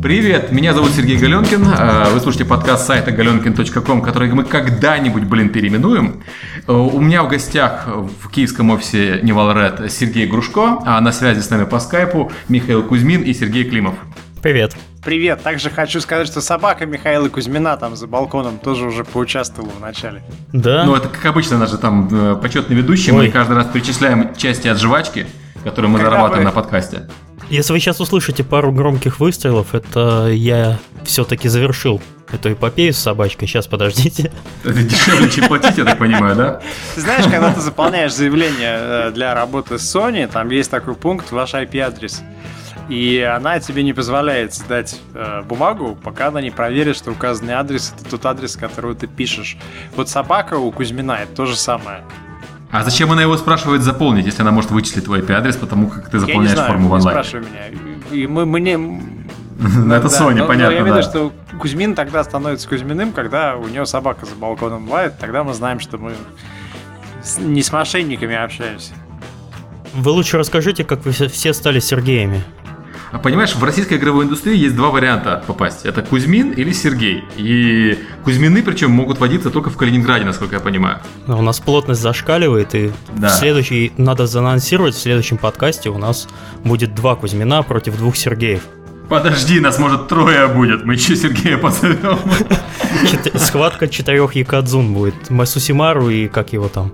[0.00, 1.64] Привет, меня зовут Сергей Галенкин.
[1.64, 6.22] Э, вы слушаете подкаст сайта galenkin.com, который мы когда-нибудь, блин, переименуем.
[6.68, 11.50] Э, у меня в гостях в киевском офисе Невалред Сергей Грушко, а на связи с
[11.50, 13.96] нами по скайпу Михаил Кузьмин и Сергей Климов.
[14.40, 14.76] Привет.
[15.04, 15.42] Привет.
[15.42, 20.22] Также хочу сказать, что собака Михаила Кузьмина там за балконом тоже уже поучаствовала в начале.
[20.52, 20.84] Да.
[20.84, 23.10] Ну, это как обычно, наш же там э, почетный ведущий.
[23.10, 23.26] Ой.
[23.26, 25.26] Мы каждый раз перечисляем части от жвачки,
[25.64, 26.50] которые мы Когда зарабатываем вы...
[26.50, 27.08] на подкасте.
[27.50, 33.48] Если вы сейчас услышите пару громких выстрелов, это я все-таки завершил эту эпопею с собачкой.
[33.48, 34.30] Сейчас, подождите.
[34.64, 36.60] Это дешевле, чем платить, я так понимаю, да?
[36.94, 41.32] Ты знаешь, когда ты заполняешь заявление э, для работы с Sony, там есть такой пункт,
[41.32, 42.22] ваш IP-адрес.
[42.90, 47.94] И она тебе не позволяет сдать э, бумагу, пока она не проверит, что указанный адрес
[47.94, 49.56] это тот адрес, который ты пишешь.
[49.96, 52.02] Вот собака у Кузьмина это то же самое.
[52.70, 56.18] А зачем она его спрашивает заполнить, если она может вычислить твой IP-адрес, потому как ты
[56.18, 57.16] заполняешь знаю, форму в онлайн?
[57.16, 57.66] Не спрашивай меня.
[58.10, 58.76] И мы, мы не...
[58.76, 59.00] Ну,
[59.94, 63.86] это Sony, понятно, Я имею в виду, что Кузьмин тогда становится Кузьминым, когда у него
[63.86, 66.12] собака за балконом лает, тогда мы знаем, что мы
[67.38, 68.92] не с мошенниками общаемся.
[69.94, 72.44] Вы лучше расскажите, как вы все стали Сергеями.
[73.10, 75.86] А понимаешь, в российской игровой индустрии есть два варианта попасть.
[75.86, 77.24] Это Кузьмин или Сергей.
[77.36, 80.98] И Кузьмины, причем, могут водиться только в Калининграде, насколько я понимаю.
[81.26, 83.28] У нас плотность зашкаливает, и да.
[83.28, 86.28] в следующий, надо заанонсировать, в следующем подкасте у нас
[86.64, 88.62] будет два Кузьмина против двух Сергеев.
[89.08, 92.18] Подожди, нас может трое будет, мы еще Сергея позовем.
[93.34, 95.30] Схватка четырех Якадзун будет.
[95.30, 96.92] Масусимару и как его там?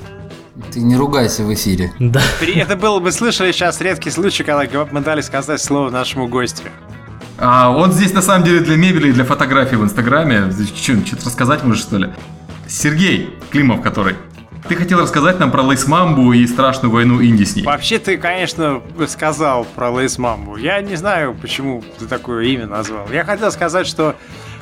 [0.72, 1.92] Ты не ругайся в эфире.
[1.98, 2.22] Да.
[2.40, 6.64] Это было, мы слышали сейчас редкий случай, когда мы дали сказать слово нашему гостю.
[7.38, 10.52] А он здесь на самом деле для мебели и для фотографий в Инстаграме.
[10.76, 12.10] Что-то рассказать можешь, что ли?
[12.68, 14.14] Сергей Климов, который.
[14.68, 17.64] Ты хотел рассказать нам про Lace Мамбу и страшную войну Инди с ней.
[17.64, 20.56] Вообще ты, конечно, сказал про Lace Мамбу.
[20.56, 23.06] Я не знаю, почему ты такое имя назвал.
[23.12, 24.14] Я хотел сказать, что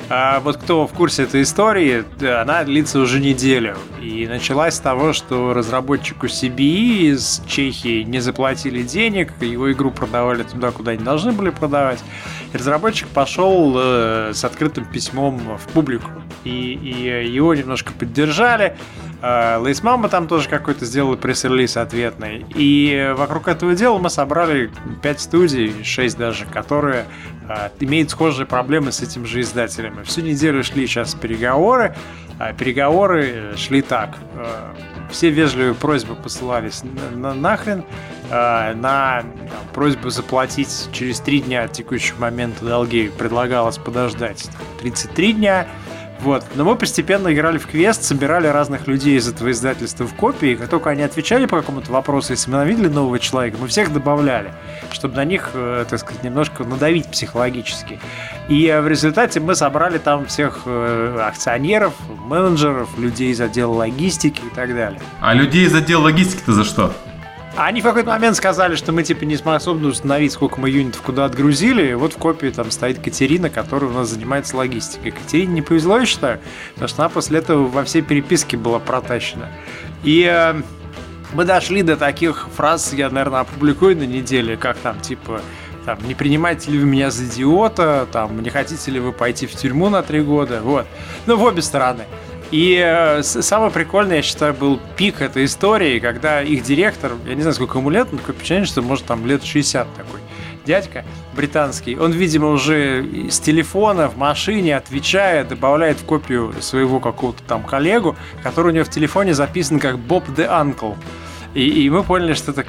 [0.09, 2.03] а вот кто в курсе этой истории,
[2.41, 3.77] она длится уже неделю.
[4.01, 10.43] И началась с того, что разработчику CBE из Чехии не заплатили денег, его игру продавали
[10.43, 12.03] туда, куда не должны были продавать.
[12.53, 16.09] И разработчик пошел э, с открытым письмом в публику.
[16.43, 18.77] И, и его немножко поддержали.
[19.23, 22.45] Э, Лейс Мама там тоже какой-то сделал пресс-релиз ответный.
[22.55, 24.69] И вокруг этого дела мы собрали
[25.01, 27.05] 5 студий, 6 даже, которые
[27.47, 30.03] э, имеют схожие проблемы с этим же издателем.
[30.03, 31.95] Всю неделю шли сейчас переговоры.
[32.37, 34.17] А переговоры э, шли так.
[35.09, 37.85] Все вежливые просьбы посылались на, на нахрен.
[38.29, 39.23] На
[39.73, 44.49] просьбу заплатить через 3 дня от текущего момента долги предлагалось подождать
[44.81, 45.67] 33 дня.
[46.23, 46.45] Вот.
[46.55, 50.69] Но мы постепенно играли в квест, собирали разных людей из этого издательства в копии, как
[50.69, 54.53] только они отвечали по какому-то вопросу, если мы видели нового человека, мы всех добавляли,
[54.91, 57.99] чтобы на них, э, так сказать, немножко надавить психологически.
[58.47, 61.93] И э, в результате мы собрали там всех э, акционеров,
[62.25, 65.01] менеджеров, людей из отдела логистики и так далее.
[65.19, 66.93] А людей из отдела логистики-то за что?
[67.55, 71.25] Они в какой-то момент сказали, что мы типа не способны установить, сколько мы юнитов куда
[71.25, 71.93] отгрузили.
[71.93, 75.11] Вот в копии там стоит Катерина, которая у нас занимается логистикой.
[75.11, 76.39] Катерине не повезло, я считаю,
[76.73, 79.49] потому что она после этого во все переписки была протащена.
[80.03, 80.61] И э,
[81.33, 85.41] мы дошли до таких фраз, я, наверное, опубликую на неделе, как там, типа,
[85.85, 89.55] там, не принимаете ли вы меня за идиота, там, не хотите ли вы пойти в
[89.55, 90.87] тюрьму на три года, вот.
[91.27, 92.05] Ну, в обе стороны.
[92.53, 97.41] И э, самое прикольное, я считаю, был пик этой истории, когда их директор, я не
[97.41, 100.19] знаю, сколько ему лет, но такое впечатление, что может там лет 60 такой
[100.63, 101.03] дядька
[101.35, 107.63] британский, он, видимо, уже с телефона в машине, отвечая, добавляет в копию своего какого-то там
[107.63, 110.91] коллегу, который у него в телефоне записан как Боб де Анкл.
[111.53, 112.65] И, и мы поняли, что это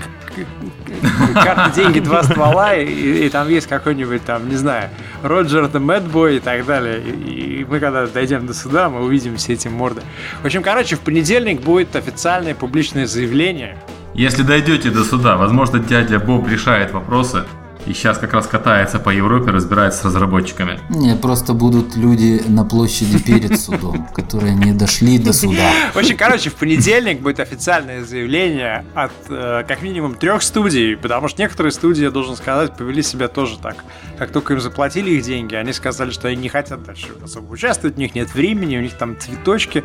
[1.34, 4.90] карта деньги, два ствола, и, и там есть какой-нибудь там, не знаю,
[5.22, 7.00] Роджер the Мэтбой и так далее.
[7.00, 10.02] И, и мы когда дойдем до суда, мы увидим все эти морды.
[10.42, 13.78] В общем, короче, в понедельник будет официальное публичное заявление.
[14.14, 17.44] Если дойдете до суда, возможно, дядя Боб решает вопросы
[17.86, 20.80] и сейчас как раз катается по Европе, разбирается с разработчиками.
[20.88, 25.70] Не, просто будут люди на площади перед судом, которые не дошли до суда.
[25.92, 31.28] В общем, короче, в понедельник будет официальное заявление от э, как минимум трех студий, потому
[31.28, 33.76] что некоторые студии, я должен сказать, повели себя тоже так.
[34.18, 37.96] Как только им заплатили их деньги, они сказали, что они не хотят дальше особо участвовать,
[37.96, 39.84] у них нет времени, у них там цветочки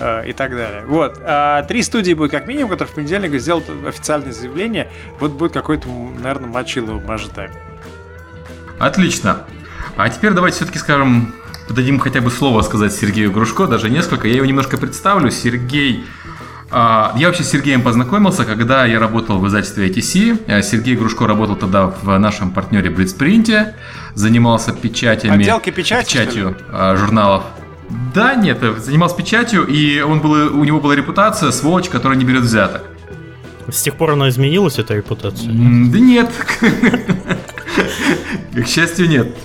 [0.00, 0.84] э, и так далее.
[0.86, 1.20] Вот.
[1.22, 4.88] А три студии будет как минимум, которые в понедельник сделают официальное заявление.
[5.20, 7.50] Вот будет какой-то, наверное, мочило может тайм.
[8.78, 9.44] Отлично.
[9.96, 11.34] А теперь давайте все-таки скажем,
[11.68, 14.26] дадим хотя бы слово сказать Сергею Грушко, даже несколько.
[14.26, 15.30] Я его немножко представлю.
[15.30, 16.04] Сергей
[16.70, 20.44] А, я вообще с Сергеем познакомился, когда я работал в издательстве ITC.
[20.48, 23.76] Э, Сергей Грушко работал тогда в нашем партнере Блицпринте,
[24.14, 27.44] занимался печатями, Отделки печати, печатью а, журналов.
[28.12, 32.24] Да, нет, э, занимался печатью, и он был, у него была репутация сволочь, которая не
[32.24, 32.82] берет взяток.
[33.68, 35.48] С тех пор она изменилась, эта репутация?
[35.48, 36.30] Да нет.
[38.54, 39.36] К счастью, нет.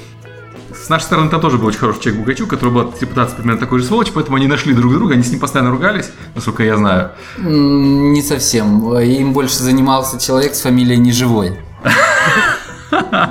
[0.73, 3.79] С нашей стороны там тоже был очень хороший человек Бугачук, который был репутация примерно такой
[3.79, 7.12] же сволочь, поэтому они нашли друг друга, они с ним постоянно ругались, насколько я знаю.
[7.38, 8.97] Не совсем.
[8.97, 11.59] Им больше занимался человек с фамилией Неживой.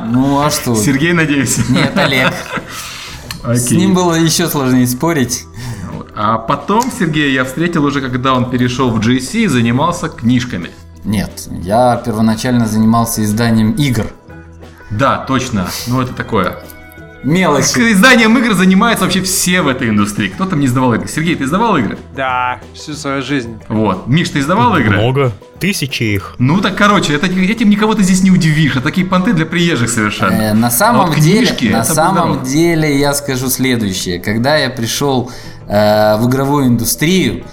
[0.06, 0.74] Ну а что?
[0.74, 1.68] Сергей, надеюсь?
[1.68, 2.32] Нет, Олег.
[3.44, 5.46] С ним было еще сложнее спорить.
[6.14, 10.70] А потом Сергея я встретил уже, когда он перешел в GSC и занимался книжками.
[11.04, 14.06] Нет, я первоначально занимался изданием игр.
[14.90, 15.66] Да, точно.
[15.86, 16.58] Ну это такое.
[17.22, 17.92] Мелочи.
[17.92, 20.28] Изданием игр занимаются вообще все в этой индустрии.
[20.28, 21.06] Кто там не издавал игры?
[21.06, 21.98] Сергей, ты издавал игры?
[22.16, 23.60] Да, всю свою жизнь.
[23.68, 24.06] Вот.
[24.06, 24.96] Миш, ты издавал игры?
[24.96, 25.32] Много.
[25.58, 26.34] Тысячи их.
[26.38, 28.72] Ну так, короче, это, этим никого ты здесь не удивишь.
[28.72, 30.32] Это такие понты для приезжих совершенно.
[30.32, 34.18] Э, на самом а вот деле, книжки, на самом деле я скажу следующее.
[34.18, 35.30] Когда я пришел
[35.68, 37.44] э, в игровую индустрию,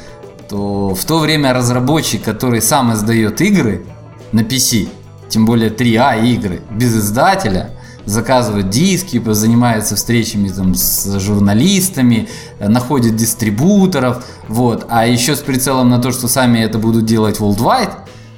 [0.49, 3.85] то в то время разработчик, который сам издает игры
[4.31, 4.89] на PC,
[5.29, 7.71] тем более 3А игры, без издателя,
[8.05, 12.29] заказывает диски, занимается встречами там, с журналистами,
[12.59, 14.85] находит дистрибуторов, вот.
[14.89, 17.91] А еще с прицелом на то, что сами это будут делать worldwide,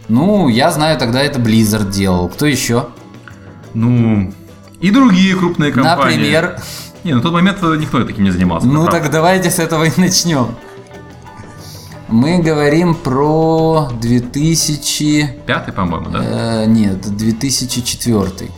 [0.07, 2.29] ну, я знаю, тогда это Blizzard делал.
[2.29, 2.87] Кто еще?
[3.75, 4.33] Ну,
[4.81, 6.15] и другие крупные компании.
[6.15, 6.59] Например?
[7.03, 8.65] Не, на тот момент никто таким не занимался.
[8.65, 10.47] Ну, так давайте с этого и начнем.
[12.11, 15.41] Мы говорим про 2000...
[15.45, 16.63] Пятый, по-моему, да?
[16.63, 18.49] Э, нет, 2004.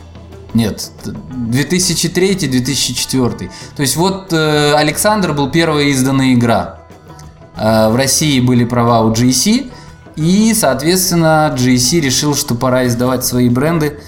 [0.54, 3.50] Нет, 2003-2004.
[3.76, 6.78] То есть вот э, Александр был первая изданная игра.
[7.56, 9.70] Э, в России были права у GC,
[10.16, 14.00] и, соответственно, GC решил, что пора издавать свои бренды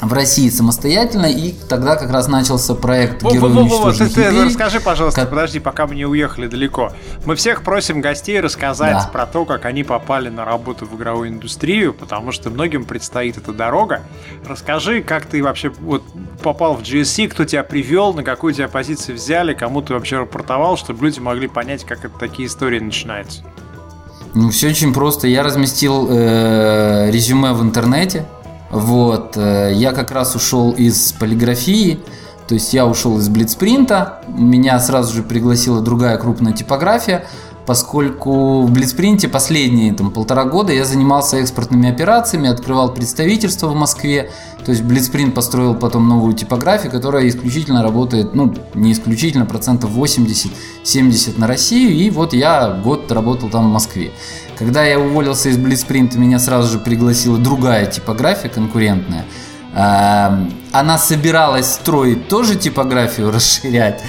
[0.00, 4.80] в России самостоятельно, и тогда как раз начался проект во, во, во, ты, ты расскажи,
[4.80, 5.30] пожалуйста, как...
[5.30, 6.92] подожди, пока мы не уехали далеко.
[7.24, 9.10] Мы всех просим гостей рассказать да.
[9.10, 13.52] про то, как они попали на работу в игровую индустрию, потому что многим предстоит эта
[13.52, 14.02] дорога.
[14.46, 16.02] Расскажи, как ты вообще вот
[16.42, 20.76] попал в GSC, кто тебя привел, на какую тебя позицию взяли, кому ты вообще рапортовал,
[20.76, 23.42] чтобы люди могли понять, как это, такие истории начинаются.
[24.34, 25.28] Ну, все очень просто.
[25.28, 28.26] Я разместил э, резюме в интернете,
[28.70, 32.00] вот, э, я как раз ушел из полиграфии,
[32.48, 37.26] то есть я ушел из блицпринта, меня сразу же пригласила другая крупная типография,
[37.66, 44.30] поскольку в Блицпринте последние там, полтора года я занимался экспортными операциями, открывал представительство в Москве.
[44.64, 51.38] То есть Блицпринт построил потом новую типографию, которая исключительно работает, ну, не исключительно, процентов 80-70
[51.38, 51.90] на Россию.
[51.90, 54.12] И вот я год работал там в Москве.
[54.58, 59.24] Когда я уволился из Блицпринта, меня сразу же пригласила другая типография конкурентная.
[59.74, 64.02] Она собиралась строить тоже типографию, расширять.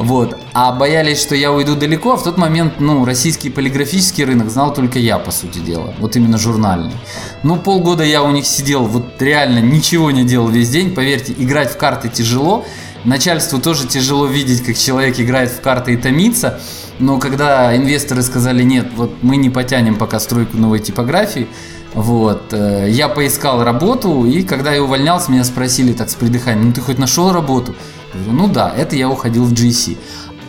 [0.00, 0.38] Вот.
[0.54, 4.72] А боялись, что я уйду далеко, а в тот момент, ну, российский полиграфический рынок знал
[4.72, 5.92] только я, по сути дела.
[5.98, 6.94] Вот именно журнальный.
[7.42, 10.94] Ну, полгода я у них сидел, вот реально ничего не делал весь день.
[10.94, 12.64] Поверьте, играть в карты тяжело.
[13.04, 16.60] Начальству тоже тяжело видеть, как человек играет в карты и томится.
[16.98, 21.46] Но когда инвесторы сказали, нет, вот мы не потянем пока стройку новой типографии,
[21.92, 22.52] вот.
[22.52, 26.80] Э, я поискал работу, и когда я увольнялся, меня спросили так с придыханием, ну ты
[26.80, 27.74] хоть нашел работу?
[28.18, 29.96] Говорю, ну да, это я уходил в GC.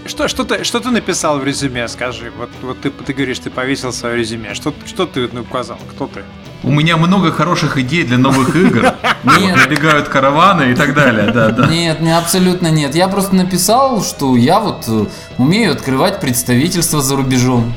[0.06, 2.32] Что, что, ты, что ты написал в резюме, скажи?
[2.36, 4.56] Вот, вот ты, ты говоришь, ты повесил свое резюме.
[4.56, 5.78] Что, что ты ну, указал?
[5.92, 6.24] Кто ты?
[6.64, 8.94] У меня много хороших идей для новых игр.
[9.40, 9.56] Нет.
[9.56, 11.32] Набегают караваны и так далее.
[11.32, 11.68] Да, да.
[11.68, 12.96] Нет, не, абсолютно нет.
[12.96, 15.06] Я просто написал, что я вот э,
[15.38, 17.74] умею открывать представительство за рубежом.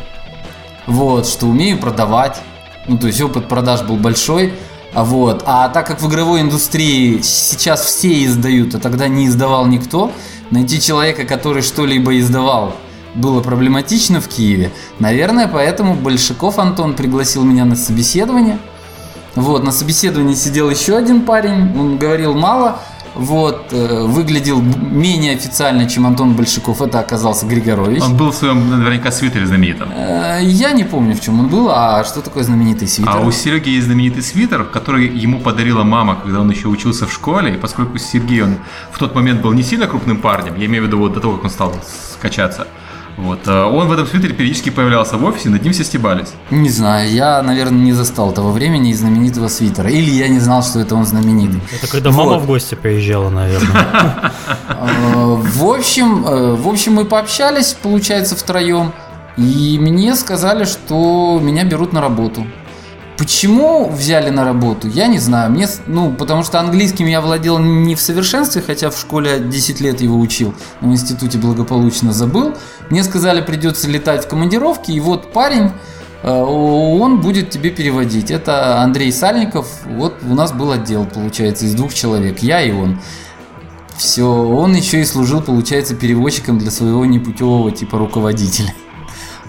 [0.86, 2.40] Вот, что умею продавать.
[2.88, 4.54] Ну, то есть опыт продаж был большой.
[4.94, 5.42] Вот.
[5.46, 10.12] А так как в игровой индустрии сейчас все издают, а тогда не издавал никто,
[10.50, 12.74] найти человека, который что-либо издавал,
[13.14, 14.70] было проблематично в Киеве.
[14.98, 18.58] Наверное, поэтому Большаков Антон пригласил меня на собеседование.
[19.34, 22.78] Вот, на собеседовании сидел еще один парень, он говорил мало,
[23.14, 26.82] вот, э, выглядел менее официально, чем Антон Большаков.
[26.82, 28.02] Это оказался Григорович.
[28.02, 29.88] Он был в своем, наверняка, свитере знаменитом.
[29.92, 33.12] Э, я не помню, в чем он был, а что такое знаменитый свитер?
[33.12, 37.12] А у Сереги есть знаменитый свитер, который ему подарила мама, когда он еще учился в
[37.12, 37.54] школе.
[37.54, 38.56] И поскольку Сергей, он
[38.92, 41.34] в тот момент был не сильно крупным парнем, я имею в виду вот до того,
[41.34, 41.74] как он стал
[42.12, 42.66] скачаться,
[43.16, 43.46] вот.
[43.46, 46.32] Э, он в этом свитере периодически появлялся в офисе, над ним все стебались.
[46.50, 49.88] Не знаю, я, наверное, не застал того времени и знаменитого свитера.
[49.88, 51.60] Или я не знал, что это он знаменитый.
[51.72, 52.24] Это когда вот.
[52.24, 54.32] мама в гости приезжала, наверное.
[54.68, 58.92] Э, в общем, э, в общем, мы пообщались, получается, втроем.
[59.36, 62.46] И мне сказали, что меня берут на работу.
[63.16, 65.50] Почему взяли на работу, я не знаю.
[65.50, 70.00] Мне, ну, потому что английским я владел не в совершенстве, хотя в школе 10 лет
[70.00, 72.54] его учил, в институте благополучно забыл.
[72.90, 75.70] Мне сказали, придется летать в командировки, и вот парень,
[76.24, 78.32] э, он будет тебе переводить.
[78.32, 79.68] Это Андрей Сальников.
[79.86, 82.98] Вот у нас был отдел, получается, из двух человек, я и он.
[83.96, 88.74] Все, он еще и служил, получается, переводчиком для своего непутевого типа руководителя.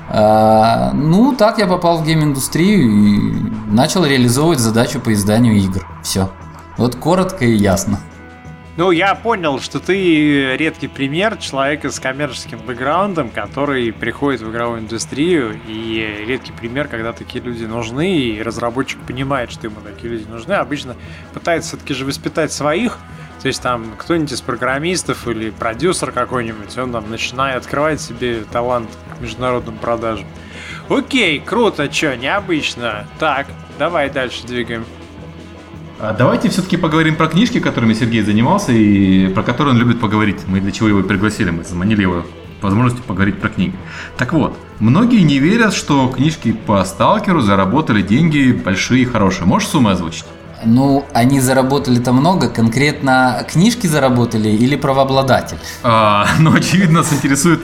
[0.09, 3.33] А, ну, так я попал в гейм-индустрию и
[3.67, 5.85] начал реализовывать задачу по изданию игр.
[6.03, 6.29] Все.
[6.77, 7.99] Вот коротко и ясно.
[8.77, 14.81] Ну, я понял, что ты редкий пример человека с коммерческим бэкграундом, который приходит в игровую
[14.81, 20.27] индустрию, и редкий пример, когда такие люди нужны, и разработчик понимает, что ему такие люди
[20.29, 20.97] нужны, обычно
[21.33, 22.99] пытается все-таки же воспитать своих,
[23.45, 28.89] то есть там кто-нибудь из программистов или продюсер какой-нибудь, он там начинает открывать себе талант
[29.15, 30.25] к международным продажам.
[30.89, 33.05] Окей, круто, что, необычно.
[33.19, 33.45] Так,
[33.77, 34.83] давай дальше двигаем.
[35.99, 40.41] А давайте все-таки поговорим про книжки, которыми Сергей занимался и про которые он любит поговорить.
[40.47, 42.25] Мы для чего его пригласили, мы заманили его
[42.63, 43.75] возможностью поговорить про книги.
[44.17, 49.45] Так вот, многие не верят, что книжки по сталкеру заработали деньги большие и хорошие.
[49.45, 50.25] Можешь суммы озвучить?
[50.65, 55.57] Ну, они заработали-то много, конкретно книжки заработали или правообладатель?
[55.83, 57.61] А, ну, очевидно, нас интересует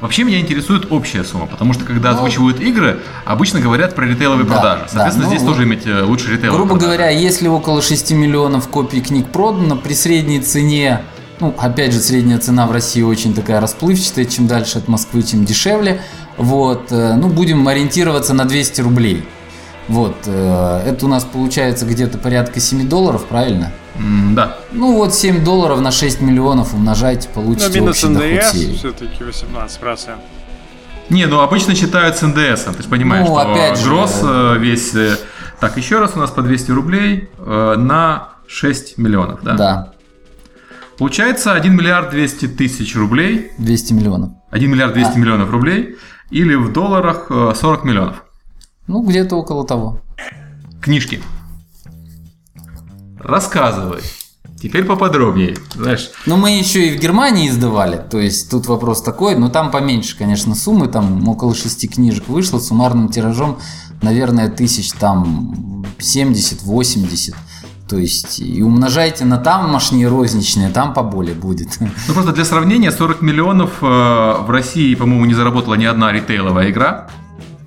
[0.00, 4.46] Вообще меня интересует общая сумма, потому что когда ну, озвучивают игры, обычно говорят про ритейловые
[4.46, 4.84] да, продажи.
[4.88, 6.86] Соответственно, да, ну, здесь вот, тоже иметь э, лучше ритейловые Грубо продажи.
[6.86, 11.00] говоря, если около 6 миллионов копий книг продано, при средней цене,
[11.40, 15.44] ну, опять же, средняя цена в России очень такая расплывчатая, чем дальше от Москвы, тем
[15.44, 16.00] дешевле,
[16.36, 19.24] вот, э, ну, будем ориентироваться на 200 рублей.
[19.88, 23.72] Вот, э, это у нас получается где-то порядка 7 долларов, правильно?
[23.96, 24.58] Mm, да.
[24.72, 30.16] Ну вот 7 долларов на 6 миллионов умножайте, получите Но минус НДС все-таки 18%.
[31.08, 34.26] Не, ну обычно считают с НДС, ты же понимаешь, ну, что опять гроз же...
[34.26, 34.94] Э, весь...
[34.94, 35.16] Э,
[35.58, 39.54] так, еще раз у нас по 200 рублей на 6 миллионов, да?
[39.54, 39.92] Да.
[40.98, 43.52] Получается 1 миллиард 200 тысяч рублей.
[43.58, 44.30] 200 миллионов.
[44.50, 45.18] 1 миллиард 200 а.
[45.18, 45.96] миллионов рублей.
[46.30, 48.22] Или в долларах 40 миллионов.
[48.88, 50.00] Ну, где-то около того.
[50.80, 51.22] Книжки.
[53.20, 54.00] Рассказывай.
[54.60, 56.10] Теперь поподробнее, знаешь.
[56.26, 60.18] Ну, мы еще и в Германии издавали, то есть тут вопрос такой, но там поменьше,
[60.18, 63.58] конечно, суммы, там около шести книжек вышло, суммарным тиражом,
[64.02, 67.36] наверное, тысяч там 70-80.
[67.88, 71.78] То есть и умножайте на тамошние розничные, там поболее будет.
[71.80, 76.70] Ну просто для сравнения, 40 миллионов э, в России, по-моему, не заработала ни одна ритейловая
[76.70, 77.08] игра.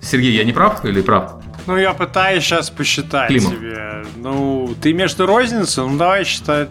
[0.02, 1.42] Сергей, я не прав или прав?
[1.68, 3.54] Ну, я пытаюсь сейчас посчитать Климов.
[3.54, 4.06] тебе.
[4.18, 6.70] Ну, ты между розницу, ну давай считать.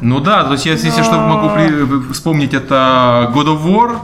[0.00, 2.12] Ну да, то есть я, если что, могу при...
[2.12, 3.98] вспомнить, это God of War,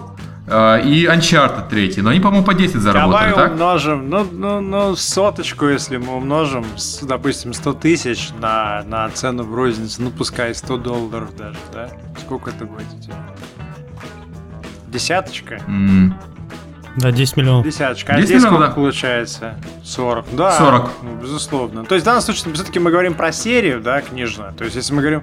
[0.46, 1.94] э, и Uncharted 3.
[2.02, 3.52] Но они, по-моему, по 10 заработали, Давай так?
[3.52, 9.44] умножим, ну, ну, ну, соточку, если мы умножим, с, допустим, 100 тысяч на, на цену
[9.44, 11.88] в розницу, ну, пускай 100 долларов даже, да?
[12.20, 13.16] Сколько это будет у тебя?
[14.88, 15.56] Десяточка?
[15.66, 16.12] Mm.
[16.96, 17.64] Да, 10 миллионов.
[17.64, 18.14] Десяточка.
[18.14, 18.70] А 10 здесь сколько да.
[18.70, 19.54] получается?
[19.84, 20.26] 40.
[20.32, 20.90] Да, 40.
[21.02, 21.84] Ну, безусловно.
[21.84, 24.54] То есть в данном случае все-таки мы говорим про серию, да, книжную.
[24.54, 25.22] То есть если мы говорим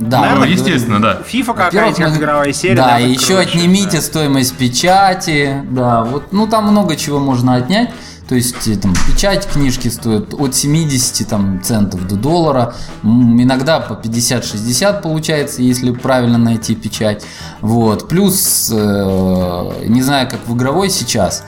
[0.00, 1.20] да, Наверное, ну, естественно, да.
[1.30, 2.74] FIFA какая-нибудь как игровая серия.
[2.74, 4.02] Да, и еще круче, отнимите да.
[4.02, 5.62] стоимость печати.
[5.70, 7.90] Да, вот, ну там много чего можно отнять.
[8.30, 12.74] То есть э, там, печать книжки стоит от 70 там, центов до доллара.
[13.02, 17.26] Иногда по 50-60 получается, если правильно найти печать.
[17.60, 18.08] Вот.
[18.08, 21.42] Плюс, э, не знаю, как в игровой сейчас,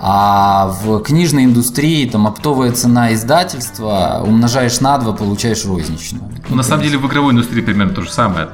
[0.00, 6.30] а в книжной индустрии там оптовая цена издательства умножаешь на 2, получаешь розничную.
[6.48, 8.48] Ну, на самом деле в игровой индустрии примерно то же самое.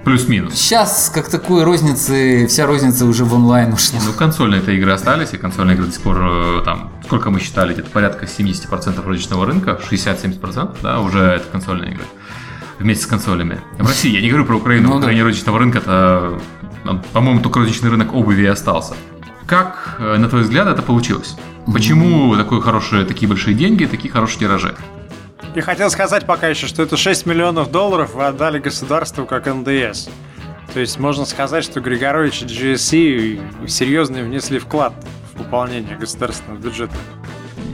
[0.00, 0.54] Это Плюс-минус.
[0.54, 4.00] Сейчас, как такой розницы, вся розница уже в онлайн ушла.
[4.04, 7.74] Ну, консольные-то игры остались, и консольные игры до сих пор, э, там, сколько мы считали,
[7.74, 12.04] где-то порядка 70% розничного рынка, 60-70%, да, уже это консольные игры.
[12.78, 13.60] Вместе с консолями.
[13.78, 15.26] В России, я не говорю про Украину, ну, в Украине да.
[15.28, 16.40] розничного рынка, это,
[17.12, 18.94] по-моему, только розничный рынок обуви и остался.
[19.46, 21.36] Как, э, на твой взгляд, это получилось?
[21.66, 22.42] Почему mm-hmm.
[22.42, 24.74] такие хорошие, такие большие деньги, такие хорошие тиражи?
[25.54, 30.08] Я хотел сказать пока еще, что это 6 миллионов долларов вы отдали государству как НДС.
[30.72, 34.92] То есть можно сказать, что Григорович и GSC серьезно внесли вклад
[35.32, 36.94] в пополнение государственного бюджета.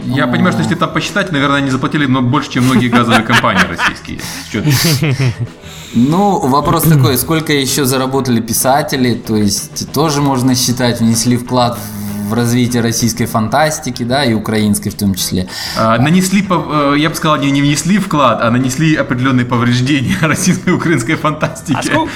[0.07, 3.65] Я понимаю, что если там посчитать, наверное, они заплатили но больше, чем многие газовые компании
[3.69, 4.21] российские.
[5.95, 12.06] Ну, вопрос такой, сколько еще заработали писатели, то есть тоже можно считать, внесли вклад в
[12.27, 15.49] в развитие российской фантастики, да, и украинской в том числе.
[15.79, 20.71] А, нанесли, э, я бы сказал, не, не внесли вклад, а нанесли определенные повреждения российской
[20.71, 21.79] и украинской фантастике.
[21.79, 22.11] А сколько,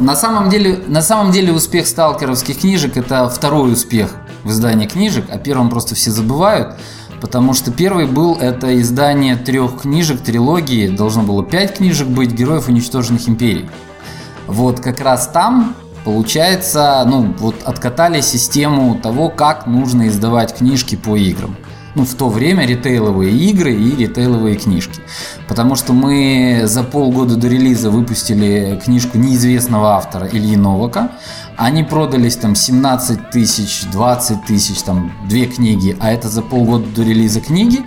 [0.00, 4.10] На самом деле, на самом деле успех сталкеровских книжек это второй успех
[4.42, 6.74] в издании книжек, о первом просто все забывают.
[7.20, 12.68] Потому что первый был это издание трех книжек, трилогии, должно было пять книжек быть, героев
[12.68, 13.70] уничтоженных империй.
[14.46, 21.16] Вот как раз там получается, ну, вот откатали систему того, как нужно издавать книжки по
[21.16, 21.56] играм.
[21.94, 25.00] Ну, в то время ритейловые игры и ритейловые книжки.
[25.46, 31.12] Потому что мы за полгода до релиза выпустили книжку неизвестного автора Ильи Новака.
[31.56, 37.02] Они продались там 17 тысяч, 20 тысяч, там две книги, а это за полгода до
[37.04, 37.84] релиза книги.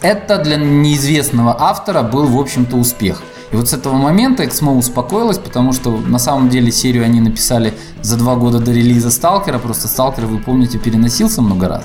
[0.00, 3.22] Это для неизвестного автора был, в общем-то, успех.
[3.50, 7.74] И вот с этого момента Эксмо успокоилась, потому что на самом деле серию они написали
[8.02, 11.84] за два года до релиза Сталкера, просто Сталкер, вы помните, переносился много раз.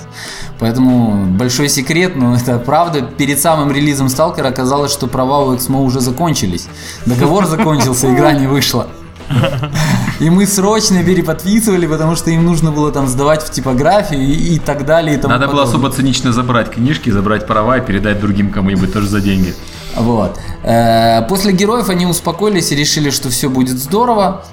[0.60, 5.82] Поэтому большой секрет, но это правда, перед самым релизом Сталкера оказалось, что права у Эксмо
[5.82, 6.67] уже закончились.
[7.05, 8.88] Договор закончился, игра не вышла.
[10.20, 14.60] И мы срочно переподписывали, потому что им нужно было там сдавать в типографию и, и
[14.60, 15.15] так далее.
[15.15, 15.65] И тому Надо подобное.
[15.65, 19.53] было особо цинично забрать книжки, забрать права и передать другим кому-нибудь тоже за деньги.
[19.96, 20.39] Вот.
[20.63, 24.46] Э, после героев они успокоились и решили, что все будет здорово.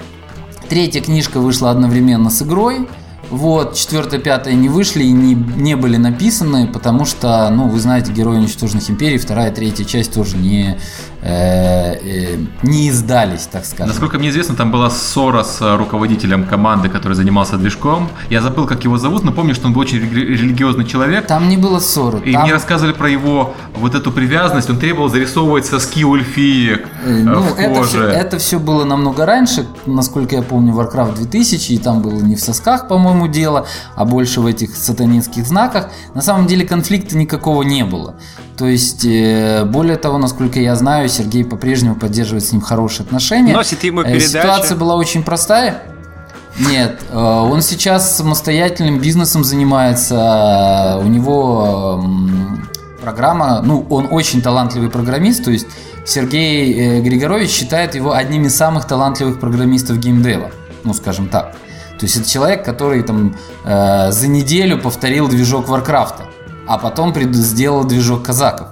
[0.68, 2.88] Третья книжка вышла одновременно с игрой.
[3.30, 8.10] Вот, четвертая, пятая не вышли и не, не были написаны, потому что, ну, вы знаете,
[8.12, 10.80] Герои уничтоженных империй, вторая, третья часть тоже не,
[11.22, 13.88] не издались, так сказать.
[13.88, 18.08] Насколько мне известно, там была ссора с э, руководителем команды, который занимался движком.
[18.30, 21.26] Я забыл, как его зовут, но помню, что он был очень религиозный человек.
[21.26, 22.20] Там не было ссоры.
[22.24, 22.42] И там...
[22.42, 24.70] мне рассказывали про его вот эту привязанность.
[24.70, 29.66] Он требовал зарисовывать соски ульфиек э, ну, в это все, это все было намного раньше,
[29.86, 34.40] насколько я помню, Warcraft 2000, и там было не в сосках, по-моему, дело, а больше
[34.40, 35.90] в этих сатанинских знаках.
[36.14, 38.14] На самом деле конфликта никакого не было.
[38.60, 43.54] То есть, э, более того, насколько я знаю, Сергей по-прежнему поддерживает с ним хорошие отношения.
[43.54, 44.26] Носит ему э, передачи.
[44.26, 45.84] Ситуация была очень простая.
[46.58, 51.00] Нет, э, он сейчас самостоятельным бизнесом занимается.
[51.02, 52.04] У него
[53.00, 55.66] программа, ну, он очень талантливый программист, то есть
[56.04, 60.50] Сергей Григорович считает его одним из самых талантливых программистов геймдева,
[60.84, 61.52] ну, скажем так.
[61.98, 66.24] То есть это человек, который там за неделю повторил движок Варкрафта
[66.70, 68.68] а потом сделал движок казаков.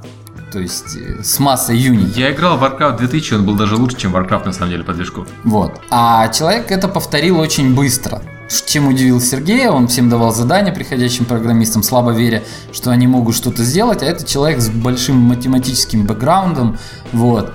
[0.53, 2.17] То есть э, с массой юнитов.
[2.17, 4.95] Я играл в Warcraft 2000, он был даже лучше, чем Warcraft на самом деле по
[4.95, 5.27] движку.
[5.43, 5.81] Вот.
[5.91, 8.23] А человек это повторил очень быстро.
[8.67, 13.65] Чем удивил Сергея, он всем давал задания приходящим программистам, слабо веря, что они могут что-то
[13.65, 16.79] сделать, а это человек с большим математическим бэкграундом,
[17.13, 17.53] вот.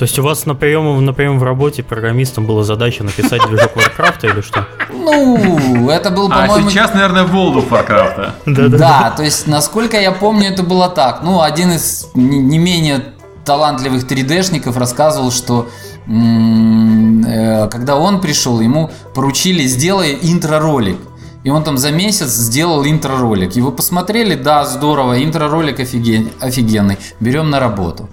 [0.00, 3.72] То есть у вас на прием, на прием в работе программистам была задача написать движок
[3.76, 4.66] Warcraft или что?
[4.90, 6.68] Ну, это был, а по-моему...
[6.68, 8.30] А сейчас, наверное, World of Warcraft.
[8.46, 11.22] Да, да, да, то есть, насколько я помню, это было так.
[11.22, 13.12] Ну, один из не менее
[13.44, 15.68] талантливых 3D-шников рассказывал, что
[16.06, 20.96] э, когда он пришел, ему поручили сделай интро-ролик.
[21.44, 23.54] И он там за месяц сделал интро-ролик.
[23.54, 26.30] Его посмотрели, да, здорово, интро-ролик офиген...
[26.40, 28.08] офигенный, берем на работу.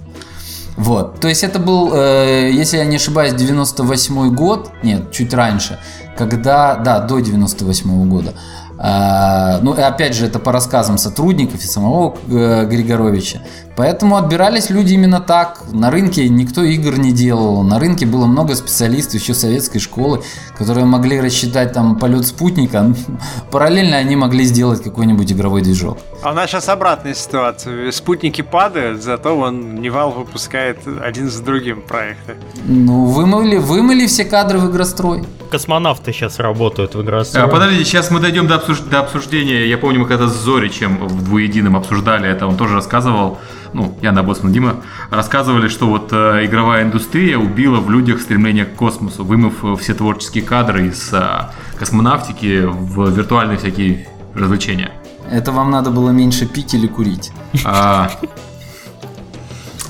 [0.77, 1.19] Вот.
[1.19, 5.79] То есть это был, э, если я не ошибаюсь, 98 год, нет, чуть раньше,
[6.15, 8.33] когда, да, до 98 -го года.
[8.79, 13.41] А, ну, и опять же, это по рассказам сотрудников и самого э, Григоровича.
[13.75, 15.63] Поэтому отбирались люди именно так.
[15.71, 17.63] На рынке никто игр не делал.
[17.63, 20.21] На рынке было много специалистов еще советской школы,
[20.55, 22.93] которые могли рассчитать там полет спутника.
[23.51, 25.97] Параллельно они могли сделать какой-нибудь игровой движок.
[26.23, 27.91] А у нас сейчас обратная ситуация.
[27.91, 32.35] Спутники падают, зато вон Nival выпускает один за другим проекты.
[32.65, 35.23] Ну, вымыли, вымыли все кадры в игрострой.
[35.51, 37.43] Космонавты сейчас работают в игрострой.
[37.43, 38.79] А, подождите, сейчас мы дойдем до, обсуж...
[38.79, 39.67] до обсуждения.
[39.67, 43.37] Я помню, мы когда с Зоричем в двуедином обсуждали это, он тоже рассказывал,
[43.73, 44.77] ну, Яна Боцман, Дима,
[45.11, 49.93] рассказывали, что вот э, игровая индустрия убила в людях стремление к космосу, вымыв э, все
[49.93, 54.91] творческие кадры из э, космонавтики в виртуальные всякие развлечения.
[55.31, 57.31] Это вам надо было меньше пить или курить.
[57.65, 58.09] А,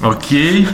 [0.02, 0.68] окей.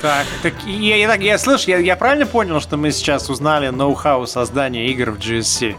[0.00, 4.26] Так, так я, я, я слышу, я, я правильно понял, что мы сейчас узнали ноу-хау
[4.26, 5.76] создания игр в GSC?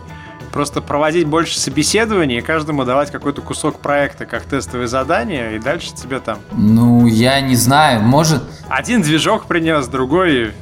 [0.51, 5.93] Просто проводить больше собеседований и каждому давать какой-то кусок проекта как тестовое задание, и дальше
[5.93, 6.39] тебе там...
[6.53, 8.41] Ну, я не знаю, может...
[8.67, 10.53] Один движок принес, другой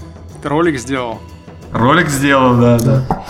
[0.43, 1.21] ролик сделал.
[1.71, 3.23] Ролик сделал, да, да.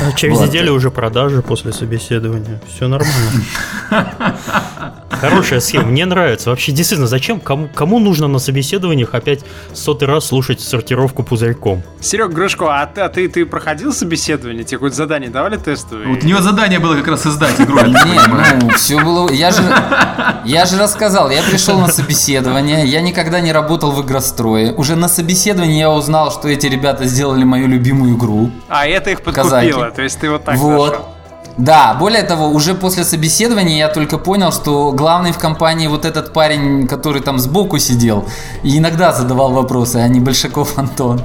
[0.00, 0.48] А через вот.
[0.48, 2.60] неделю уже продажи после собеседования.
[2.68, 3.44] Все нормально.
[5.10, 6.50] Хорошая схема, мне нравится.
[6.50, 7.38] Вообще, действительно, зачем?
[7.38, 9.40] Кому, кому нужно на собеседованиях опять
[9.72, 11.82] сотый раз слушать сортировку пузырьком?
[12.00, 14.64] Серег Грушко, а ты, а ты, ты проходил собеседование?
[14.64, 16.08] Тебе какое-то задание давали тестовое?
[16.08, 17.78] Вот у него задание было как раз издать игру.
[17.82, 19.30] Не, ну, все было...
[19.30, 19.62] Я же,
[20.44, 24.72] я же рассказал, я пришел на собеседование, я никогда не работал в игрострое.
[24.72, 28.50] Уже на собеседовании я узнал, что эти ребята сделали мою любимую игру.
[28.68, 29.96] А это их подкупило, Казаки.
[29.96, 31.08] то есть ты вот так Вот.
[31.58, 36.32] Да, более того, уже после собеседования я только понял, что главный в компании вот этот
[36.32, 38.24] парень, который там сбоку сидел,
[38.62, 41.20] и иногда задавал вопросы, а не Большаков Антон.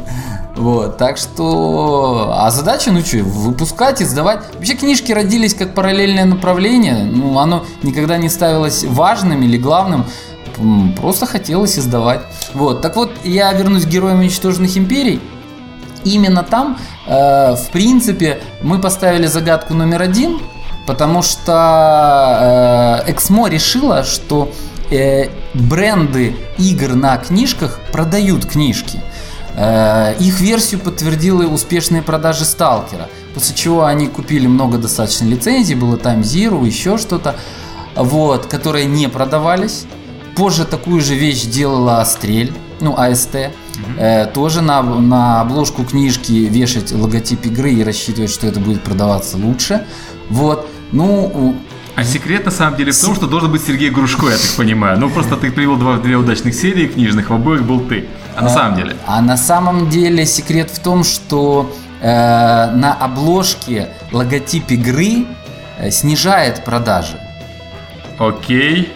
[0.57, 2.33] Вот, так что...
[2.33, 4.39] А задача, ну что, выпускать и сдавать.
[4.55, 7.03] Вообще книжки родились как параллельное направление.
[7.03, 10.05] Ну, оно никогда не ставилось важным или главным.
[10.99, 12.21] Просто хотелось издавать.
[12.55, 15.21] Вот, так вот, я вернусь к героям уничтоженных империй.
[16.03, 20.39] Именно там Э, в принципе, мы поставили загадку номер один,
[20.85, 24.51] потому что э, Эксмо решила, что
[24.91, 29.01] э, бренды игр на книжках продают книжки.
[30.19, 36.21] Их версию подтвердила успешные продажи Сталкера, после чего они купили много достаточно лицензий, было Time
[36.21, 37.35] Zero, еще что-то,
[37.95, 39.85] вот, которые не продавались.
[40.35, 43.49] Позже такую же вещь делала Астрель, ну, АСТ.
[43.97, 49.37] Э, тоже на, на обложку книжки вешать логотип игры и рассчитывать, что это будет продаваться
[49.37, 49.85] лучше.
[50.29, 50.69] Вот.
[50.91, 51.55] Ну,
[51.97, 54.99] а секрет на самом деле в том, что должен быть Сергей Грушко, я так понимаю.
[54.99, 58.07] Ну просто ты привел два, две удачных серии книжных, в обоих был ты.
[58.35, 58.95] А, на самом деле?
[59.07, 65.25] А на самом деле секрет в том, что э, на обложке логотип игры
[65.79, 67.19] э, снижает продажи.
[68.19, 68.93] Окей.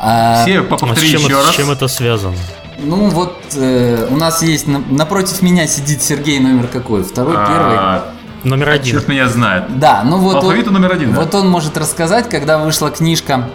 [0.00, 1.50] А, Все, повтори а еще это, раз.
[1.50, 2.36] С чем это связано?
[2.82, 7.02] Ну вот э, у нас есть на, напротив меня сидит Сергей номер какой?
[7.02, 8.50] Второй, а, первый?
[8.50, 8.92] Номер один.
[8.92, 9.78] Черт меня знает.
[9.78, 10.36] Да, ну вот.
[10.36, 11.14] Алфавиту он, номер один.
[11.14, 11.38] Вот да?
[11.38, 13.48] он может рассказать, когда вышла книжка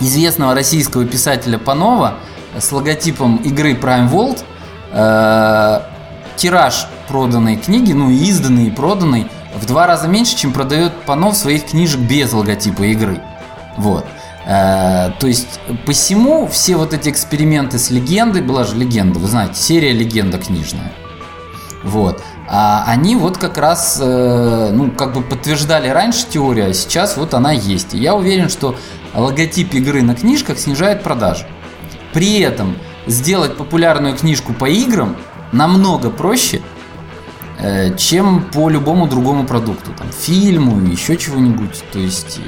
[0.00, 2.14] известного российского писателя Панова
[2.58, 4.42] с логотипом игры Prime World.
[4.92, 5.80] Э,
[6.36, 11.36] тираж проданной книги, ну и изданный и проданный, в два раза меньше, чем продает Панов
[11.36, 13.20] своих книжек без логотипа игры.
[13.76, 14.04] Вот.
[14.46, 19.54] Э, то есть посему все вот эти эксперименты с легендой, была же легенда, вы знаете,
[19.54, 20.92] серия легенда книжная.
[21.82, 22.22] Вот.
[22.48, 27.34] А они вот как раз, э, ну, как бы подтверждали раньше теорию, а сейчас вот
[27.34, 27.94] она есть.
[27.94, 28.76] И я уверен, что
[29.14, 31.46] логотип игры на книжках снижает продажи.
[32.12, 32.76] При этом
[33.06, 35.16] сделать популярную книжку по играм
[35.52, 36.60] намного проще,
[37.58, 41.82] э, чем по любому другому продукту, там, фильму, еще чего-нибудь.
[41.92, 42.40] То есть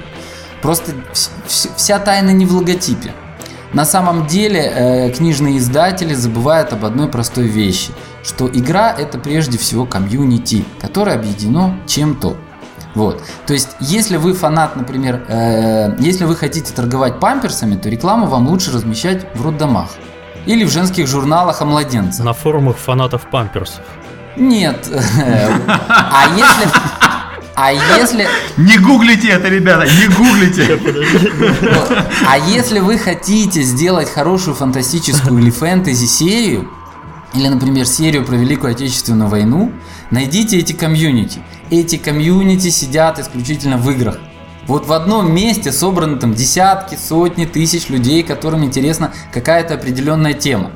[0.66, 0.94] Просто
[1.46, 3.12] вся тайна не в логотипе.
[3.72, 7.92] На самом деле э, книжные издатели забывают об одной простой вещи,
[8.24, 12.36] что игра это прежде всего комьюнити, которое объединено чем-то.
[12.96, 13.22] Вот.
[13.46, 18.48] То есть, если вы фанат, например, э, если вы хотите торговать памперсами, то рекламу вам
[18.48, 19.90] лучше размещать в роддомах
[20.46, 22.26] или в женских журналах о младенцах.
[22.26, 23.84] На форумах фанатов памперсов.
[24.36, 24.88] Нет.
[25.68, 27.05] А если,
[27.56, 28.26] а если...
[28.58, 30.78] Не гуглите это, ребята, не гуглите.
[32.28, 36.70] А если вы хотите сделать хорошую фантастическую или фэнтези-серию,
[37.34, 39.72] или, например, серию про Великую Отечественную войну,
[40.10, 41.40] найдите эти комьюнити.
[41.70, 44.18] Эти комьюнити сидят исключительно в играх.
[44.66, 50.72] Вот в одном месте собраны там десятки, сотни тысяч людей, которым интересна какая-то определенная тема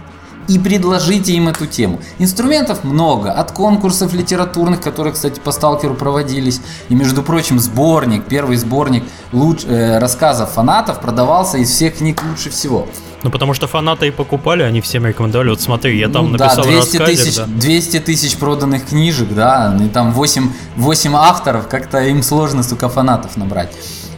[0.48, 2.00] и предложите им эту тему.
[2.18, 8.56] Инструментов много, от конкурсов литературных, которые, кстати, по сталкеру проводились, и, между прочим, сборник, первый
[8.56, 12.88] сборник луч, э, рассказов фанатов продавался из всех книг лучше всего.
[13.22, 15.50] Ну, потому что фанаты и покупали, они всем рекомендовали.
[15.50, 17.44] Вот смотри, я там ну, написал да, 200 тысяч, да.
[17.46, 23.36] 200 тысяч проданных книжек, да, и там 8, 8 авторов, как-то им сложно, сука, фанатов
[23.36, 23.70] набрать.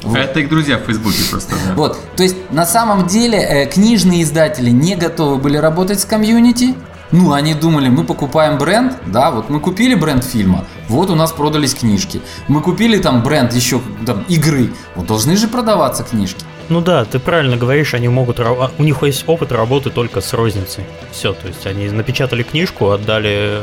[0.04, 1.54] Это их друзья в Фейсбуке просто.
[1.66, 1.74] Да.
[1.74, 6.74] Вот, то есть на самом деле э, книжные издатели не готовы были работать с комьюнити.
[7.12, 11.30] Ну, они думали, мы покупаем бренд, да, вот мы купили бренд фильма, вот у нас
[11.30, 12.22] продались книжки.
[12.48, 16.42] Мы купили там бренд еще там игры, вот должны же продаваться книжки.
[16.70, 20.32] Ну да, ты правильно говоришь, они могут, а, у них есть опыт работы только с
[20.32, 20.84] розницей.
[21.10, 23.60] Все, то есть они напечатали книжку, отдали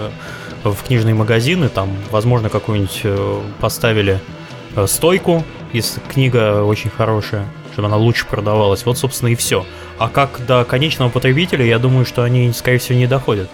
[0.64, 4.39] в книжные магазины, там, возможно, какую-нибудь э, поставили э,
[4.86, 8.86] стойку, если книга очень хорошая, чтобы она лучше продавалась.
[8.86, 9.66] Вот, собственно, и все.
[9.98, 13.50] А как до конечного потребителя, я думаю, что они, скорее всего, не доходят.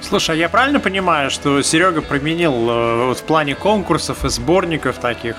[0.00, 4.98] Слушай, а я правильно понимаю, что Серега применил э, вот в плане конкурсов и сборников
[4.98, 5.36] таких,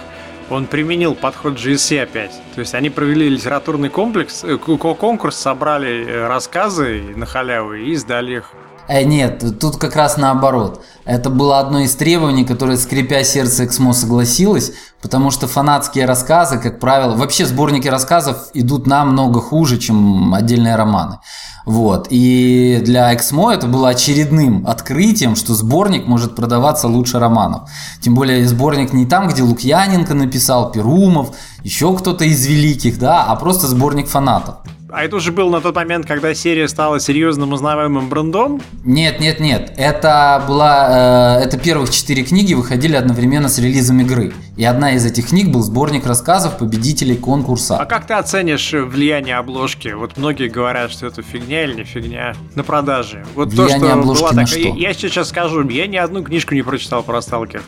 [0.49, 2.31] он применил подход GSC опять.
[2.55, 8.37] То есть они провели литературный комплекс, э, конкурс, собрали э, рассказы на халяву и издали
[8.37, 8.51] их.
[8.87, 10.81] Э, нет, тут как раз наоборот.
[11.05, 16.79] Это было одно из требований, которое, скрипя сердце, Эксмо согласилось, потому что фанатские рассказы, как
[16.79, 21.19] правило, вообще сборники рассказов идут намного хуже, чем отдельные романы.
[21.65, 22.07] Вот.
[22.09, 27.69] И для Эксмо это было очередным открытием, что сборник может продаваться лучше романов.
[28.01, 33.35] Тем более сборник не там, где Лукьяненко написал, Перумов, еще кто-то из великих, да, а
[33.35, 34.55] просто сборник фанатов.
[34.89, 38.61] А это уже был на тот момент, когда серия стала серьезным узнаваемым брендом?
[38.85, 39.73] Нет, нет, нет.
[39.75, 44.31] Это была, э, это первых четыре книги выходили одновременно с релизом игры.
[44.57, 47.77] И одна из этих книг был сборник рассказов победителей конкурса.
[47.77, 49.89] А как ты оценишь влияние обложки?
[49.89, 53.23] Вот многие говорят, что это фигня или не фигня на продаже.
[53.35, 54.47] Вот влияние то, что обложки была такая...
[54.47, 54.75] что?
[54.75, 57.61] Я сейчас скажу, я ни одну книжку не прочитал про сталкер.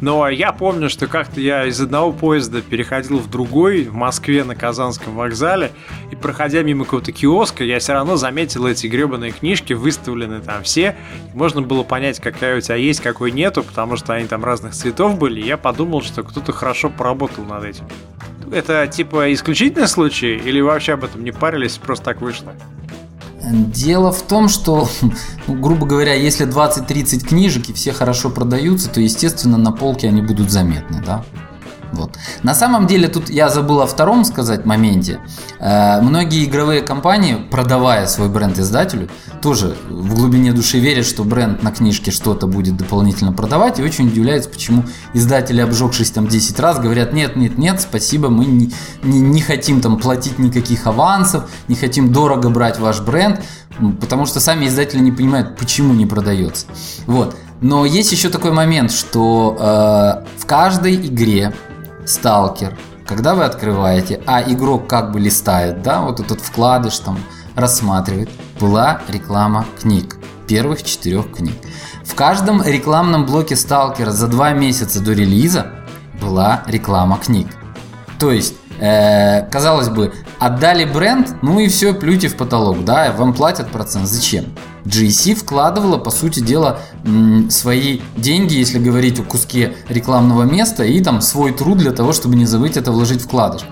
[0.00, 4.54] Но я помню, что как-то я из одного поезда переходил в другой в Москве на
[4.54, 5.72] Казанском вокзале,
[6.12, 10.94] и проходя мимо какого-то киоска, я все равно заметил эти гребаные книжки, выставлены там все.
[11.34, 15.18] Можно было понять, какая у тебя есть, какой нету, потому что они там разных цветов
[15.18, 15.40] были.
[15.40, 17.84] И я подумал, что кто-то хорошо поработал над этим.
[18.52, 22.52] Это типа исключительный случай или вообще об этом не парились, просто так вышло?
[23.42, 24.86] Дело в том, что,
[25.46, 30.20] ну, грубо говоря, если 20-30 книжек и все хорошо продаются, то, естественно, на полке они
[30.20, 31.24] будут заметны, да?
[31.92, 32.18] Вот.
[32.42, 35.20] На самом деле тут я забыл о втором сказать моменте.
[35.58, 39.08] Э, многие игровые компании, продавая свой бренд издателю,
[39.46, 44.08] тоже в глубине души верят, что бренд на книжке что-то будет дополнительно продавать и очень
[44.08, 44.82] удивляются, почему
[45.14, 48.72] издатели, обжегшись там 10 раз, говорят, нет, нет, нет, спасибо, мы не,
[49.04, 53.40] не, не хотим там платить никаких авансов, не хотим дорого брать ваш бренд,
[54.00, 56.66] потому что сами издатели не понимают, почему не продается.
[57.06, 57.36] Вот.
[57.60, 61.54] Но есть еще такой момент, что э, в каждой игре
[62.04, 67.16] сталкер, когда вы открываете, а игрок как бы листает, да, вот этот вкладыш там
[67.56, 68.28] рассматривает,
[68.60, 70.16] была реклама книг,
[70.46, 71.54] первых четырех книг.
[72.04, 75.72] В каждом рекламном блоке сталкера за два месяца до релиза
[76.20, 77.48] была реклама книг.
[78.18, 83.34] То есть, э, казалось бы, отдали бренд, ну и все, плюйте в потолок, да, вам
[83.34, 84.46] платят процент, зачем?
[84.84, 86.78] GSC вкладывала, по сути дела,
[87.50, 92.36] свои деньги, если говорить о куске рекламного места, и там свой труд для того, чтобы
[92.36, 93.62] не забыть это вложить вкладыш.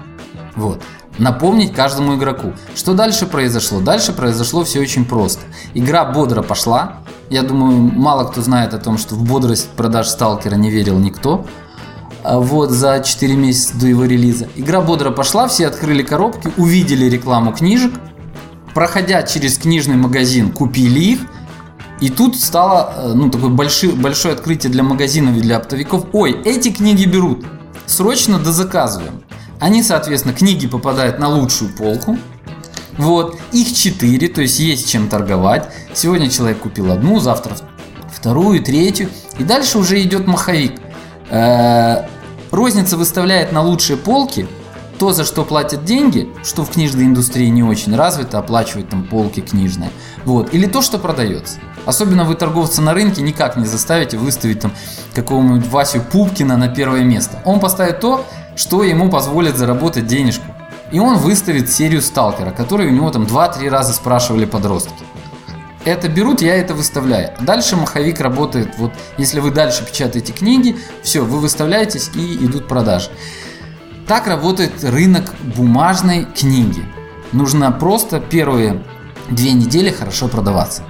[0.56, 0.82] Вот.
[1.18, 2.54] Напомнить каждому игроку.
[2.74, 3.80] Что дальше произошло?
[3.80, 5.42] Дальше произошло все очень просто.
[5.74, 6.98] Игра бодро пошла.
[7.30, 11.46] Я думаю, мало кто знает о том, что в бодрость продаж Сталкера не верил никто.
[12.24, 14.48] А вот за 4 месяца до его релиза.
[14.56, 17.92] Игра бодро пошла, все открыли коробки, увидели рекламу книжек,
[18.72, 21.20] проходя через книжный магазин, купили их.
[22.00, 26.06] И тут стало э, ну, такое большое, большое открытие для магазинов и для оптовиков.
[26.12, 27.44] Ой, эти книги берут.
[27.86, 29.23] Срочно дозаказываем.
[29.64, 32.18] Они, соответственно, книги попадают на лучшую полку.
[32.98, 35.70] Вот, их четыре, то есть есть чем торговать.
[35.94, 37.56] Сегодня человек купил одну, завтра
[38.12, 39.08] вторую, третью.
[39.38, 40.74] И дальше уже идет маховик.
[41.30, 42.06] Э,
[42.50, 44.46] розница выставляет на лучшие полки
[44.98, 49.40] то, за что платят деньги, что в книжной индустрии не очень развито, оплачивать там полки
[49.40, 49.90] книжные,
[50.26, 51.56] вот, или то, что продается.
[51.86, 54.72] Особенно вы торговца на рынке никак не заставите выставить там
[55.14, 57.40] какого-нибудь Васю Пупкина на первое место.
[57.46, 60.44] Он поставит то, что ему позволит заработать денежку.
[60.92, 65.04] И он выставит серию Сталкера, которые у него там 2-3 раза спрашивали подростки.
[65.84, 67.32] Это берут, я это выставляю.
[67.40, 68.74] Дальше маховик работает.
[68.78, 73.10] Вот если вы дальше печатаете книги, все, вы выставляетесь и идут продажи.
[74.06, 76.84] Так работает рынок бумажной книги.
[77.32, 78.82] Нужно просто первые
[79.30, 80.84] две недели хорошо продаваться.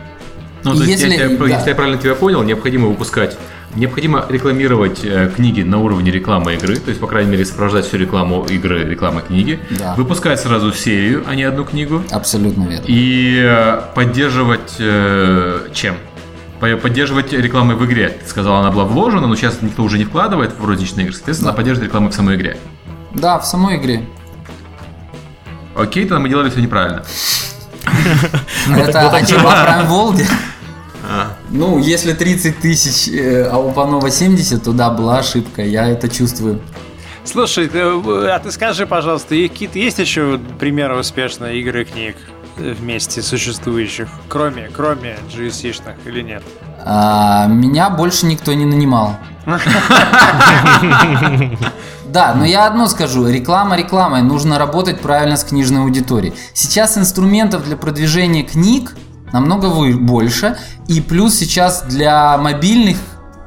[0.62, 1.46] Ну, то есть, если, я, да.
[1.46, 3.36] если я правильно тебя понял, необходимо выпускать
[3.76, 7.96] Необходимо рекламировать э, книги на уровне рекламы игры, то есть, по крайней мере, сопровождать всю
[7.96, 9.58] рекламу игры рекламой книги.
[9.70, 9.94] Да.
[9.96, 12.02] Выпускать сразу серию, а не одну книгу.
[12.12, 12.84] Абсолютно верно.
[12.86, 15.96] И э, поддерживать э, чем?
[16.60, 18.08] поддерживать рекламой в игре.
[18.08, 21.50] Ты сказал, она была вложена, но сейчас никто уже не вкладывает в розничные игры, соответственно,
[21.50, 21.56] да.
[21.56, 22.56] поддерживать рекламу в самой игре.
[23.12, 24.06] Да, в самой игре.
[25.76, 27.04] Окей, тогда мы делали все неправильно.
[28.74, 29.42] Это о чем
[31.04, 31.30] Волге?
[31.50, 36.08] Ну, если 30 тысяч, э, а у Панова 70, то да, была ошибка, я это
[36.08, 36.60] чувствую.
[37.24, 42.16] Слушай, а ты скажи, пожалуйста, какие-то есть еще примеры успешной игры и книг
[42.56, 46.42] вместе существующих, кроме, кроме GSC-шных или нет?
[46.84, 49.16] А, меня больше никто не нанимал.
[52.06, 53.26] Да, но я одно скажу.
[53.26, 54.22] Реклама рекламой.
[54.22, 56.32] Нужно работать правильно с книжной аудиторией.
[56.52, 58.94] Сейчас инструментов для продвижения книг
[59.34, 60.56] намного больше.
[60.86, 62.96] И плюс сейчас для мобильных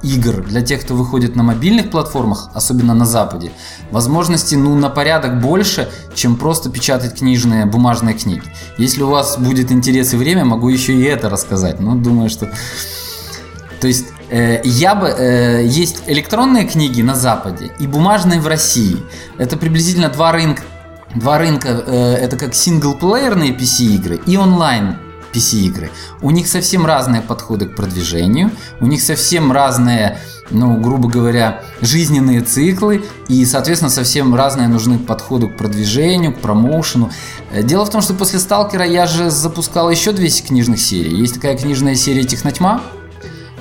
[0.04, 3.52] игр для тех, кто выходит на мобильных платформах, особенно на Западе,
[3.90, 8.44] возможности ну, на порядок больше, чем просто печатать книжные, бумажные книги.
[8.78, 11.80] Если у вас будет интерес и время, могу еще и это рассказать.
[11.80, 12.50] Но думаю, что...
[13.80, 18.98] То есть э, я бы э, есть электронные книги на Западе и бумажные в России.
[19.38, 20.64] Это приблизительно два рынка.
[21.16, 24.98] Два рынка э, это как синглплеерные PC игры и онлайн
[25.38, 25.92] PC-игры.
[26.22, 30.18] У них совсем разные подходы к продвижению, у них совсем разные,
[30.50, 37.12] ну, грубо говоря, жизненные циклы, и, соответственно, совсем разные нужны подходы к продвижению, к промоушену.
[37.52, 41.16] Э, дело в том, что после Сталкера я же запускал еще две книжных серии.
[41.16, 42.82] Есть такая книжная серия Технотьма,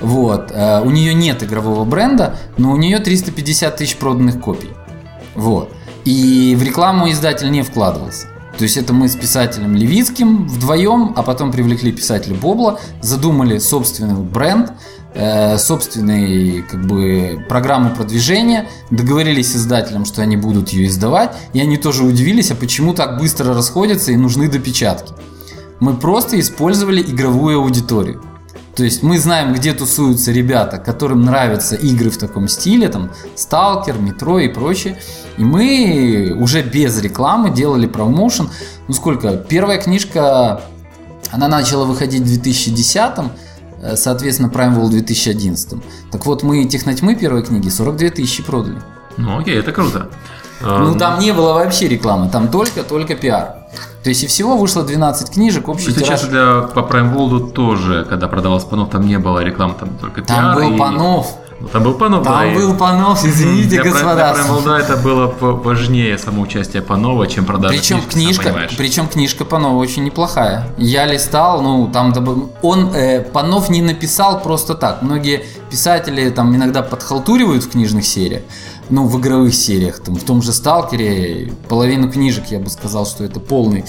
[0.00, 0.50] вот.
[0.52, 4.70] Э, у нее нет игрового бренда, но у нее 350 тысяч проданных копий.
[5.34, 5.72] Вот.
[6.04, 8.28] И в рекламу издатель не вкладывался.
[8.58, 14.14] То есть это мы с писателем Левицким вдвоем, а потом привлекли писателя Бобла, задумали собственный
[14.14, 14.72] бренд,
[15.14, 21.60] э, собственную как бы, программу продвижения, договорились с издателем, что они будут ее издавать, и
[21.60, 25.12] они тоже удивились, а почему так быстро расходятся и нужны допечатки.
[25.78, 28.22] Мы просто использовали игровую аудиторию.
[28.76, 33.98] То есть мы знаем, где тусуются ребята, которым нравятся игры в таком стиле, там Сталкер,
[33.98, 34.98] Метро и прочее.
[35.38, 38.50] И мы уже без рекламы делали промоушен.
[38.86, 39.38] Ну сколько?
[39.38, 40.60] Первая книжка,
[41.30, 43.12] она начала выходить в 2010
[43.82, 45.80] э, соответственно, Prime World в 2011.
[46.12, 48.76] Так вот, мы Технотьмы первой книги 42 тысячи продали.
[49.16, 50.10] Ну окей, это круто.
[50.60, 53.56] Ну там не было вообще рекламы, там только-только пиар.
[54.06, 56.30] То есть и всего вышло 12 книжек, общий Сейчас тираж...
[56.30, 60.54] для, по Prime World тоже, когда продавался Панов, там не было рекламы, там только Там
[60.54, 60.78] был и...
[60.78, 61.26] Панов.
[61.58, 64.32] Ну, там был Панов, Там да, и- был Панов, извините, для, господа.
[64.32, 69.44] Для Prime World это было важнее самоучастие Панова, чем продажа Причем книжки, книжка, причем книжка
[69.44, 70.68] Панова очень неплохая.
[70.76, 72.14] Я листал, ну там
[72.62, 75.02] он э, Панов не написал просто так.
[75.02, 78.42] Многие писатели там иногда подхалтуривают в книжных сериях,
[78.90, 83.24] ну в игровых сериях, там в том же Сталкере половину книжек я бы сказал, что
[83.24, 83.84] это полный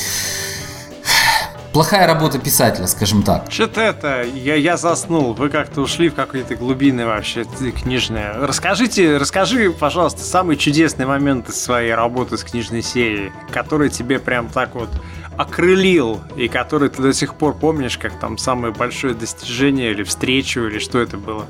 [1.78, 3.52] плохая работа писателя, скажем так.
[3.52, 7.46] Что-то это, я, я заснул, вы как-то ушли в какие-то глубины вообще
[7.84, 8.32] книжные.
[8.32, 14.50] Расскажите, расскажи, пожалуйста, самый чудесный момент из своей работы с книжной серией, который тебе прям
[14.50, 14.90] так вот
[15.38, 20.62] окрылил, и который ты до сих пор помнишь, как там самое большое достижение или встречу,
[20.62, 21.46] или что это было?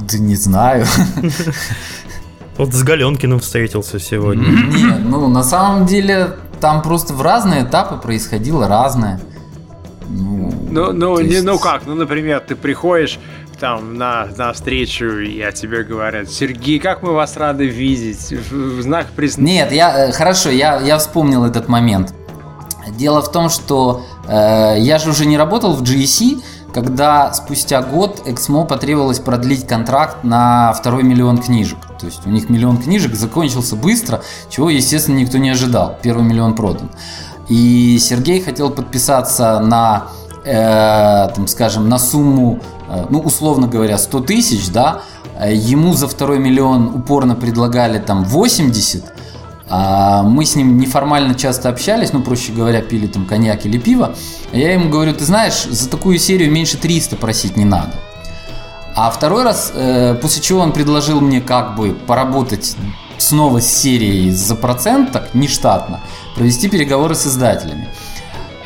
[0.00, 0.86] Да не знаю.
[2.56, 4.48] Вот с Галенкиным встретился сегодня.
[4.48, 9.20] Нет, ну на самом деле там просто в разные этапы происходило разное.
[10.08, 13.18] Ну, Ну, ну, то не, есть- ну как, ну, например, ты приходишь
[13.58, 18.52] там на, на встречу, и о тебе говорят, Сергей, как мы вас рады видеть, в,
[18.78, 19.64] в знак признания.
[19.64, 22.12] Нет, я э, хорошо, я, я вспомнил этот момент.
[22.96, 28.22] Дело в том, что э, я же уже не работал в GSC, когда спустя год
[28.26, 31.78] Эксмо потребовалось продлить контракт на второй миллион книжек.
[31.98, 35.96] То есть у них миллион книжек закончился быстро, чего, естественно, никто не ожидал.
[36.02, 36.90] Первый миллион продан.
[37.48, 40.08] И Сергей хотел подписаться на,
[40.44, 45.02] э, там, скажем, на сумму, э, ну, условно говоря, 100 тысяч, да,
[45.40, 49.04] Э, ему за второй миллион упорно предлагали там 80,
[49.72, 54.16] а мы с ним неформально часто общались, ну, проще говоря, пили там коньяк или пиво.
[54.52, 57.92] А Я ему говорю, ты знаешь, за такую серию меньше 300 просить не надо.
[58.96, 62.76] А второй раз, э, после чего он предложил мне как бы поработать
[63.18, 66.00] снова с серией за процент, так, нештатно,
[66.34, 67.88] провести переговоры с издателями.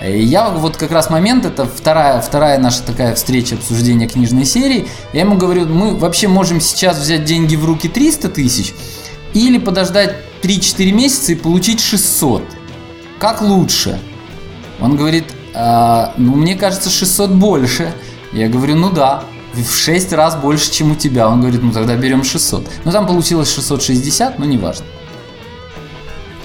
[0.03, 4.87] И я вот как раз момент, это вторая, вторая наша такая встреча обсуждения книжной серии.
[5.13, 8.75] Я ему говорю, мы вообще можем сейчас взять деньги в руки 300 тысяч
[9.35, 12.43] или подождать 3-4 месяца и получить 600.
[13.19, 13.99] Как лучше?
[14.81, 17.93] Он говорит, «А, ну мне кажется 600 больше.
[18.33, 21.29] Я говорю, ну да, в 6 раз больше, чем у тебя.
[21.29, 22.69] Он говорит, ну тогда берем 600.
[22.85, 24.85] Ну там получилось 660, но неважно.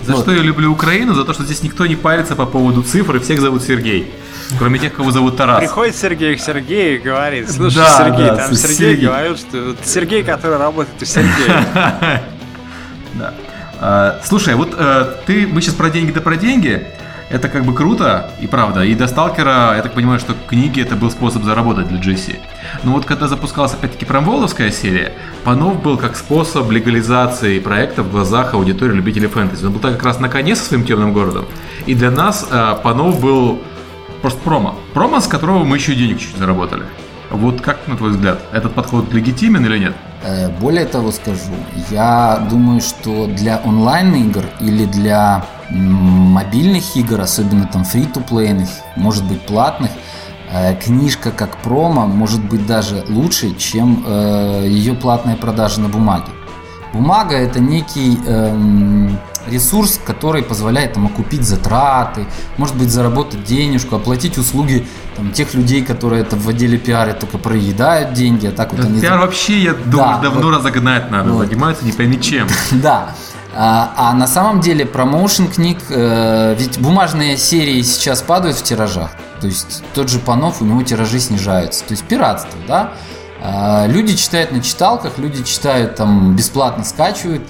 [0.04, 0.21] За Вот.
[0.23, 1.13] что я люблю Украину?
[1.13, 4.12] За то, что здесь никто не парится по поводу цифр, и всех зовут Сергей.
[4.58, 5.60] Кроме тех, кого зовут Тарас.
[5.60, 9.06] Приходит Сергей к Сергею и говорит, слушай, Да, Сергей, да, там Сергей Сергей.
[9.08, 12.23] говорит, что Сергей, который работает у Сергея.
[13.19, 13.34] Да.
[13.79, 16.88] А, Слушай, вот э, ты, мы сейчас про деньги да про деньги.
[17.29, 18.84] Это как бы круто и правда.
[18.84, 22.38] И до Сталкера, я так понимаю, что книги это был способ заработать для GC.
[22.84, 28.55] Но вот когда запускалась опять-таки промволовская серия, Панов был как способ легализации проекта в глазах
[28.55, 29.63] аудитории любителей фэнтези.
[29.63, 31.45] Он был так как раз на коне со своим темным городом.
[31.86, 33.62] И для нас э, Панов был
[34.21, 34.79] просто промо.
[34.95, 36.84] Промо, с которого мы еще и денег чуть заработали.
[37.29, 39.95] Вот как, на твой взгляд, этот подход легитимен или нет?
[40.23, 41.53] Э, Более того скажу,
[41.91, 49.91] я думаю, что для онлайн-игр или для мобильных игр, особенно там фри-то-плейных, может быть платных,
[50.51, 56.31] э, книжка как промо может быть даже лучше, чем э, ее платная продажа на бумаге.
[56.94, 62.25] Бумага это некий эм, ресурс, который позволяет там окупить затраты,
[62.58, 67.37] может быть заработать денежку, оплатить услуги там, тех людей, которые это в отделе пиара только
[67.37, 69.02] проедают деньги, а так вот Да, они...
[69.02, 70.58] Пиар вообще, я думаю, давно вот.
[70.58, 71.31] разогнать надо.
[71.31, 71.48] Вот.
[71.48, 72.48] Занимаются не пойми чем.
[72.71, 73.15] Да.
[73.56, 79.12] А, а на самом деле промоушен книг, э, ведь бумажные серии сейчас падают в тиражах.
[79.42, 81.83] То есть тот же Панов, у него тиражи снижаются.
[81.83, 82.92] То есть пиратство, да.
[83.42, 87.42] А, люди читают на читалках, люди читают там бесплатно скачивают.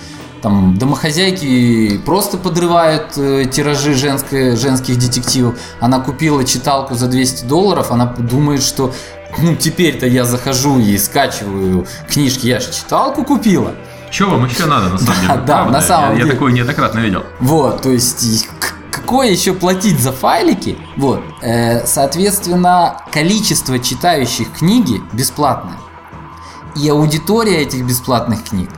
[0.42, 5.60] Там домохозяйки просто подрывают э, тиражи женской, женских детективов.
[5.80, 8.94] Она купила читалку за 200 долларов, она думает, что
[9.38, 13.74] ну теперь-то я захожу и скачиваю книжки, я же читалку купила.
[14.12, 15.34] Че вам еще надо, на самом деле?
[15.46, 15.72] Да, Правда?
[15.72, 16.28] на самом я, деле.
[16.28, 17.24] Я такое неоднократно видел.
[17.40, 18.48] Вот, то есть
[18.92, 20.78] какое еще платить за файлики?
[20.98, 25.78] Вот, э, соответственно, количество читающих книги бесплатное.
[26.76, 28.70] И аудитория этих бесплатных книг,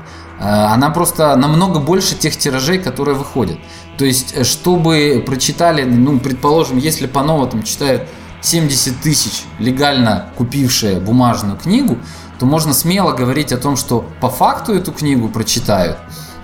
[0.43, 3.59] она просто намного больше тех тиражей, которые выходят.
[3.97, 8.07] То есть, э, чтобы прочитали, ну, предположим, если Панова там читает
[8.41, 11.97] 70 тысяч легально купившие бумажную книгу,
[12.39, 15.99] то можно смело говорить о том, что по факту эту книгу прочитают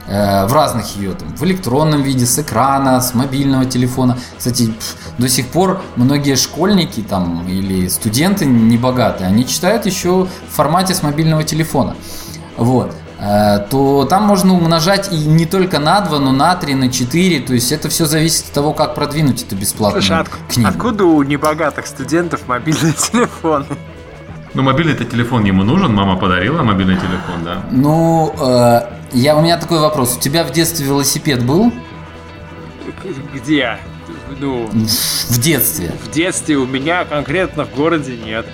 [0.06, 4.20] э, в разных ее там, в электронном виде, с экрана, с мобильного телефона.
[4.38, 4.72] Кстати,
[5.18, 11.02] до сих пор многие школьники там или студенты небогатые, они читают еще в формате с
[11.02, 11.96] мобильного телефона.
[12.58, 16.92] Вот Э, то там можно умножать и не только на 2, но на 3, на
[16.92, 17.40] 4.
[17.42, 20.70] То есть это все зависит от того, как продвинуть эту бесплатную Слушай, от- книгу.
[20.70, 23.66] откуда у небогатых студентов мобильный телефон?
[24.54, 27.64] Ну, мобильный-то телефон ему нужен, мама подарила мобильный телефон, да.
[27.72, 28.82] Ну, э,
[29.14, 30.16] я, у меня такой вопрос.
[30.18, 31.72] У тебя в детстве велосипед был?
[33.34, 33.78] Где?
[34.40, 35.92] Ну, В детстве.
[36.04, 38.46] в детстве у меня конкретно в городе нет.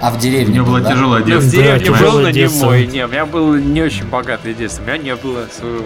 [0.00, 0.90] А в У деревне него был, было да?
[0.92, 1.50] тяжелое Ну, в детство.
[1.50, 2.66] деревне тяжелое был, но не детство.
[2.66, 2.86] мой.
[2.86, 4.82] Не, у меня было не очень богатое детство.
[4.82, 5.84] У меня не было своего.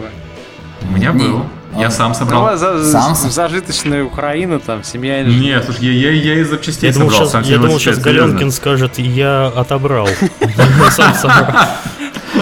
[0.83, 1.19] У меня Не.
[1.29, 1.47] был.
[1.79, 1.91] Я А.
[1.93, 2.59] сам Ну, собрал.
[2.59, 3.31] Сам за- сам?
[3.31, 5.23] зажиточная Украина, там, семья...
[5.23, 7.29] Нет, слушай, я, я, я из запчастей Я думал, собрал.
[7.29, 7.99] сейчас, сам я думал, сейчас.
[7.99, 10.09] Галенкин скажет, я отобрал.
[10.91, 11.47] Сам собрал.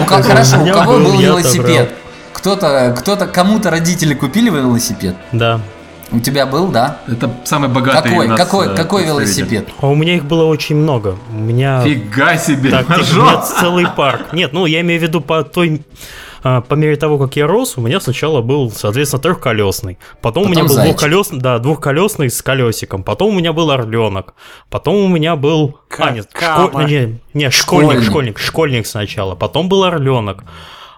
[0.01, 1.93] У ко- хорошо, У у меня кого был, велосипед?
[2.33, 5.14] Кто-то, кто-то, кому-то родители купили велосипед?
[5.33, 5.61] Да.
[6.11, 6.99] У тебя был, да?
[7.07, 9.69] Это самый богатый Какой, у нас, какой, э, какой велосипед?
[9.81, 11.17] А у меня их было очень много.
[11.31, 11.83] У меня...
[11.83, 13.19] Фига себе, Так, типа, мажор.
[13.19, 14.33] у меня целый парк.
[14.33, 15.83] Нет, ну я имею в виду по той...
[16.43, 19.99] а, По мере того, как я рос, у меня сначала был, соответственно, трехколесный.
[20.23, 20.93] Потом, у меня Потом был зайчик.
[20.99, 23.03] двухколесный, да, двухколесный с колесиком.
[23.03, 24.33] Потом у меня был орленок.
[24.71, 25.79] Потом у меня был...
[25.99, 28.03] А, нет, школь- не, не, Школьник.
[28.05, 29.35] школьник, школьник сначала.
[29.35, 30.45] Потом был орленок.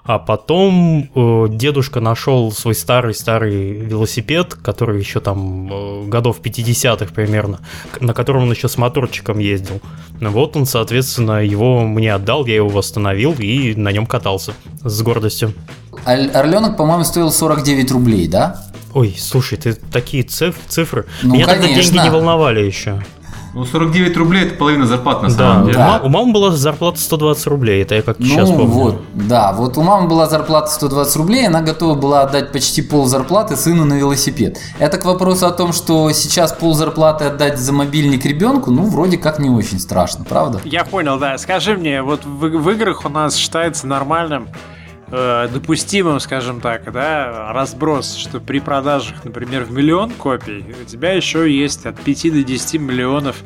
[0.02, 7.60] А потом э, дедушка нашел свой старый-старый велосипед, который еще там э, годов 50-х примерно,
[8.00, 9.80] на котором он еще с моторчиком ездил.
[10.18, 15.02] Ну вот он, соответственно, его мне отдал, я его восстановил и на нем катался с
[15.02, 15.54] гордостью.
[16.06, 18.64] Ор- Орленок, по-моему, стоил 49 рублей, да?
[18.94, 21.06] Ой, слушай, ты такие циф- цифры.
[21.22, 21.92] Ну, Меня тогда конечно.
[21.92, 23.04] деньги не волновали еще.
[23.52, 25.78] Ну, 49 рублей это половина зарплаты на Да, самом деле.
[25.78, 26.00] Да.
[26.04, 28.70] у мамы была зарплата 120 рублей, это я как сейчас ну, помню.
[28.72, 33.06] вот, да, вот у мамы была зарплата 120 рублей, она готова была отдать почти пол
[33.06, 34.58] зарплаты сыну на велосипед.
[34.78, 39.18] Это к вопросу о том, что сейчас пол зарплаты отдать за мобильник ребенку, ну, вроде
[39.18, 40.60] как не очень страшно, правда?
[40.64, 41.36] Я понял, да.
[41.38, 44.48] Скажи мне, вот в, в играх у нас считается нормальным,
[45.10, 51.12] э, допустимым, скажем так, да, разброс, что при продажах, например, в миллион копий, у тебя
[51.12, 53.36] еще есть от 5 до 10 миллионов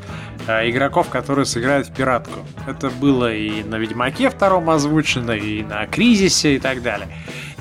[0.46, 2.40] э, игроков, которые сыграют в пиратку.
[2.66, 7.08] Это было и на Ведьмаке втором озвучено, и на Кризисе и так далее.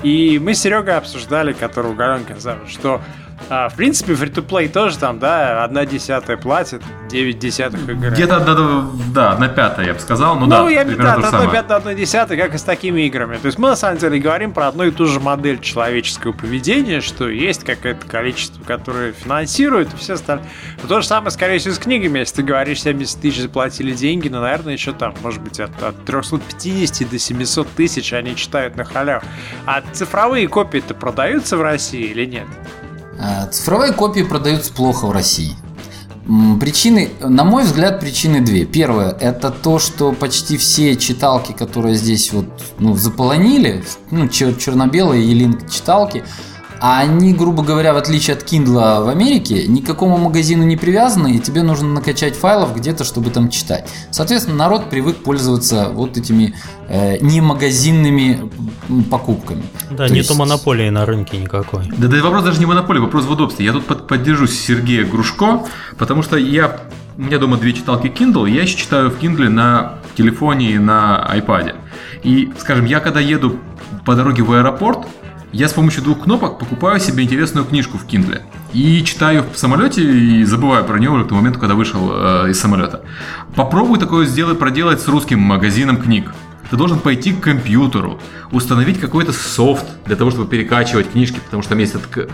[0.04, 3.02] И мы с Серегой обсуждали, Галенкин зовут, что
[3.50, 8.14] а, в принципе, фри-то-плей тоже там, да, одна десятая платит, 9 десятых играет.
[8.14, 10.36] Где-то одна, да, одна пятая, я бы сказал.
[10.36, 11.52] Ну, Ну, да, я примерно да, одно самое.
[11.52, 13.38] пятое, одно десятое, как и с такими играми.
[13.38, 17.02] То есть мы на самом деле говорим про одну и ту же модель человеческого поведения,
[17.02, 20.48] что есть какое-то количество, которое финансирует, и все остальное.
[20.82, 22.20] Но то же самое, скорее всего, с книгами.
[22.20, 26.04] Если ты говоришь, 70 тысяч заплатили деньги, ну, наверное, еще там, может быть, от, от
[26.06, 29.24] 350 до 700 тысяч они читают на халяву.
[29.66, 32.48] А цифровые копии-то продаются в России или нет?
[33.20, 35.54] А, Цифровые копии продаются плохо в России.
[36.60, 38.64] Причины, на мой взгляд, причины две.
[38.66, 42.46] Первое, это то, что почти все читалки, которые здесь вот,
[42.80, 46.24] ну, заполонили, ну, чер- черно-белые линк читалки,
[46.80, 50.76] а они, грубо говоря, в отличие от Kindle в Америке, ни к какому магазину не
[50.78, 53.90] привязаны, и тебе нужно накачать файлов где-то, чтобы там читать.
[54.12, 56.54] Соответственно, народ привык пользоваться вот этими
[56.90, 58.52] э, не магазинными
[59.10, 59.64] покупками.
[59.92, 61.88] Да, То нету есть- монополии на рынке никакой.
[61.98, 63.66] Да, да вопрос даже не монополия, вопрос в удобстве.
[63.66, 65.64] Я тут под- поддержу Сергея Грушко,
[65.98, 66.80] потому что я
[67.18, 71.24] у меня дома две читалки Kindle, я еще читаю в Kindle на телефоне и на
[71.36, 71.76] iPad.
[72.24, 73.60] И, скажем, я когда еду
[74.06, 75.06] по дороге в аэропорт,
[75.54, 78.42] я с помощью двух кнопок покупаю себе интересную книжку в Kindle.
[78.74, 82.50] И читаю в самолете и забываю про нее уже к тому моменту, когда вышел э,
[82.50, 83.04] из самолета.
[83.56, 86.34] Попробуй такое сделать, проделать с русским магазином книг.
[86.74, 88.20] Ты должен пойти к компьютеру,
[88.52, 92.32] установить какой-то софт для того, чтобы перекачивать книжки, потому что там есть этот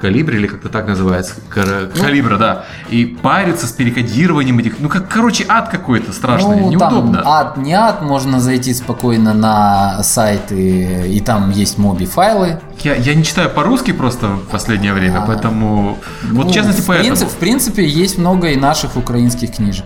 [0.00, 5.10] калибр или как-то так называется, ну, калибра, да, и париться с перекодированием этих, ну как,
[5.10, 7.18] короче, ад какой-то страшный, ну, неудобно.
[7.18, 12.60] Там ад, не ад, можно зайти спокойно на сайты, и там есть моби файлы.
[12.82, 16.80] Я, я не читаю по-русски просто в последнее время, а, поэтому, ну, вот в частности
[16.80, 17.16] в поэтому.
[17.16, 19.84] Принцип, в принципе, есть много и наших украинских книжек.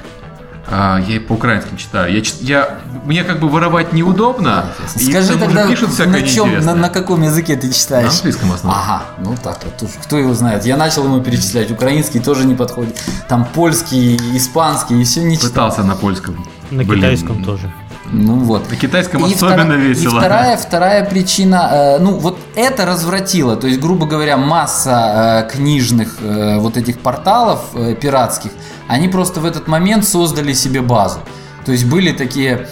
[0.71, 2.13] А, я по-украински читаю.
[2.13, 4.67] Я, я, мне как бы воровать неудобно.
[4.89, 8.07] Скажи и тогда, пишут на, чем, на, на каком языке ты читаешь?
[8.07, 8.83] На английском основном.
[8.83, 9.91] Ага, ну так вот.
[10.03, 10.67] Кто его знает?
[10.67, 11.71] Я начал ему перечислять.
[11.71, 13.01] Украинский тоже не подходит.
[13.29, 15.51] Там польский, испанский и все не читал.
[15.51, 16.47] Пытался на польском.
[16.71, 17.01] На Блин.
[17.01, 17.73] китайском тоже.
[18.13, 18.71] Ну вот.
[18.71, 19.77] На китайском и особенно втора...
[19.77, 20.17] весело.
[20.17, 23.57] И вторая, вторая причина, э, ну вот это развратило.
[23.57, 28.51] То есть, грубо говоря, масса э, книжных э, вот этих порталов э, пиратских–
[28.89, 31.21] они просто в этот момент создали себе базу.
[31.65, 32.67] То есть были такие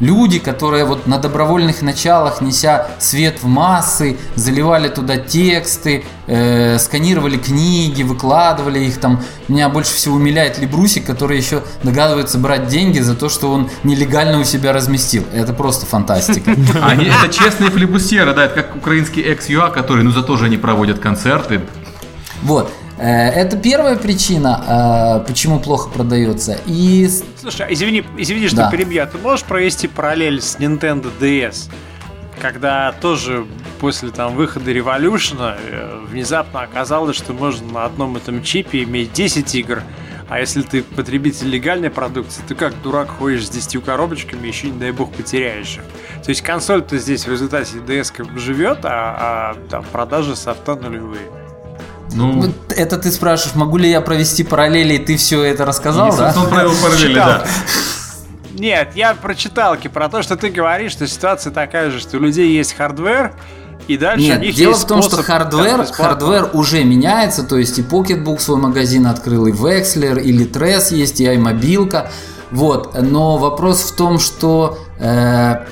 [0.00, 7.36] люди, которые вот на добровольных началах, неся свет в массы, заливали туда тексты, э, сканировали
[7.36, 9.22] книги, выкладывали их там.
[9.48, 14.40] Меня больше всего умиляет Либрусик, который еще догадывается брать деньги за то, что он нелегально
[14.40, 15.24] у себя разместил.
[15.32, 16.52] Это просто фантастика.
[16.82, 20.98] Они это честные флебусьеры, да, это как украинский экс-ЮА, который, ну зато же они проводят
[20.98, 21.60] концерты.
[22.42, 22.72] Вот.
[22.98, 26.58] Э, это первая причина, э, почему плохо продается.
[26.66, 27.08] И...
[27.40, 28.70] Слушай, а извини, извини, что да.
[28.70, 29.06] перебью.
[29.06, 31.70] Ты можешь провести параллель с Nintendo DS?
[32.40, 33.46] Когда тоже
[33.80, 39.54] после там выхода Revolution э, внезапно оказалось, что можно на одном этом чипе иметь 10
[39.54, 39.82] игр,
[40.28, 44.78] а если ты потребитель легальной продукции, ты как дурак ходишь с 10 коробочками, еще не
[44.78, 45.82] дай бог потеряешь их.
[46.24, 51.45] То есть консоль-то здесь в результате DS живет, а, а там продажи софта нулевые.
[52.16, 56.14] Ну, вот это ты спрашиваешь, могу ли я провести параллели, и ты все это рассказал,
[56.14, 56.34] и, да?
[56.36, 57.44] Он провел параллели, да.
[58.54, 62.56] Нет, я прочитал про то, что ты говоришь, что ситуация такая же, что у людей
[62.56, 63.34] есть hardware,
[63.86, 68.40] и дальше Нет, дело в том, что hardware, hardware уже меняется, то есть и Pocketbook
[68.40, 72.08] свой магазин открыл, и Wexler, и Litres есть, и iMobile.
[72.50, 75.66] Вот, но вопрос в том, что э,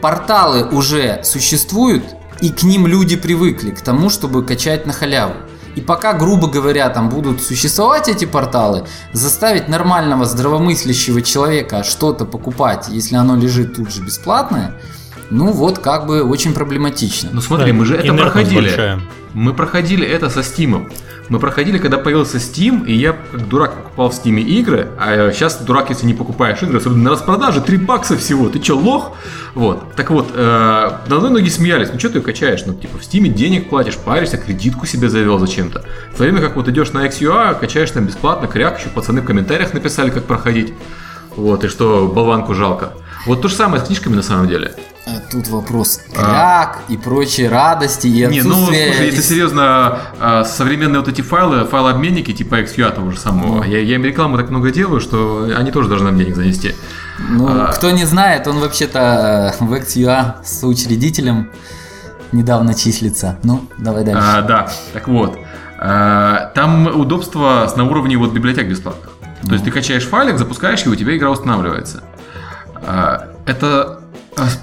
[0.00, 2.04] порталы уже существуют,
[2.42, 5.34] и к ним люди привыкли, к тому, чтобы качать на халяву.
[5.76, 8.84] И пока, грубо говоря, там будут существовать эти порталы,
[9.14, 14.74] заставить нормального здравомыслящего человека что-то покупать, если оно лежит тут же бесплатное,
[15.30, 17.30] ну вот как бы очень проблематично.
[17.32, 18.68] Ну смотри, мы же это проходили.
[18.68, 19.00] Большая.
[19.32, 20.92] Мы проходили это со Steam.
[21.30, 25.56] Мы проходили, когда появился Steam, и я как дурак покупал в Steam игры, а сейчас
[25.56, 29.12] дурак, если не покупаешь игры, особенно на распродаже, 3 бакса всего, ты чё, лох?
[29.54, 33.02] Вот, так вот, э, на одной ноге смеялись, ну что ты качаешь, ну типа в
[33.02, 35.84] Steam денег платишь, паришься, кредитку себе завел зачем-то.
[36.12, 39.24] В то время как вот идешь на XUA, качаешь там бесплатно, кряк, еще пацаны в
[39.24, 40.72] комментариях написали, как проходить.
[41.36, 42.92] Вот, и что болванку жалко.
[43.26, 44.74] Вот то же самое с книжками на самом деле.
[45.06, 46.92] А тут вопрос кряк а...
[46.92, 48.42] и прочие радости и отсутствие...
[48.44, 53.18] Не, ну, слушай, если серьезно, а, современные вот эти файлы, файлообменники типа XQA того же
[53.18, 53.62] самого, ну.
[53.64, 56.74] я, я им рекламу так много делаю, что они тоже должны нам денег занести.
[57.18, 57.66] Ну, а...
[57.72, 61.50] кто не знает, он вообще-то в XQA с учредителем
[62.32, 63.38] недавно числится.
[63.42, 64.22] Ну, давай дальше.
[64.22, 65.38] А, да, так вот.
[65.78, 69.10] А, там удобство на уровне вот библиотек бесплатных.
[69.42, 69.52] То ну.
[69.52, 72.02] есть ты качаешь файлик, запускаешь его, у тебя игра устанавливается.
[72.86, 74.01] А, это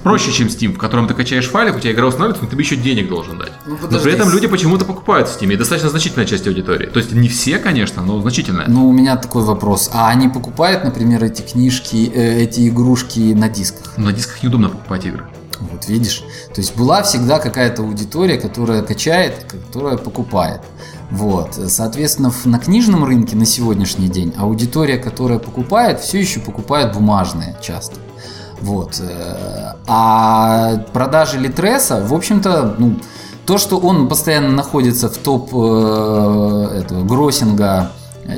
[0.03, 2.75] проще, чем Steam, в котором ты качаешь файлик, у тебя игра устанавливается, но ты еще
[2.75, 3.51] денег должен дать.
[3.65, 6.87] Ну, но при этом люди почему-то покупают в Steam, и достаточно значительная часть аудитории.
[6.87, 8.67] То есть не все, конечно, но значительная.
[8.67, 9.89] Ну, у меня такой вопрос.
[9.93, 13.97] А они покупают, например, эти книжки, э, эти игрушки на дисках?
[13.97, 15.25] На дисках неудобно покупать игры.
[15.59, 16.23] Вот видишь.
[16.53, 20.61] То есть была всегда какая-то аудитория, которая качает, которая покупает.
[21.11, 21.59] Вот.
[21.67, 27.97] Соответственно, на книжном рынке на сегодняшний день аудитория, которая покупает, все еще покупает бумажные часто.
[28.61, 28.99] Вот.
[29.01, 32.95] Э, а продажи Литреса, в общем-то, ну,
[33.45, 37.91] то, что он постоянно находится в топ э, этого гроссинга,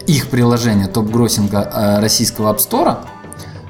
[0.08, 2.98] их приложения, топ-гроссинга э, российского App Store,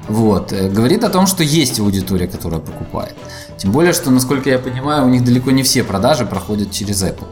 [0.08, 3.14] вот, говорит о том, что есть аудитория, которая покупает.
[3.56, 7.28] Тем более, что, насколько я понимаю, у них далеко не все продажи проходят через Apple.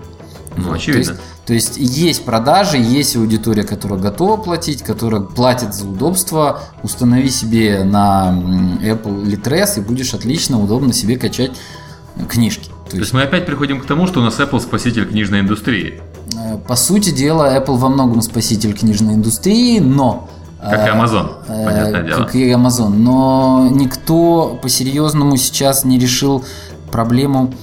[0.56, 1.04] Ну, очевидно.
[1.04, 6.60] То есть, то есть есть продажи, есть аудитория, которая готова платить, которая платит за удобство.
[6.82, 8.34] Установи себе на
[8.82, 11.52] Apple Litres и будешь отлично, удобно себе качать
[12.28, 12.66] книжки.
[12.66, 12.90] То есть...
[12.90, 16.00] То есть мы опять приходим к тому, что у нас Apple спаситель книжной индустрии.
[16.36, 20.28] э, по сути дела, Apple во многом спаситель книжной индустрии, но
[20.62, 22.24] как и Amazon, э, понятное дело.
[22.24, 22.90] Как и Amazon.
[22.90, 26.44] Но никто по-серьезному сейчас не решил
[26.90, 27.54] проблему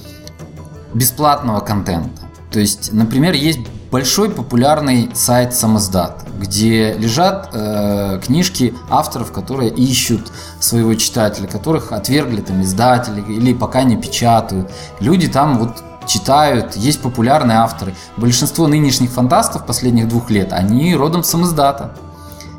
[0.94, 2.17] бесплатного контента.
[2.50, 10.32] То есть, например, есть большой популярный сайт Самоздат, где лежат э, книжки авторов, которые ищут
[10.60, 14.70] своего читателя, которых отвергли там издатели или пока не печатают.
[15.00, 17.94] Люди там вот читают, есть популярные авторы.
[18.16, 21.94] Большинство нынешних фантастов последних двух лет, они родом с Самоздата.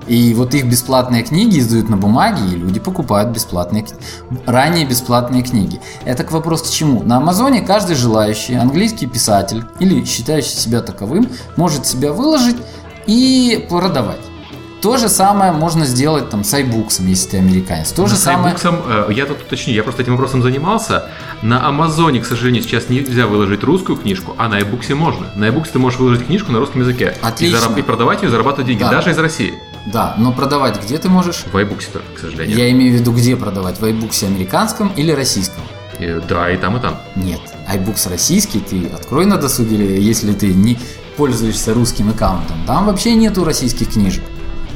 [0.09, 3.85] И вот их бесплатные книги издают на бумаге, и люди покупают бесплатные,
[4.47, 5.79] ранее бесплатные книги.
[6.03, 7.03] Это к вопросу к чему?
[7.03, 12.57] На Амазоне каждый желающий, английский писатель или считающий себя таковым, может себя выложить
[13.05, 14.17] и продавать.
[14.81, 17.91] То же самое можно сделать там с iBooks, если ты американец.
[17.91, 18.55] То Но же с самое...
[18.55, 21.03] iBooks, э, я тут уточню, я просто этим вопросом занимался.
[21.41, 25.27] На Амазоне, к сожалению, сейчас нельзя выложить русскую книжку, а на iBooks можно.
[25.35, 27.13] На iBooks ты можешь выложить книжку на русском языке.
[27.21, 27.57] Отлично.
[27.57, 28.89] И, зараб- и продавать ее, зарабатывать деньги, Да.
[28.91, 29.53] даже из России.
[29.91, 31.45] Да, но продавать где ты можешь?
[31.51, 32.57] В iBooks только, к сожалению.
[32.57, 33.79] Я имею в виду, где продавать?
[33.79, 35.63] В iBooks американском или российском?
[35.99, 36.97] И- да, и там, и там.
[37.15, 37.41] Нет,
[37.73, 40.77] iBooks российский ты открой на досуге, если ты не
[41.17, 42.57] пользуешься русским аккаунтом.
[42.67, 44.23] Там вообще нету российских книжек.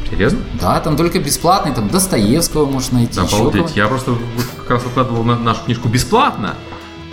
[0.09, 0.39] Серьезно?
[0.59, 3.19] Да, там только бесплатный, там Достоевского можешь найти.
[3.19, 3.75] Обалдеть.
[3.75, 4.15] Я просто
[4.57, 6.55] как раз выкладывал на нашу книжку бесплатно,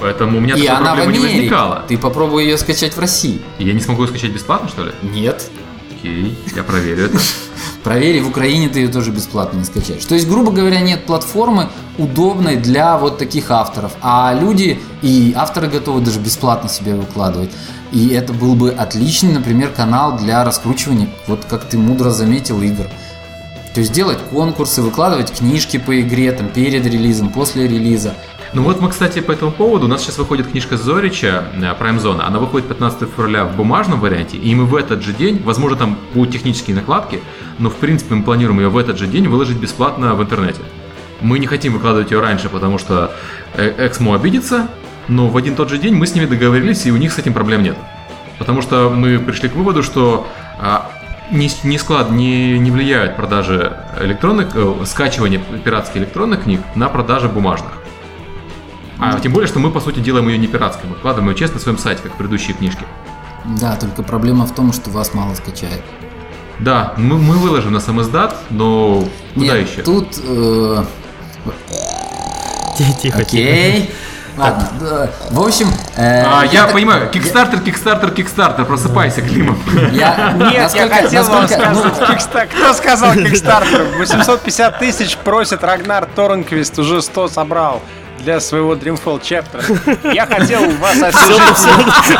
[0.00, 1.38] поэтому у меня И такой она в проблемы не Америке.
[1.38, 1.84] возникало.
[1.86, 3.40] Ты попробуй ее скачать в России.
[3.58, 4.92] И я не смогу ее скачать бесплатно, что ли?
[5.02, 5.48] Нет.
[5.98, 7.18] Окей, я проверю это.
[7.82, 10.04] Проверь, в Украине ты ее тоже бесплатно не скачаешь.
[10.04, 13.92] То есть, грубо говоря, нет платформы удобной для вот таких авторов.
[14.02, 17.50] А люди и авторы готовы даже бесплатно себе выкладывать.
[17.92, 22.86] И это был бы отличный, например, канал для раскручивания, вот как ты мудро заметил, игр.
[23.74, 28.14] То есть делать конкурсы, выкладывать книжки по игре там, перед релизом, после релиза.
[28.52, 31.98] Ну вот мы, кстати, по этому поводу, у нас сейчас выходит книжка Зорича, э, Prime
[31.98, 35.78] Zone, она выходит 15 февраля в бумажном варианте, и мы в этот же день, возможно,
[35.78, 37.20] там будут технические накладки,
[37.58, 40.62] но в принципе мы планируем ее в этот же день выложить бесплатно в интернете.
[41.20, 43.12] Мы не хотим выкладывать ее раньше, потому что
[43.54, 44.66] э, Эксмо обидится,
[45.06, 47.34] но в один тот же день мы с ними договорились, и у них с этим
[47.34, 47.76] проблем нет.
[48.40, 50.26] Потому что мы пришли к выводу, что
[50.58, 50.90] а,
[51.30, 57.28] не, не склад не, не влияют продажи электронных, э, скачивание пиратских электронных книг на продажи
[57.28, 57.79] бумажных.
[59.00, 61.54] А тем более, что мы, по сути, делаем ее не пиратской, мы вкладываем ее честно
[61.56, 62.84] на своем сайте, как предыдущие книжки.
[63.60, 65.82] Да, только проблема в том, что вас мало скачает.
[66.58, 69.02] Да, мы, мы выложим на сам издат, но
[69.34, 69.82] куда Нет, еще?
[69.82, 70.20] тут...
[70.22, 70.84] э,
[72.76, 73.18] Тихо, тихо.
[73.20, 73.90] Окей.
[74.36, 75.10] Ладно, да.
[75.32, 75.68] в общем...
[75.96, 79.58] э, А, я так- понимаю, Кикстартер, Кикстартер, Кикстартер, просыпайся, Климов.
[79.92, 83.86] Я, Нет, я насколько- хотел вам насколько- ну, сказать, Кикста- кто сказал Кикстартер?
[83.98, 87.82] 850 тысяч просит Рагнар Торнквист, уже 100 собрал
[88.20, 90.14] для своего Dreamfall Chapter.
[90.14, 92.18] Я хотел вас освежить.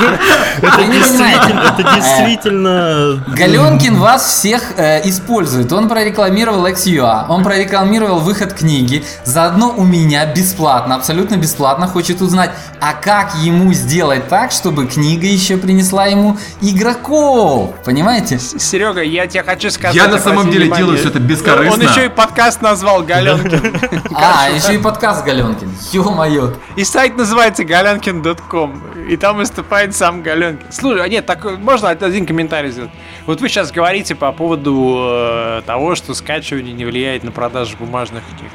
[0.62, 3.24] Это действительно, это действительно...
[3.36, 5.72] Галенкин вас всех э, использует.
[5.72, 9.04] Он прорекламировал XUA, он прорекламировал выход книги.
[9.24, 15.26] Заодно у меня бесплатно, абсолютно бесплатно хочет узнать, а как ему сделать так, чтобы книга
[15.26, 17.74] еще принесла ему игроков.
[17.84, 18.38] Понимаете?
[18.38, 19.94] Серега, я тебе хочу сказать.
[19.94, 20.84] Я на самом деле внимание.
[20.84, 21.72] делаю всё это бескорыстно.
[21.74, 23.80] Он еще и подкаст назвал Галенкин.
[24.14, 25.70] А, еще и подкаст Галенкин.
[25.92, 26.54] Ё-моё.
[26.76, 28.82] И сайт называется galenkin.com.
[29.08, 30.66] И там выступает сам Галенкин.
[30.70, 32.90] Слушай, а нет, так можно один комментарий сделать?
[33.26, 38.22] Вот вы сейчас говорите по поводу э, того, что скачивание не влияет на продажу бумажных
[38.38, 38.50] книг.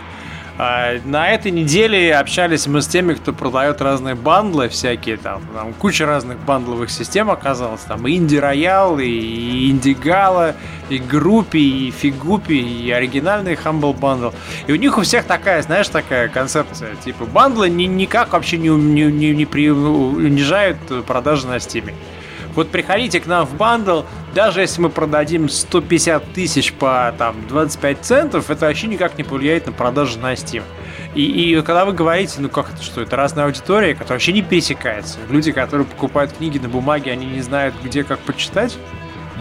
[0.58, 5.74] А, на этой неделе общались мы с теми, кто продает разные бандлы всякие, там, там
[5.74, 10.56] куча разных бандловых систем оказалось, там и Indie Royale, и IndieGala,
[10.90, 14.34] и Groupees, и Фигупи, и оригинальный Humble Bundle.
[14.68, 18.70] И у них у всех такая, знаешь, такая концепция, типа бандлы ни, никак вообще не,
[18.70, 21.94] не, не, не при- унижают продажи на Steam е.
[22.56, 24.04] Вот приходите к нам в бандл,
[24.34, 29.66] даже если мы продадим 150 тысяч по там 25 центов, это вообще никак не повлияет
[29.66, 30.64] на продажи на Steam.
[31.16, 34.42] И, и когда вы говорите, ну как это, что это разная аудитория, которая вообще не
[34.42, 35.18] пересекается.
[35.30, 38.78] Люди, которые покупают книги на бумаге, они не знают, где как почитать.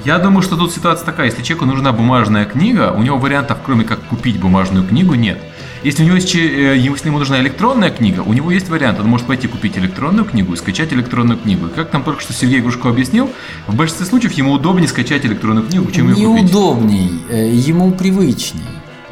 [0.05, 3.85] Я думаю, что тут ситуация такая, если человеку нужна бумажная книга, у него вариантов, кроме
[3.85, 5.39] как купить бумажную книгу, нет.
[5.85, 8.99] Если у него есть, э, если ему нужна электронная книга, у него есть вариант.
[9.01, 11.67] Он может пойти купить электронную книгу и скачать электронную книгу.
[11.67, 13.31] И как там только что Сергей Грушко объяснил,
[13.67, 16.45] в большинстве случаев ему удобнее скачать электронную книгу, чем ее купить.
[16.45, 18.63] Неудобней, э, ему привычней.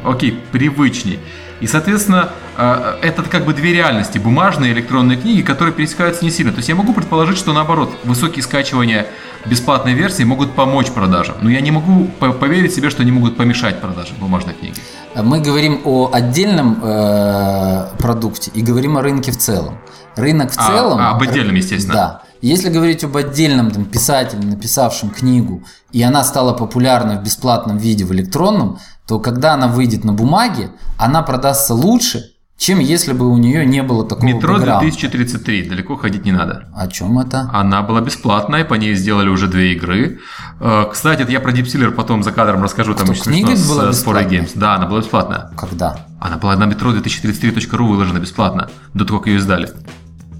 [0.03, 1.19] Окей, привычней.
[1.63, 4.17] И, соответственно, э, это как бы две реальности.
[4.17, 6.51] Бумажные и электронные книги, которые пересекаются не сильно.
[6.51, 9.05] То есть я могу предположить, что наоборот, высокие скачивания
[9.45, 11.35] бесплатной версии могут помочь продажам.
[11.41, 14.75] Но я не могу по- поверить себе, что они могут помешать продаже бумажной книги.
[15.15, 19.77] Мы говорим о отдельном э, продукте и говорим о рынке в целом.
[20.17, 20.99] Рынок в А, целом...
[20.99, 21.93] а, об отдельном, естественно.
[21.93, 22.21] Да.
[22.41, 28.03] если говорить об отдельном там, писателе, написавшем книгу, и она стала популярна в бесплатном виде
[28.03, 33.37] в электронном, то когда она выйдет на бумаге, она продастся лучше, чем если бы у
[33.37, 34.79] нее не было такого Метро бэкграунда.
[34.79, 36.67] 2033, далеко ходить не надо.
[36.73, 37.49] О чем это?
[37.51, 40.19] Она была бесплатная, по ней сделали уже две игры.
[40.61, 43.83] Э, Кстати, это я про Deep Silver потом за кадром расскажу, там Что, книга была
[43.83, 44.29] с э, бесплатная?
[44.41, 44.51] Games.
[44.55, 45.49] Да, она была бесплатная.
[45.57, 45.97] Когда?
[46.21, 49.69] Она была на метро 2033.ru выложена бесплатно, до того, как ее издали.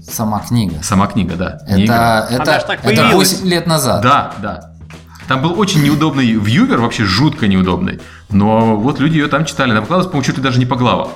[0.08, 0.82] Сама книга.
[0.82, 1.58] Сама книга, да.
[1.66, 3.34] Это, это, так это появилась.
[3.40, 4.02] 8 лет назад.
[4.02, 4.73] Да, да.
[5.28, 8.00] Там был очень неудобный вьювер, вообще жутко неудобный.
[8.30, 9.70] Но вот люди ее там читали.
[9.70, 11.08] Она выкладывалась, по-моему, чуть ли даже не по главам.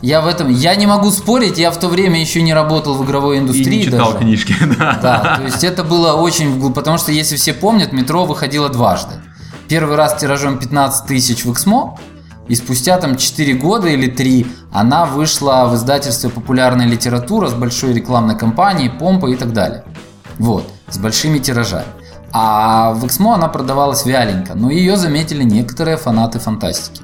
[0.00, 3.04] Я в этом, я не могу спорить, я в то время еще не работал в
[3.04, 4.24] игровой И индустрии не читал даже.
[4.24, 4.98] книжки, да.
[5.00, 9.14] Да, то есть это было очень, потому что если все помнят, метро выходило дважды.
[9.68, 11.96] Первый раз тиражом 15 тысяч в Эксмо,
[12.48, 17.92] и спустя там 4 года или 3 она вышла в издательстве «Популярная литература» с большой
[17.92, 19.84] рекламной кампанией, помпой и так далее.
[20.38, 21.86] Вот, с большими тиражами.
[22.32, 27.02] А в Эксмо она продавалась вяленько, но ее заметили некоторые фанаты фантастики.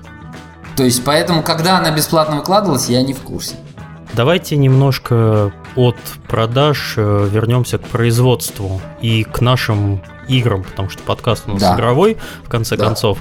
[0.77, 3.57] То есть, поэтому, когда она бесплатно выкладывалась, я не в курсе.
[4.15, 5.97] Давайте немножко от
[6.29, 11.75] продаж э, вернемся к производству и к нашим играм, потому что подкаст у нас Да.
[11.75, 12.87] игровой, в конце Да.
[12.87, 13.19] концов.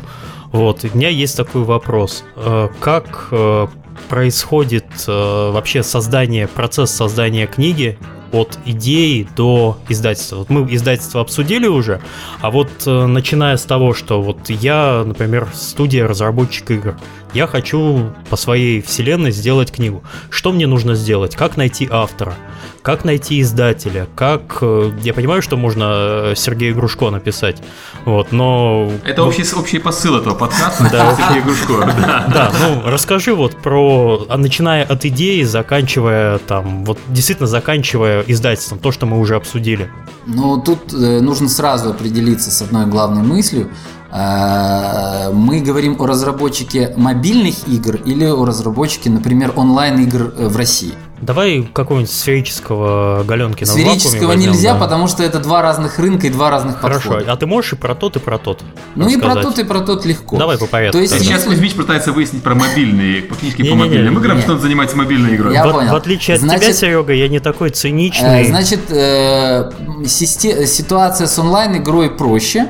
[0.53, 2.23] Вот, у меня есть такой вопрос.
[2.37, 3.67] Э, Как э,
[4.09, 7.97] происходит вообще создание, процесс создания книги
[8.31, 10.37] от идеи до издательства?
[10.37, 12.01] Вот мы издательство обсудили уже,
[12.41, 16.95] а вот э, начиная с того, что вот я, например, студия разработчик игр,
[17.37, 20.03] я хочу по своей вселенной сделать книгу.
[20.31, 21.35] Что мне нужно сделать?
[21.35, 22.33] Как найти автора?
[22.81, 24.07] Как найти издателя?
[24.15, 24.57] Как...
[24.61, 25.83] э, Я понимаю, что можно
[26.31, 27.61] э, Сергею Грушко написать,
[28.05, 28.89] вот, но...
[29.03, 30.89] Это ну, общий, общий посыл этого подкаста.
[30.91, 31.15] Да.
[31.27, 31.85] Сергей Грушко.
[31.85, 32.25] да.
[32.33, 38.79] Да, ну расскажи вот про, а начиная от идеи, заканчивая там, вот действительно заканчивая издательством,
[38.79, 39.91] то, что мы уже обсудили.
[40.25, 43.69] Ну, тут э, нужно сразу определиться с одной главной мыслью.
[44.11, 50.93] Э, Мы говорим о разработчике мобильных игр или о разработчике, например, онлайн-игр э, в России.
[51.21, 54.79] Давай какого-нибудь сферического Галенкина в Сферического возьмем, нельзя, да.
[54.79, 57.33] потому что это два разных рынка и два разных Хорошо, подхода.
[57.33, 58.61] а ты можешь и про тот, и про тот
[58.95, 60.37] Ну и про тот, и про тот легко.
[60.37, 60.97] Давай по порядку.
[60.97, 61.19] То есть.
[61.19, 64.43] Сейчас Кузьмич пытается выяснить про мобильные, по книжке по Не-не-не, мобильным играм, не.
[64.43, 65.55] что он занимается мобильной игрой.
[65.55, 65.91] Я в, понял.
[65.91, 68.45] в отличие от тебя, Значит, Серега, я не такой Э, циничный.
[68.45, 69.71] Значит, э,
[70.05, 72.67] систе- ситуация с онлайн-игрой проще.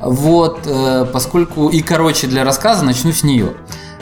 [0.00, 3.54] Вот, э, поскольку и короче для рассказа, начну с нее.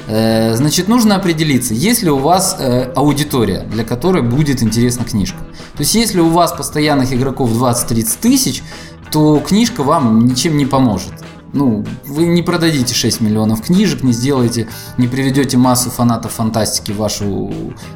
[0.06, 5.38] Э, Значит, нужно определиться, есть ли у вас э, аудитория, для которой будет интересна книжка.
[5.74, 8.62] То есть, если у вас постоянных игроков 20-30 тысяч,
[9.10, 11.12] то книжка вам ничем не поможет.
[11.52, 14.68] Ну, вы не продадите 6 миллионов книжек, не сделаете,
[14.98, 17.50] не приведете массу фанатов фантастики в вашу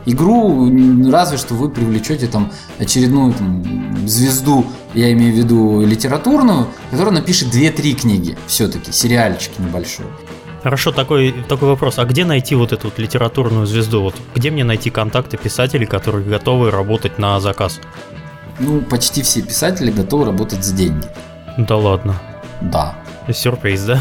[0.06, 0.70] игру,
[1.10, 7.54] разве что вы привлечете там очередную там, звезду, я имею в виду литературную, которая напишет
[7.54, 10.06] 2-3 книги все-таки, сериальчик небольшой.
[10.62, 11.98] Хорошо, такой, такой вопрос.
[11.98, 14.02] А где найти вот эту вот литературную звезду?
[14.02, 17.80] Вот где мне найти контакты писателей, которые готовы работать на заказ?
[18.60, 21.06] Ну, почти все писатели готовы работать за деньги.
[21.58, 22.14] Да ладно.
[22.60, 22.94] Да.
[23.30, 24.00] Сюрприз, да?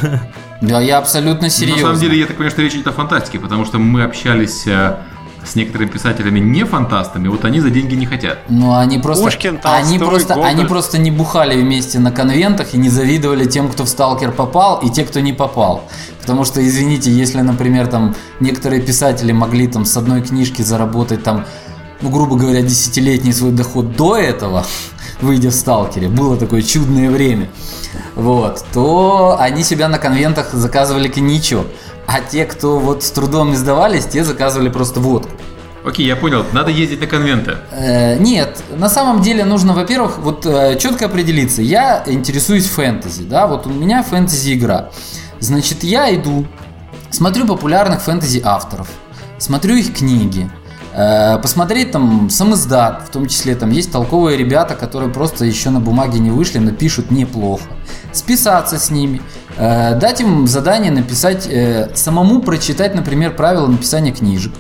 [0.62, 1.82] Да, я абсолютно серьезно.
[1.82, 4.68] На самом деле, я так понимаю, что речь идет о фантастике, потому что мы общались
[4.68, 4.98] э,
[5.44, 8.40] с некоторыми писателями не фантастами, вот они за деньги не хотят.
[8.50, 10.50] Ну, они просто, Пушкин, они, Толстой, просто, Гоголь.
[10.50, 14.80] они просто не бухали вместе на конвентах и не завидовали тем, кто в сталкер попал,
[14.80, 15.84] и те, кто не попал.
[16.22, 21.46] Потому что, извините, если, например, там некоторые писатели могли там с одной книжки заработать там,
[22.02, 24.66] ну, грубо говоря, десятилетний свой доход до этого,
[25.22, 27.50] выйдя в сталкере, было такое чудное время,
[28.16, 31.68] вот, то они себя на конвентах заказывали коньячок.
[32.08, 35.32] А те, кто вот с трудом не сдавались, те заказывали просто водку.
[35.84, 37.58] Окей, я понял, надо ездить на конвенты.
[37.72, 41.62] Э, Нет, на самом деле нужно, во-первых, вот э, четко определиться.
[41.64, 44.90] Я интересуюсь фэнтези, да, вот у меня фэнтези игра.
[45.40, 46.46] Значит, я иду,
[47.10, 48.90] смотрю популярных фэнтези авторов,
[49.40, 50.52] смотрю их книги,
[51.42, 55.80] посмотреть там сам издат, в том числе там есть толковые ребята, которые просто еще на
[55.80, 57.64] бумаге не вышли, но пишут неплохо.
[58.12, 59.22] Списаться с ними,
[59.58, 64.52] э, дать им задание написать, э, самому прочитать, например, правила написания книжек.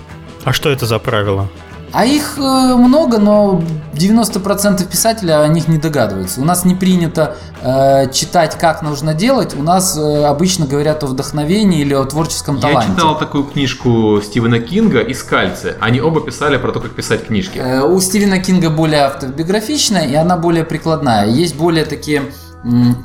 [0.43, 1.49] А что это за правило?
[1.93, 3.61] А их э, много, но
[3.93, 6.39] 90% писателей о них не догадываются.
[6.41, 9.55] У нас не принято э, читать, как нужно делать.
[9.55, 12.91] У нас э, обычно говорят о вдохновении или о творческом Я таланте.
[12.93, 15.75] читал такую книжку Стивена Кинга и Скальцы.
[15.81, 17.57] Они оба писали про то, как писать книжки.
[17.57, 21.27] Э, У Стивена Кинга более автобиографичная, и она более прикладная.
[21.27, 22.23] Есть более такие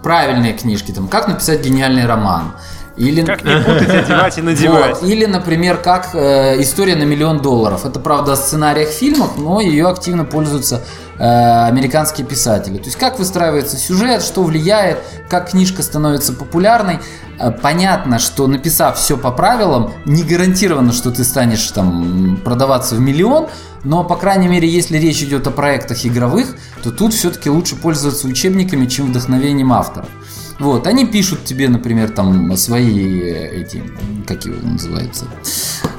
[0.03, 2.53] правильные книжки, там, как написать гениальный роман,
[2.97, 3.23] Или...
[3.23, 5.01] Как не путать, одевать и надевать.
[5.01, 5.09] Вот.
[5.09, 7.85] Или, например, как э, «История на миллион долларов».
[7.85, 10.83] Это, правда, о сценариях фильмов, но ее активно пользуются
[11.19, 12.79] э, американские писатели.
[12.79, 17.01] То есть, как выстраивается сюжет, что влияет, как книжка становится популярной.
[17.39, 23.01] Э, понятно, что написав все по правилам, не гарантированно, что ты станешь там продаваться в
[23.01, 23.49] миллион,
[23.85, 28.27] но, по крайней мере, если речь идет о проектах игровых, то тут все-таки лучше пользоваться
[28.27, 30.09] учебниками, чем вдохновением авторов.
[30.59, 33.83] Вот, они пишут тебе, например, там свои э, эти,
[34.27, 35.27] как его называется,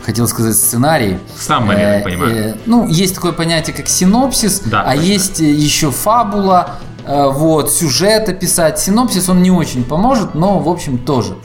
[0.04, 1.20] хотел сказать сценарий.
[1.38, 2.36] Сам, я понимаю.
[2.36, 5.06] Э, ну, есть такое понятие, как синопсис, да, а точно.
[5.06, 8.80] есть еще фабула, э, вот, сюжет описать.
[8.80, 11.36] Синопсис он не очень поможет, но, в общем, тоже.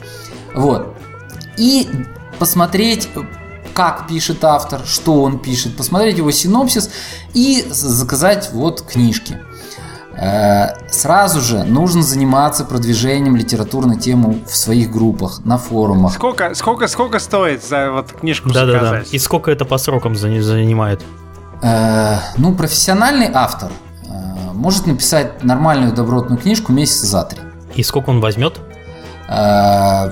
[0.55, 0.95] Вот.
[1.57, 1.87] И
[2.39, 3.09] посмотреть,
[3.75, 6.89] как пишет автор, что он пишет, посмотреть его синопсис
[7.33, 9.39] и заказать вот книжки.
[10.15, 16.13] Э, сразу же нужно заниматься продвижением литературной темы в своих группах, на форумах.
[16.13, 18.91] Сколько, сколько, сколько стоит за вот книжку да, заказать?
[18.91, 19.03] Да, да.
[19.11, 21.01] И сколько это по срокам занимает?
[21.63, 23.71] Э, ну, профессиональный автор
[24.05, 27.39] э, может написать нормальную добротную книжку месяца за три.
[27.75, 28.59] И сколько он возьмет?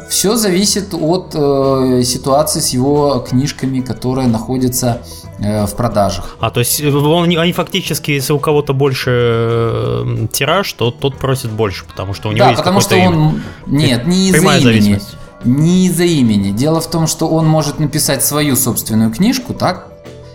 [0.10, 5.02] Все зависит от ситуации с его книжками, которые находятся
[5.42, 6.38] в продажах.
[6.40, 11.18] А, то есть э, он, они фактически, если у кого-то больше э, тираж, то тот
[11.18, 13.10] просит больше, потому что у него да, есть потому что имя.
[13.10, 13.42] он...
[13.66, 15.02] Нет, не из-за имени.
[15.44, 16.52] Не из-за имени.
[16.52, 19.88] Дело в том, что он может написать свою собственную книжку, так?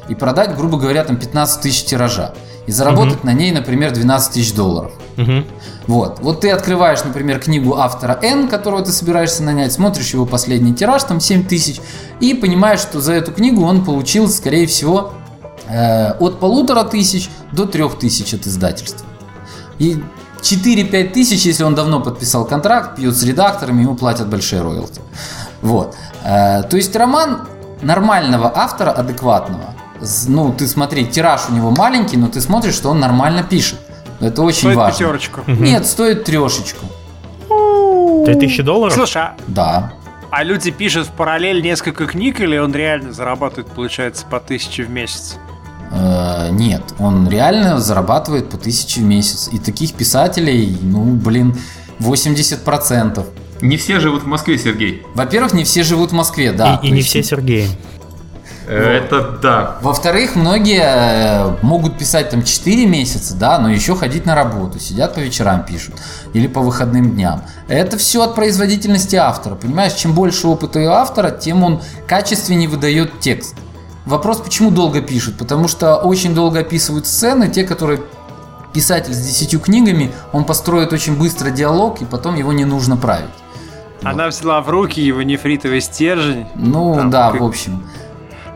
[0.09, 2.35] И продать, грубо говоря, там 15 тысяч тиража.
[2.67, 3.27] И заработать угу.
[3.27, 4.93] на ней, например, 12 тысяч долларов.
[5.17, 5.45] Угу.
[5.87, 6.19] Вот.
[6.21, 11.03] Вот ты открываешь, например, книгу автора N, которого ты собираешься нанять, смотришь его последний тираж,
[11.05, 11.81] там 7 тысяч,
[12.21, 15.13] и понимаешь, что за эту книгу он получил, скорее всего,
[15.69, 19.07] э, от полутора тысяч до трех тысяч от издательства.
[19.79, 20.03] И
[20.43, 25.01] 4-5 тысяч, если он давно подписал контракт, пьет с редакторами, ему платят большие роялти.
[25.63, 25.97] Вот.
[26.25, 27.49] Э, то есть роман
[27.81, 29.75] нормального автора, адекватного,
[30.29, 33.79] ну, ты смотри, тираж у него маленький, но ты смотришь, что он нормально пишет.
[34.21, 34.93] Это очень стоит важно.
[34.93, 35.41] пятерочку.
[35.47, 36.87] Нет, стоит трешечку.
[38.25, 38.95] Три тысячи долларов?
[38.95, 39.37] Слушай, а...
[39.47, 39.93] Да.
[40.31, 44.91] А люди пишут в параллель несколько книг, или он реально зарабатывает, получается, по тысяче в
[44.91, 45.37] месяц?
[45.93, 49.49] Э, нет, он реально зарабатывает по тысяче в месяц.
[49.53, 51.57] И таких писателей, ну, блин,
[52.01, 53.25] 80%.
[53.63, 55.03] Не все живут в Москве, Сергей.
[55.15, 56.81] Во-первых, не все живут в Москве, да.
[56.83, 57.69] И, и не все Сергеи.
[58.67, 59.77] Это да.
[59.81, 65.15] Во-вторых, многие э, могут писать там 4 месяца, да, но еще ходить на работу, сидят
[65.15, 65.95] по вечерам пишут
[66.33, 67.43] или по выходным дням.
[67.69, 69.55] Это все от производительности автора.
[69.55, 73.55] Понимаешь, чем больше опыта у автора, тем он качественнее выдает текст.
[74.05, 75.37] Вопрос, почему долго пишут?
[75.39, 78.01] Потому что очень долго описывают сцены, те, которые
[78.73, 83.31] писатель с десятью книгами, он построит очень быстро диалог, и потом его не нужно править.
[84.03, 84.35] Она вот.
[84.35, 86.47] взяла в руки его нефритовый стержень.
[86.55, 87.41] Ну там, да, как...
[87.41, 87.83] в общем.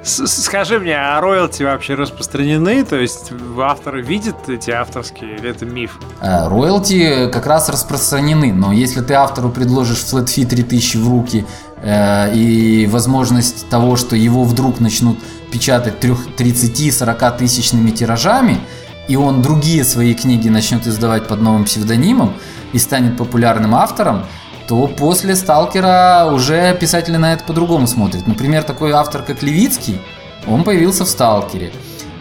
[0.03, 2.85] Скажи мне, а роялти вообще распространены?
[2.85, 5.99] То есть авторы видят эти авторские или это миф?
[6.21, 11.45] Э, роялти как раз распространены, но если ты автору предложишь fee 3000 в руки
[11.83, 15.19] э, и возможность того, что его вдруг начнут
[15.53, 18.59] печатать 30-40 тысячными тиражами,
[19.07, 22.35] и он другие свои книги начнет издавать под новым псевдонимом
[22.73, 24.25] и станет популярным автором,
[24.71, 28.29] то после «Сталкера» уже писатели на это по-другому смотрят.
[28.29, 30.01] Например, такой автор, как Левицкий,
[30.47, 31.73] он появился в «Сталкере».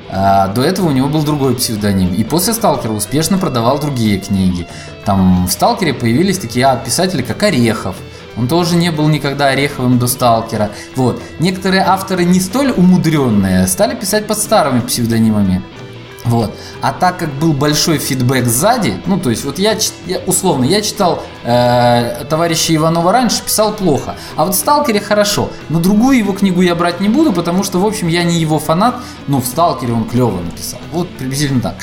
[0.10, 2.12] А до этого у него был другой псевдоним.
[2.12, 4.66] И после «Сталкера» успешно продавал другие книги.
[5.06, 7.96] Там в «Сталкере» появились такие писатели, как Орехов.
[8.36, 10.72] Он тоже не был никогда Ореховым до «Сталкера».
[10.96, 11.22] Вот.
[11.38, 15.62] Некоторые авторы не столь умудренные стали писать под старыми псевдонимами.
[16.30, 16.56] Вот.
[16.82, 19.76] А так как был большой фидбэк сзади, ну то есть вот я,
[20.06, 25.50] я условно, я читал э, товарища Иванова раньше, писал плохо, а вот в Сталкере хорошо,
[25.70, 28.60] но другую его книгу я брать не буду, потому что, в общем, я не его
[28.60, 28.96] фанат,
[29.28, 30.80] но в Сталкере он клево написал.
[30.92, 31.76] Вот приблизительно так.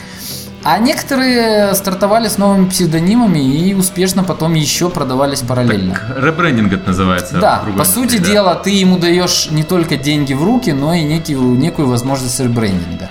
[0.69, 5.95] А некоторые стартовали с новыми псевдонимами и успешно потом еще продавались параллельно.
[5.95, 7.39] Так, ребрендинг это называется.
[7.39, 8.25] Да, по сути да.
[8.25, 13.11] дела, ты ему даешь не только деньги в руки, но и некую, некую возможность ребрендинга.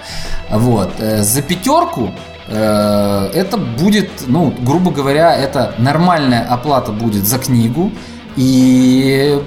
[0.50, 0.96] Вот.
[1.00, 2.12] Э, за пятерку
[2.50, 7.90] э, это будет, ну, грубо говоря, это нормальная оплата будет за книгу.
[8.36, 9.42] И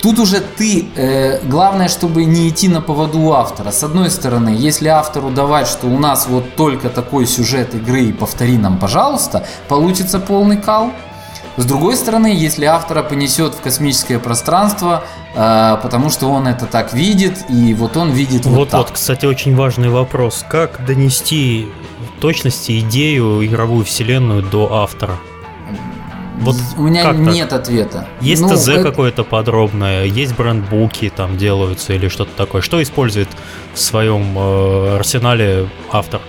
[0.00, 3.72] Тут уже ты, э, главное, чтобы не идти на поводу автора.
[3.72, 8.12] С одной стороны, если автору давать, что у нас вот только такой сюжет игры и
[8.12, 10.92] повтори нам, пожалуйста, получится полный кал.
[11.56, 15.02] С другой стороны, если автора понесет в космическое пространство,
[15.34, 18.80] э, потому что он это так видит, и вот он видит вот, вот так.
[18.80, 20.44] Вот, кстати, очень важный вопрос.
[20.48, 21.66] Как донести
[22.16, 25.18] в точности идею игровую вселенную до автора?
[26.40, 27.34] Вот У меня как так?
[27.34, 28.06] нет ответа.
[28.20, 32.62] Есть Ну, ТЗ это- какое-то подробное, есть брендбуки там делаются или что-то такое.
[32.62, 33.28] Что использует
[33.74, 36.20] в своем э, арсенале автор?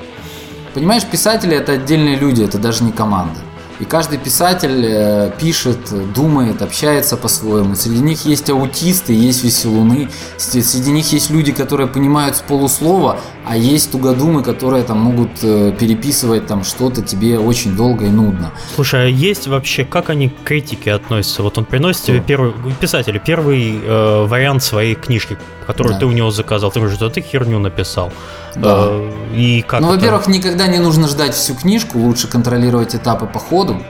[0.73, 3.39] Понимаешь, писатели это отдельные люди, это даже не команда.
[3.79, 5.79] И каждый писатель э, пишет,
[6.13, 7.75] думает, общается по-своему.
[7.75, 10.09] Среди них есть аутисты, есть веселуны.
[10.37, 15.71] Среди них есть люди, которые понимают с полуслова, а есть тугодумы, которые там могут э,
[15.79, 18.51] переписывать там что-то тебе очень долго и нудно.
[18.75, 21.41] Слушай, а есть вообще, как они к критике относятся?
[21.41, 25.99] Вот он приносит тебе первый, писатель, первый э, вариант своей книжки, которую Да.
[26.01, 26.69] ты у него заказал.
[26.71, 28.11] Ты говоришь, да ты херню написал.
[28.55, 28.85] Да.
[28.89, 29.95] Э, и как Ну, это?
[29.97, 33.81] во-первых, никогда не нужно ждать всю книжку, лучше контролировать этапы по ходу.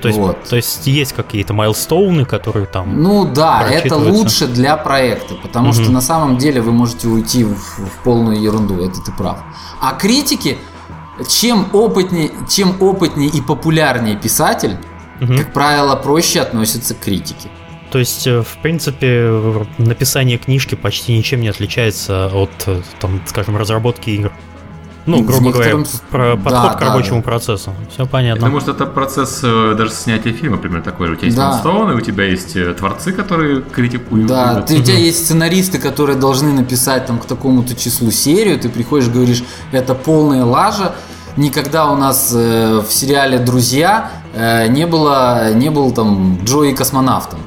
[0.00, 0.42] то есть, вот.
[0.44, 3.00] то есть есть какие-то майлстоуны, которые там...
[3.02, 5.74] Ну да, это лучше для проекта, потому Мгм.
[5.82, 9.38] что на самом деле вы можете уйти в, в полную ерунду, это ты прав.
[9.80, 10.58] А критики,
[11.28, 14.76] чем опытнее, чем опытнее и популярнее писатель,
[15.20, 15.38] Мгм.
[15.38, 17.48] как правило, проще относятся к критике.
[17.92, 19.30] То есть, э, в принципе,
[19.76, 24.32] написание книжки почти ничем не отличается от, э, там, скажем, разработки игр.
[25.04, 27.22] Ну, грубо говоря, некотором с- про да, подход к да, рабочему да.
[27.22, 27.74] процессу.
[27.92, 28.46] Все понятно.
[28.46, 31.14] думаю, что это процесс э, даже снятия фильма, примерно такой же.
[31.14, 31.50] У тебя есть Да.
[31.50, 34.26] Майлстоуны, у тебя есть творцы, которые критикуют.
[34.26, 38.70] Да, ты, у тебя есть сценаристы, которые должны написать там к такому-то числу серию, ты
[38.70, 40.94] приходишь, говоришь, это полная лажа.
[41.36, 47.40] Никогда у нас э, в сериале «Друзья» э, не было, не был там Джои космонавтом.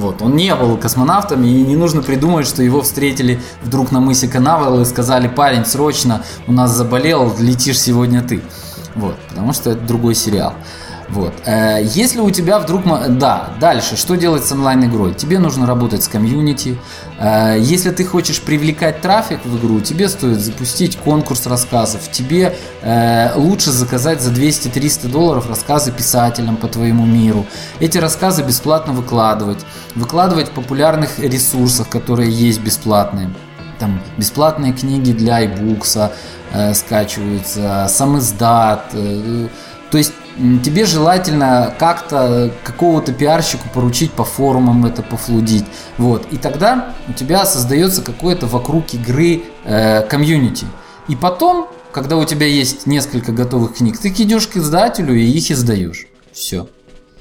[0.00, 4.28] Вот, он не был космонавтом, и не нужно придумать, что его встретили вдруг на мысе
[4.28, 8.40] Канавел и сказали, парень, срочно, у нас заболел, летишь сегодня ты.
[8.94, 10.54] Вот, потому что это другой сериал.
[11.10, 11.34] Вот.
[11.44, 12.84] Э, Если у тебя вдруг...
[13.08, 15.12] Да, дальше, что делать с онлайн-игрой?
[15.14, 16.78] Тебе нужно работать с комьюнити.
[17.20, 22.10] Э, Если ты хочешь привлекать трафик в игру, тебе стоит запустить конкурс рассказов.
[22.10, 27.46] Тебе э, лучше заказать за 200-300 долларов рассказы писателям по твоему миру.
[27.78, 29.58] Эти рассказы бесплатно выкладывать.
[29.94, 33.30] Выкладывать в популярных ресурсах, которые есть бесплатные
[33.78, 36.10] там бесплатные книги для iBooks
[36.52, 38.90] э, скачиваются, сам издат.
[38.90, 40.12] то есть
[40.64, 45.64] тебе желательно как-то какого-то пиарщику поручить по форумам это пофлудить.
[45.98, 46.26] Вот.
[46.30, 50.66] И тогда у тебя создается какое-то вокруг игры э, комьюнити.
[51.08, 55.50] И потом, когда у тебя есть несколько готовых книг, ты идешь к издателю и их
[55.50, 56.06] издаешь.
[56.32, 56.68] Все.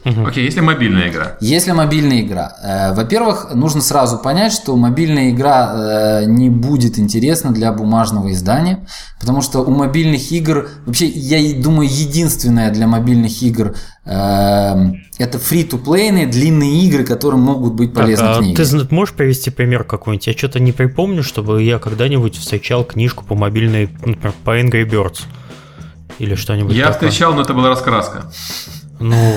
[0.09, 0.25] Мгм.
[0.25, 1.37] Окей, если мобильная игра.
[1.39, 7.51] Если мобильная игра, э, во-первых, нужно сразу понять, что мобильная игра э, не будет интересна
[7.51, 8.87] для бумажного издания,
[9.19, 16.27] потому что у мобильных игр, вообще, я думаю, единственное для мобильных игр э, это фри-то-плейные
[16.27, 18.55] длинные игры, которые могут быть Так, полезны а книги.
[18.55, 20.27] ты можешь привести пример какой-нибудь?
[20.27, 25.21] Я что-то не припомню, чтобы я когда-нибудь встречал книжку по мобильной, например, по Angry Birds.
[26.19, 27.09] Или что-нибудь Я такое.
[27.09, 28.29] встречал, но это была раскраска.
[28.99, 29.33] Ну,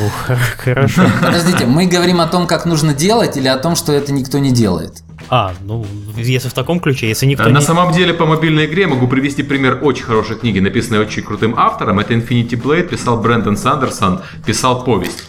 [0.58, 1.02] хорошо.
[1.22, 4.50] Подождите, мы говорим о том, как нужно делать, или о том, что это никто не
[4.50, 5.02] делает?
[5.30, 5.86] А, ну,
[6.16, 7.64] если в таком ключе, если никто Э, На не...
[7.64, 12.00] самом деле, по мобильной игре могу привести пример очень хорошей книги, написанной очень крутым автором.
[12.00, 15.24] Это Infinity Blade, писал Брэндон Сандерсон, писал повесть.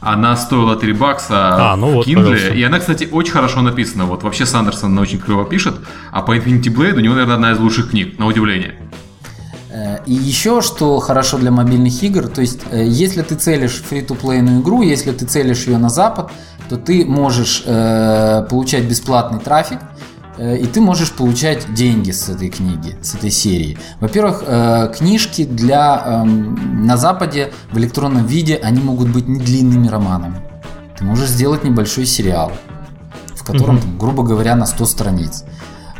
[0.00, 2.48] Она стоила 3 бакса А, ну в вот, Kindle, пожалуйста.
[2.48, 4.04] и она, кстати, очень хорошо написана.
[4.04, 5.76] Вот вообще Сандерсон она очень клево пишет,
[6.12, 8.74] а по Infinity Blade у него, наверное, одна из лучших книг, на удивление.
[9.74, 14.60] Э, И еще что хорошо для мобильных игр, то есть э, если ты целишь фри-то-плейную
[14.60, 16.30] игру, если ты целишь ее на запад,
[16.68, 19.78] то ты можешь э, получать бесплатный трафик,
[20.38, 23.76] э, и ты можешь получать деньги с этой книги, с этой серии.
[24.00, 29.88] Во-первых, э, книжки для эм, на Западе в электронном виде они могут быть не длинными
[29.88, 30.36] романами.
[30.98, 32.52] Ты можешь сделать небольшой сериал,
[33.34, 33.82] в котором, Мгм.
[33.82, 35.44] там, грубо говоря, на 100 страниц.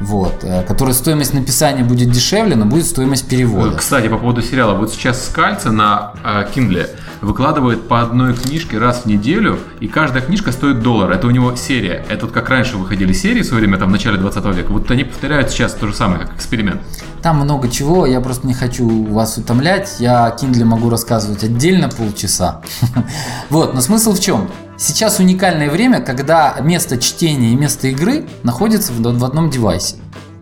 [0.01, 3.77] Вот, э, который стоимость написания будет дешевле, но будет стоимость перевода.
[3.77, 4.75] Кстати, по поводу сериала.
[4.75, 6.89] Вот сейчас Скальца на э, Kindle
[7.21, 11.11] выкладывает по одной книжке раз в неделю, и каждая книжка стоит доллар.
[11.11, 12.05] Это у него серия.
[12.09, 14.73] Это вот как раньше выходили серии в свое время, там в начале 20 века.
[14.73, 16.83] Вот они повторяют сейчас то же самое, как эксперимент.
[17.23, 19.97] Там много чего, я просто не хочу вас утомлять.
[19.99, 22.61] Я о Kindle могу рассказывать отдельно полчаса.
[23.51, 24.49] Вот, но смысл в чем?
[24.77, 29.97] Сейчас уникальное время, когда место чтения и место игры находятся в в одном девайсе.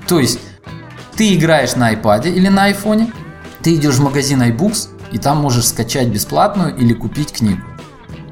[0.09, 0.39] То есть
[1.16, 3.12] ты играешь на iPad или на iPhone,
[3.62, 7.62] ты идешь в магазин iBooks, и там можешь скачать бесплатную или купить книгу.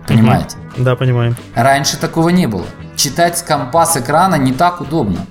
[0.09, 0.57] Понимаете?
[0.79, 1.37] Да, понимаю.
[1.55, 2.65] Раньше такого не было.
[2.97, 5.27] Читать с компа с экрана не так удобно.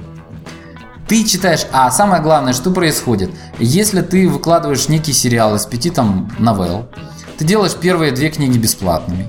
[1.08, 3.32] Ты читаешь, а самое главное, что происходит?
[3.58, 6.88] Если ты выкладываешь некий сериал из пяти там новелл,
[7.40, 9.28] ты делаешь первые две книги бесплатными.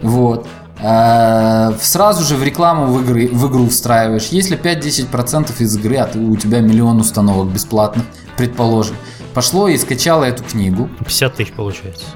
[0.00, 0.46] Вот.
[0.80, 4.28] Э, Сразу же в рекламу в, игры, в игру встраиваешь.
[4.30, 8.04] Если 5-10% из игры, а ты, у тебя миллион установок бесплатных,
[8.36, 8.96] предположим,
[9.34, 12.06] пошло и скачало эту книгу, 50 тысяч получается.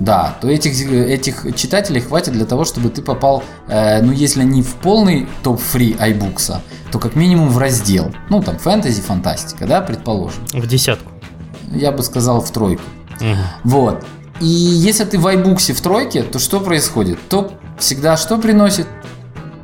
[0.00, 4.62] да, то этих, этих читателей хватит для того, чтобы ты попал, э, ну, если не
[4.62, 6.56] в полный топ-фри iBooks,
[6.92, 8.12] то как минимум в раздел.
[8.30, 10.42] Ну, там, фэнтези, фантастика, да, предположим.
[10.52, 11.10] В десятку.
[11.70, 12.82] Я бы сказал в тройку.
[13.20, 13.36] Мгм.
[13.64, 14.06] Вот.
[14.40, 17.18] И если ты в iBooks в тройке, то что происходит?
[17.28, 18.86] То всегда что приносит?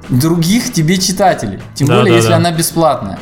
[0.09, 1.61] Других тебе читателей.
[1.75, 2.37] Тем Да, более, да, если да.
[2.37, 3.19] она бесплатная.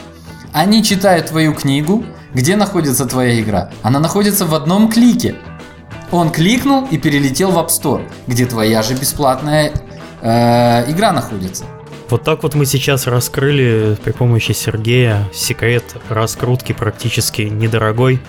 [0.52, 2.04] Они читают твою книгу.
[2.34, 3.70] Где находится твоя игра?
[3.82, 5.36] Она находится в одном клике.
[6.10, 9.72] Он кликнул и перелетел в App Store, где твоя же бесплатная
[10.20, 11.64] э, игра находится.
[12.10, 18.20] Вот так вот мы сейчас раскрыли при помощи Сергея секрет раскрутки практически недорогой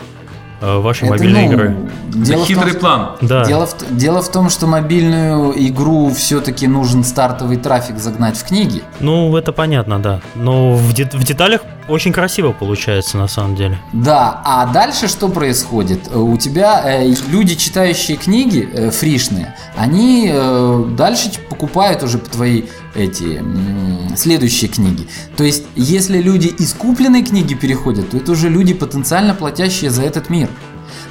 [0.64, 1.76] вашей Это, мобильной ну, игры.
[2.10, 3.10] Это Дело в том, хитрый что- план.
[3.22, 3.46] Да.
[3.46, 8.82] Дело в, дело в том, что мобильную игру все-таки нужен стартовый трафик загнать в книги.
[9.00, 10.20] Ну, это понятно, да.
[10.36, 13.78] Но в, де- в деталях очень красиво получается на самом деле.
[13.94, 16.08] Да, а дальше что происходит?
[16.12, 22.64] Э, У тебя э, люди, читающие книги э, фришные, они э, дальше покупают уже твои
[22.96, 25.08] эти м, следующие книги.
[25.36, 30.04] То есть, если люди из купленной книги переходят, то это уже люди, потенциально платящие за
[30.04, 30.50] этот мир.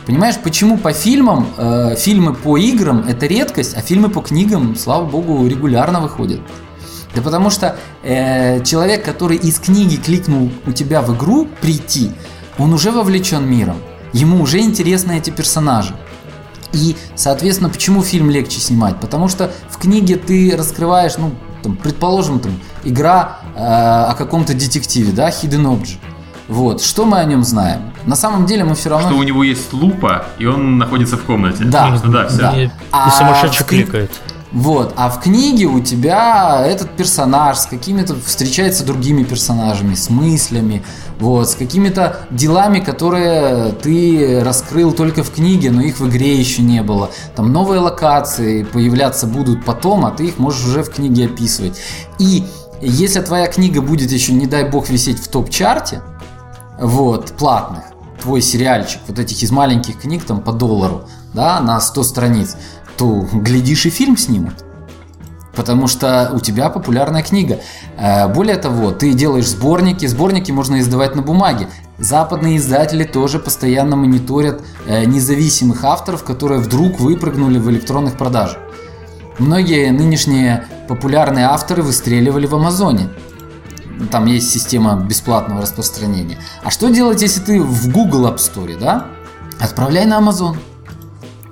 [0.06, 5.04] Понимаешь, почему по фильмам, э, фильмы по играм это редкость, а фильмы по книгам, слава
[5.04, 6.40] богу, регулярно выходят?
[7.14, 12.12] Да потому что э, человек, который из книги кликнул у тебя в игру прийти,
[12.58, 13.76] он уже вовлечен миром.
[14.12, 15.94] Ему уже интересны эти персонажи.
[16.72, 18.98] И, соответственно, почему фильм легче снимать?
[18.98, 21.32] Потому что в книге ты раскрываешь, ну,
[21.62, 22.52] там, предположим, там,
[22.82, 25.98] игра э, о каком-то детективе, да, Hidden Object.
[26.48, 27.92] Вот, что мы о нем знаем?
[28.04, 29.08] На самом деле мы все равно...
[29.08, 31.64] Что у него есть лупа, и он находится в комнате.
[31.64, 31.98] Да.
[32.04, 32.38] да, все.
[32.38, 32.60] Да.
[32.60, 34.10] И, и А сумасшедший в кликает.
[34.52, 40.84] Вот, а в книге у тебя этот персонаж с какими-то встречается другими персонажами, с мыслями,
[41.18, 46.60] вот, с какими-то делами, которые ты раскрыл только в книге, но их в игре еще
[46.60, 47.10] не было.
[47.34, 51.80] Там новые локации появляться будут потом, а ты их можешь уже в книге описывать.
[52.18, 52.44] И
[52.82, 56.02] если твоя книга будет еще, не дай бог, висеть в топ-чарте,
[56.78, 57.84] вот, платных,
[58.20, 62.56] твой сериальчик, вот этих из маленьких книг там по доллару, да, на 100 страниц,
[62.96, 64.64] то глядишь и фильм снимут.
[65.54, 67.60] Потому что у тебя популярная книга.
[67.98, 71.68] Э, Более того, ты делаешь сборники, сборники можно издавать на бумаге.
[71.98, 78.58] Западные издатели тоже постоянно мониторят э, независимых авторов, которые вдруг выпрыгнули в электронных продажах.
[79.38, 83.08] Многие нынешние популярные авторы выстреливали в Амазоне.
[84.10, 86.38] Там есть система бесплатного распространения.
[86.62, 89.08] А что делать, если ты в Google App Store, да?
[89.60, 90.56] Отправляй на Amazon.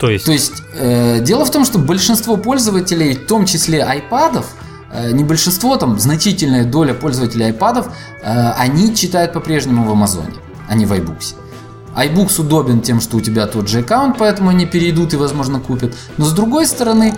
[0.01, 4.47] То есть, То есть э, дело в том, что большинство пользователей, в том числе айпадов,
[4.91, 7.89] э, не большинство, там значительная доля пользователей айпадов,
[8.23, 10.33] э, они читают по-прежнему в Амазоне,
[10.69, 11.35] а не в iBooks.
[11.97, 15.95] iBooks удобен тем, что у тебя тот же аккаунт, поэтому они перейдут и, возможно, купят.
[16.17, 17.15] Но с другой стороны,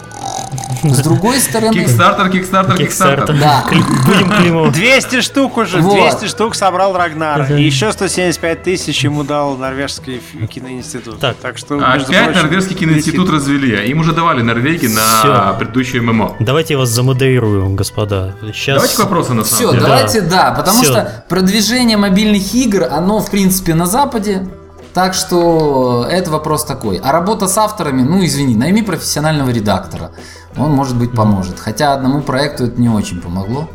[0.82, 3.38] с другой стороны, Кикстартер, кикстартер, кикстартер.
[3.38, 3.64] да,
[4.06, 4.70] будем клеймо.
[4.70, 5.94] 200 штук уже, Вот.
[5.94, 7.52] 200 штук собрал Рагнар.
[7.52, 10.20] И еще 175 тысяч ему дал норвежский
[10.50, 11.20] киноинститут.
[11.20, 11.36] Так.
[11.36, 13.88] так что, А Опять прочим, норвежский киноинститут развели.
[13.90, 16.36] Им уже давали Норвегии на предыдущее ММО.
[16.40, 18.34] Давайте я вас замодерирую, господа.
[18.52, 18.76] Сейчас...
[18.76, 19.82] Давайте к вопросу на самом Все, деле.
[19.86, 24.46] давайте, да, потому что продвижение мобильных игр, оно, в принципе, на Западе.
[24.95, 26.99] Так что это вопрос такой.
[27.03, 30.12] А работа с авторами, ну извини, найми профессионального редактора.
[30.57, 31.59] Он, может быть, поможет.
[31.59, 33.68] Хотя одному проекту это не очень помогло.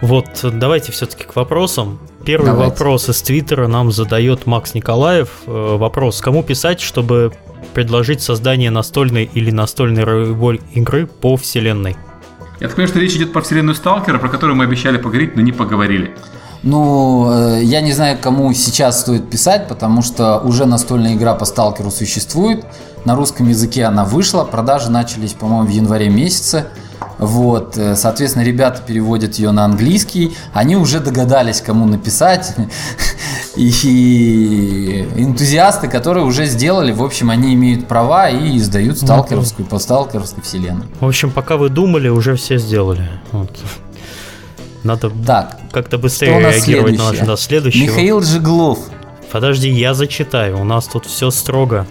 [0.00, 1.98] Вот, давайте все-таки к вопросам.
[2.24, 2.70] Первый Давайте.
[2.72, 5.28] вопрос из Твиттера нам задает Макс Николаев.
[5.46, 7.32] Э, Вопрос, кому писать, чтобы
[7.74, 11.96] предложить создание настольной или настольной ролевой игры по вселенной?
[12.60, 15.42] Я так понимаю, что речь идет про вселенную Сталкера, про которую мы обещали поговорить, но
[15.42, 16.14] не поговорили.
[16.62, 21.44] Ну, э, я не знаю, кому сейчас стоит писать, потому что уже настольная игра по
[21.44, 22.64] сталкеру существует.
[23.04, 26.66] На русском языке она вышла, продажи начались, по-моему, в январе месяце.
[27.18, 30.36] Вот, э, соответственно, ребята переводят ее на английский.
[30.52, 32.54] Они уже догадались, кому написать.
[33.56, 40.42] И энтузиасты, которые уже сделали, в общем, они имеют права и издают сталкеровскую по сталкеровской
[40.42, 40.86] вселенной.
[41.00, 43.10] В общем, пока вы думали, уже все сделали.
[43.32, 43.50] Вот.
[44.82, 47.86] Надо Так, как-то быстрее реагировать на наш да, следующий.
[47.86, 48.78] Михаил Жиглов.
[49.30, 50.58] Подожди, я зачитаю.
[50.60, 51.86] У нас тут все строго.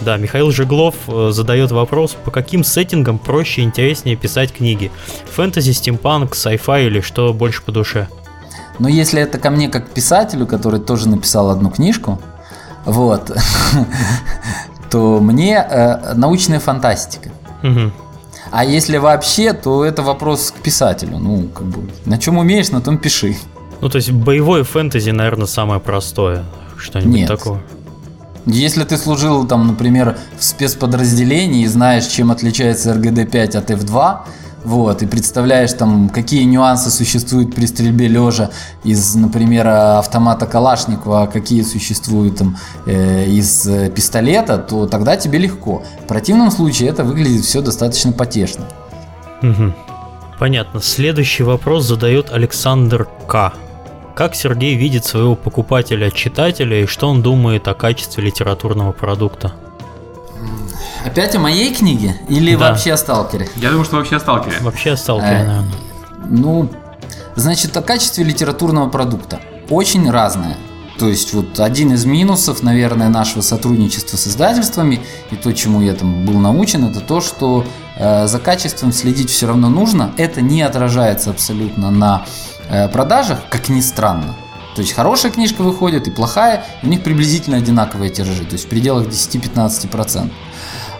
[0.00, 4.90] Да, Михаил Жеглов э, задает вопрос, по каким сеттингам проще и интереснее писать книги?
[5.32, 8.08] Фэнтези, стимпанк, sci-fi или что больше по душе?
[8.78, 12.20] Но если это ко мне как писателю, который тоже написал одну книжку,
[12.84, 13.30] вот,
[14.90, 17.30] то мне э, научная фантастика.
[18.52, 21.16] А если вообще, то это вопрос к писателю.
[21.16, 23.34] Ну, как бы, на чем умеешь, на том пиши.
[23.80, 26.44] Ну, то есть боевое фэнтези, наверное, самое простое.
[26.76, 27.28] Что-нибудь Нет.
[27.28, 27.62] такое.
[28.44, 34.18] Если ты служил там, например, в спецподразделении и знаешь, чем отличается РГД-5 от F2,
[34.64, 38.50] вот, и представляешь там, какие нюансы существуют при стрельбе лежа
[38.84, 42.56] из, например, автомата Калашникова, а какие существуют там
[42.86, 45.82] э, из э, пистолета, то тогда тебе легко.
[46.04, 48.68] В противном случае это выглядит все достаточно потешно.
[49.42, 49.72] Угу.
[50.38, 50.80] Понятно.
[50.80, 53.52] Следующий вопрос задает Александр К.
[54.14, 59.52] Как Сергей видит своего покупателя-читателя и что он думает о качестве литературного продукта?
[61.04, 62.70] Опять о моей книге или Да.
[62.70, 63.48] вообще о сталкере?
[63.56, 64.56] Я думаю, что вообще о сталкере.
[64.60, 65.72] Вообще сталкер, Э, наверное.
[66.28, 66.70] Ну,
[67.36, 69.40] значит, о качестве литературного продукта.
[69.70, 70.56] Очень разное.
[70.98, 75.00] То есть вот один из минусов, наверное, нашего сотрудничества с издательствами
[75.30, 77.64] и то, чему я там был научен, это то, что
[77.96, 80.12] э, за качеством следить все равно нужно.
[80.16, 82.24] Это не отражается абсолютно на
[82.68, 84.36] э, продажах, как ни странно.
[84.76, 88.68] То есть хорошая книжка выходит и плохая, у них приблизительно одинаковые тиражи, то есть в
[88.68, 90.30] пределах 10-15%.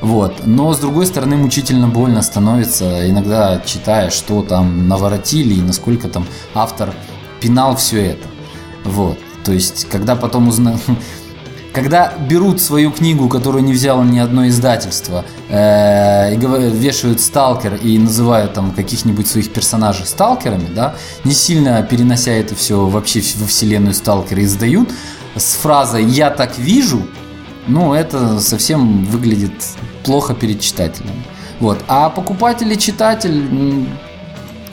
[0.03, 0.45] Вот.
[0.45, 6.27] Но с другой стороны, мучительно больно становится, иногда читая, что там наворотили и насколько там
[6.55, 6.93] автор
[7.41, 8.29] пинал все это.
[8.85, 9.19] Вот.
[9.45, 10.77] То есть, когда потом узна...
[11.73, 17.97] Когда берут свою книгу, которую не взяло ни одно издательство, э, и вешают сталкер и
[17.99, 23.95] называют там каких-нибудь своих персонажей сталкерами, да, не сильно перенося это все вообще во вселенную
[23.95, 24.91] сталкера, издают
[25.35, 27.07] с фразой «я так вижу»,
[27.67, 29.53] ну, это совсем выглядит
[30.05, 31.15] плохо перед читателем.
[31.61, 31.79] Вот.
[31.89, 33.45] А покупатель и читатель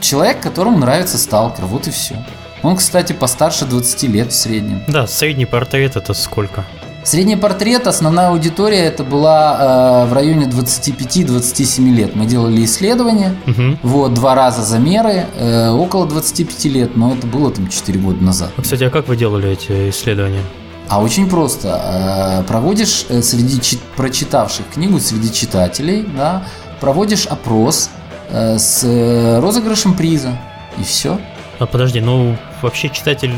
[0.00, 2.16] человек, которому нравится сталкер, вот и все.
[2.62, 4.82] Он, кстати, постарше 20 лет в среднем.
[4.88, 6.64] Да, средний портрет это сколько?
[7.02, 12.14] Средний портрет, основная аудитория это была э, в районе 25-27 лет.
[12.14, 13.78] Мы делали исследования, Угу.
[13.82, 18.50] вот, два раза замеры, э, около 25 лет, но это было там 4 года назад.
[18.60, 20.42] Кстати, а как вы делали эти исследования?
[20.90, 22.40] А очень просто.
[22.40, 26.42] Э, Проводишь э, среди чи- прочитавших книгу, среди читателей, да,
[26.80, 27.90] проводишь опрос
[28.28, 28.82] э, с
[29.40, 30.36] розыгрышем приза.
[30.78, 31.18] И все.
[31.60, 33.32] А, подожди, ну вообще читатель,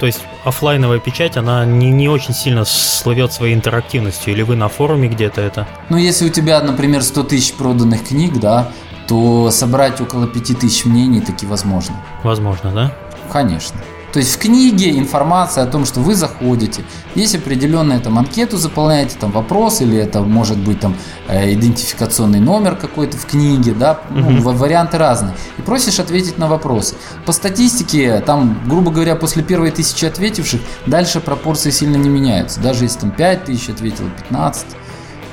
[0.00, 4.34] то есть оффлайновая печать, она не, не очень сильно слывет своей интерактивностью.
[4.34, 5.66] Или вы на форуме где-то это?
[5.88, 8.68] Ну, если у тебя, например, 100 тысяч проданных книг, да,
[9.06, 11.96] то собрать около 5 тысяч мнений таки возможно.
[12.22, 12.92] Возможно, да?
[13.32, 13.80] Конечно.
[14.12, 16.82] То есть в книге информация о том, что вы заходите,
[17.14, 20.96] есть определенная там анкету заполняете, там вопрос, или это может быть там
[21.28, 25.34] э, идентификационный номер какой-то в книге, да, ну, ва- варианты разные.
[25.58, 26.94] И просишь ответить на вопросы.
[27.26, 32.60] По статистике, там, грубо говоря, после первой тысячи ответивших, дальше пропорции сильно не меняются.
[32.60, 34.66] Даже если там 5 тысяч ответило, 15.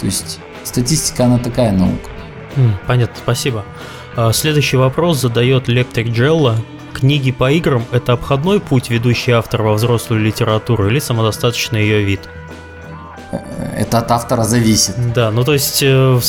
[0.02, 2.10] То есть статистика, она такая наука.
[2.88, 3.64] Понятно, спасибо.
[4.18, 6.58] А, Следующий вопрос задает Лектрик Джелла.
[6.96, 12.22] Книги по играм– это обходной путь, ведущий автор во взрослую литературу, или самодостаточный ее вид?
[13.76, 14.96] Это от автора зависит.
[15.14, 16.20] Да, ну то есть э,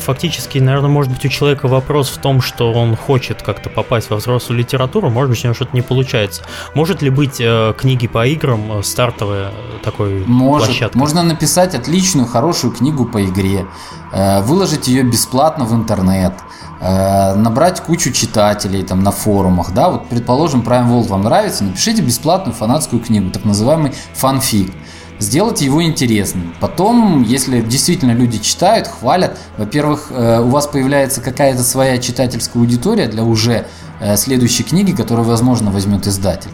[0.00, 4.16] фактически, наверное, может быть у человека вопрос в том, что он хочет как-то попасть во
[4.16, 6.42] взрослую литературу, может быть у него что-то не получается.
[6.74, 9.52] Может ли быть э, книги по играм э, стартовая
[9.84, 10.96] такой Может, площадкой?
[10.98, 13.66] можно написать отличную, хорошую книгу по игре,
[14.10, 16.32] выложить ее бесплатно в интернет,
[16.80, 22.54] набрать кучу читателей там на форумах, да, вот предположим, Prime World вам нравится, напишите бесплатную
[22.54, 24.72] фанатскую книгу, так называемый фанфик.
[25.18, 26.54] Сделать его интересным.
[26.60, 33.08] Потом, если действительно люди читают, хвалят, во-первых, э, у вас появляется какая-то своя читательская аудитория
[33.08, 33.66] для уже
[33.98, 36.50] э, следующей книги, которую, возможно, возьмет издатель.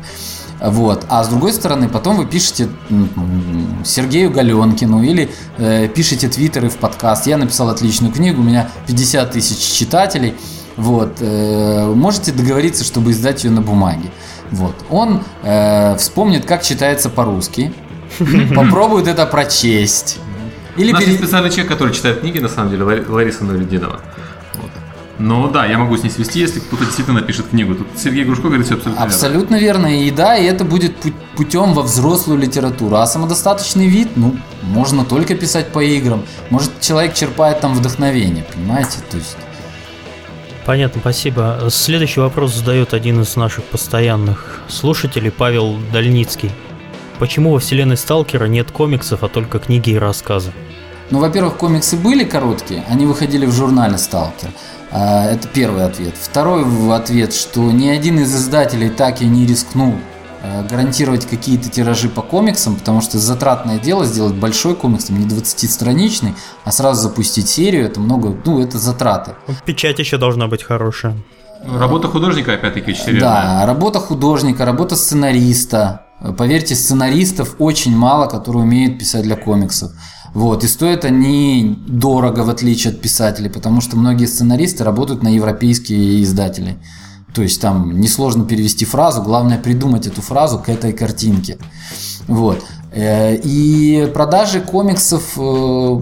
[0.66, 1.04] Вот.
[1.10, 2.68] А с другой стороны, потом вы пишете
[3.84, 7.26] Сергею Галенкину или э, пишете твиттеры в подкаст.
[7.26, 10.34] Я написал отличную книгу, у меня 50 тысяч читателей.
[10.76, 11.18] Вот.
[11.20, 14.10] э, можете договориться, чтобы издать ее на бумаге.
[14.50, 14.74] Вот.
[14.90, 17.72] Он э, вспомнит, как читается по-русски,
[18.56, 20.18] попробует это прочесть.
[20.76, 23.44] Или У нас пере- есть специальный человек, который читает книги, на самом деле, Лари- Лариса
[23.44, 24.00] Новидинова.
[25.24, 27.74] Но да, я могу с ней свести, если кто-то действительно напишет книгу.
[27.74, 29.14] Тут Сергей Грушко говорит все абсолютно верно.
[29.14, 29.86] Абсолютно верно.
[30.02, 32.96] И да, и это будет пу- путем во взрослую литературу.
[32.96, 36.22] А самодостаточный вид, ну, можно только писать по играм.
[36.50, 38.98] Может, человек черпает там вдохновение, понимаете?
[39.10, 39.38] То есть,
[40.66, 41.68] Понятно, спасибо.
[41.70, 46.50] Следующий вопрос задает один из наших постоянных слушателей, Павел Дальницкий.
[47.18, 50.52] Почему во вселенной Сталкера нет комиксов, а только книги и рассказы?
[51.10, 54.50] ну, во-первых, комиксы были короткие, они выходили в журнале «Сталкер».
[54.94, 56.14] А, Это первый ответ.
[56.16, 56.64] Второй
[56.94, 59.94] ответ, что ни один из издателей так и не рискнул
[60.42, 65.26] э, гарантировать какие-то тиражи по комиксам, потому что затратное дело сделать большой комикс, там, не
[65.26, 69.32] 20-страничный, а сразу запустить серию, это много, ну, это затраты.
[69.66, 71.16] Печать еще должна быть хорошая.
[71.66, 73.30] Работа художника, опять-таки, очень серьезная.
[73.30, 76.04] Да, работа художника, работа сценариста,
[76.38, 79.92] Поверьте, сценаристов очень мало, которые умеют писать для комиксов.
[80.34, 80.64] Вот.
[80.64, 86.22] И стоят они дорого, в отличие от писателей, потому что многие сценаристы работают на европейские
[86.22, 86.76] издатели.
[87.32, 91.58] То есть там несложно перевести фразу, главное придумать эту фразу к этой картинке.
[92.26, 92.62] Вот.
[92.92, 96.00] Э, и продажи комиксов э,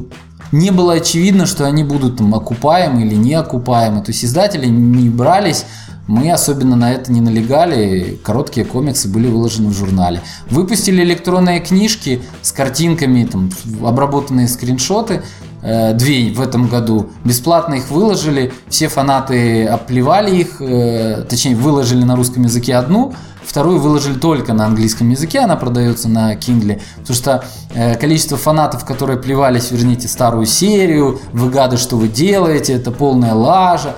[0.53, 4.03] не было очевидно, что они будут там окупаемы или не окупаемы.
[4.03, 5.65] То есть издатели не брались
[6.13, 10.21] мы особенно на это не налегали, короткие комиксы были выложены в журнале.
[10.51, 13.49] Выпустили электронные книжки с картинками, там,
[13.83, 15.23] обработанные скриншоты,
[15.63, 17.09] э, две в этом году.
[17.25, 23.81] Бесплатно их выложили, все фанаты оплевали их, э, точнее выложили на русском языке одну, вторую
[23.81, 29.19] выложили только на английском языке, она продается на Kindle, потому что э, количество фанатов, которые
[29.19, 33.97] плевались, верните старую серию, вы гады, что вы делаете, это полная лажа.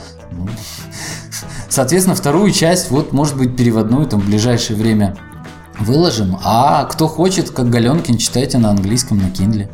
[1.74, 5.16] Соответственно, вторую часть, вот, может быть, переводную там в ближайшее время
[5.80, 6.38] выложим.
[6.44, 9.68] А кто хочет, как Галенкин, читайте на английском, на Kindle.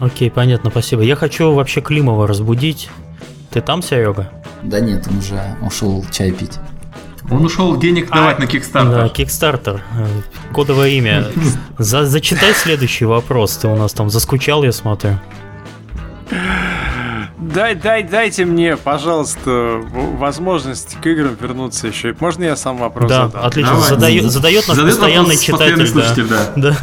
[0.00, 1.02] Окей, понятно, спасибо.
[1.02, 2.88] Я хочу вообще Климова разбудить.
[3.50, 4.32] Ты там, Серега?
[4.62, 6.54] Да нет, он уже ушел чай пить.
[7.30, 8.90] Он ушел денег давать а, на Kickstarter.
[8.90, 9.80] Да, Kickstarter.
[10.54, 11.26] Кодовое имя.
[11.78, 13.58] За, зачитай следующий вопрос.
[13.58, 15.18] Ты у нас там заскучал, я смотрю.
[17.38, 22.16] Дай, дай, дайте мне, пожалуйста, возможность к играм вернуться еще.
[22.18, 23.44] Можно я сам вопрос да, задам?
[23.44, 23.72] отлично.
[23.74, 23.88] Давай.
[23.90, 25.86] Задает, задает наш задает постоянный читатель.
[25.86, 26.52] Слушатель, да.
[26.56, 26.76] да.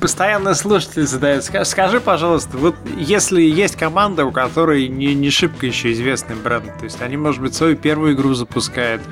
[0.00, 1.44] Постоянный слушатель задает.
[1.44, 6.84] Скажи, пожалуйста, вот если есть команда, у которой не, не шибко еще известный бренд, то
[6.84, 9.02] есть они, может быть, свою первую игру запускают,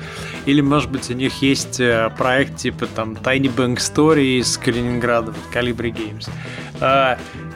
[0.45, 5.33] или, может быть, у них есть э, проект типа там Tiny Bank Story из Калининграда,
[5.33, 6.29] вот, Calibri Games.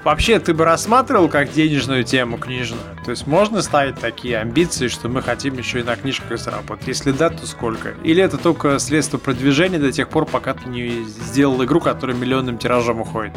[0.03, 2.81] Вообще, ты бы рассматривал как денежную тему книжную?
[3.05, 6.87] То есть можно ставить такие амбиции, что мы хотим еще и на книжках заработать?
[6.87, 7.89] Если да, то сколько?
[8.03, 12.57] Или это только средство продвижения до тех пор, пока ты не сделал игру, которая миллионным
[12.57, 13.33] тиражом уходит?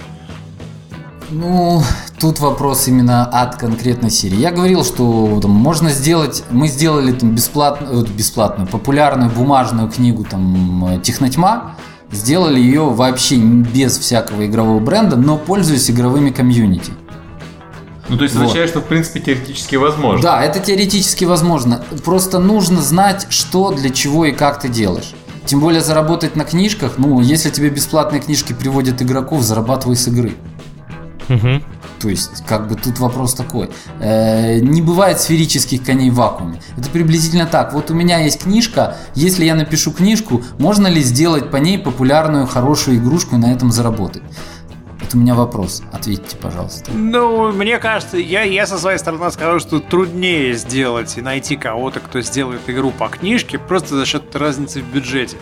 [1.28, 1.82] Ну,
[2.18, 4.36] тут вопрос именно от конкретной серии.
[4.36, 11.00] Я говорил, что там, можно сделать, мы сделали там бесплатную, бесплатную, популярную бумажную книгу там
[11.02, 11.76] Технотьма,
[12.14, 16.92] сделали ее вообще без всякого игрового бренда, но пользуясь игровыми комьюнити.
[18.08, 18.42] Ну, то есть вот.
[18.42, 20.22] означает, что в принципе теоретически возможно.
[20.22, 21.82] Да, это теоретически возможно.
[22.04, 25.14] Просто нужно знать, что, для чего и как ты делаешь.
[25.46, 30.32] Тем более заработать на книжках, ну, если тебе бесплатные книжки приводят игроков, зарабатывай с игры.
[31.28, 31.62] Угу.
[32.00, 33.70] То есть, как бы тут вопрос такой.
[34.00, 36.60] Э, не бывает сферических коней в вакууме.
[36.76, 37.72] Это приблизительно так.
[37.72, 38.96] Вот у меня есть книжка.
[39.14, 43.70] Если я напишу книжку, можно ли сделать по ней популярную, хорошую игрушку и на этом
[43.70, 44.22] заработать?
[45.00, 45.82] Это у меня вопрос.
[45.92, 46.90] Ответьте, пожалуйста.
[46.92, 52.00] Ну, мне кажется, я, я со своей стороны скажу, что труднее сделать и найти кого-то,
[52.00, 55.36] кто сделает игру по книжке, просто за счет разницы в бюджете.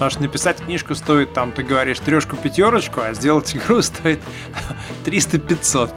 [0.00, 4.18] Потому что написать книжку стоит, там, ты говоришь, трешку, пятерочку, а сделать игру стоит
[5.04, 5.90] 300-500.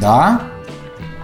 [0.00, 0.40] Да?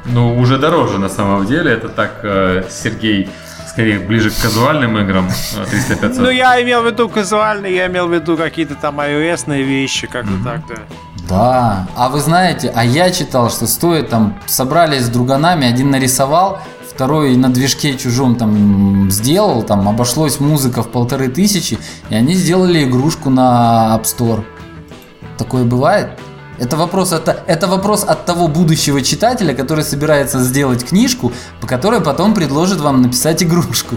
[0.05, 1.73] Ну, уже дороже на самом деле.
[1.73, 3.29] Это так, э, Сергей,
[3.69, 6.20] скорее ближе к казуальным играм 300-500.
[6.20, 10.31] Ну, я имел в виду казуальные, я имел в виду какие-то там iOS вещи, как-то
[10.31, 10.45] mm-hmm.
[10.45, 10.77] так, да.
[11.29, 16.61] Да, а вы знаете, а я читал, что стоит там, собрались с друганами, один нарисовал,
[16.99, 21.79] второй на движке чужом там сделал, там обошлось музыка в полторы тысячи,
[22.11, 24.43] и они сделали игрушку на App Store.
[25.37, 26.09] Такое бывает?
[26.59, 32.01] Это вопрос, от, это вопрос от того будущего читателя, который собирается сделать книжку, по которой
[32.01, 33.95] потом предложит вам написать игрушку.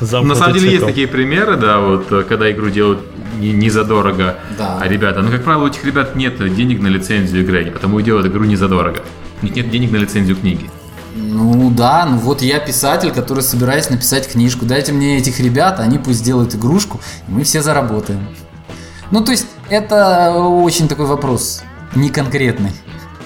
[0.00, 3.00] На самом деле есть такие примеры, да, вот э, когда игру делают
[3.38, 4.78] не, не задорого, да.
[4.82, 8.00] а ребята, ну как правило у этих ребят нет денег на лицензию игры, они потому
[8.00, 8.98] и делают игру не задорого.
[9.40, 10.68] У них нет денег на лицензию книги.
[11.14, 14.64] Ну да, ну вот я писатель, который собираюсь написать книжку.
[14.64, 18.26] Дайте мне этих ребят, они пусть сделают игрушку, и мы все заработаем.
[19.10, 21.62] Ну то есть это очень такой вопрос,
[21.94, 22.70] не конкретный.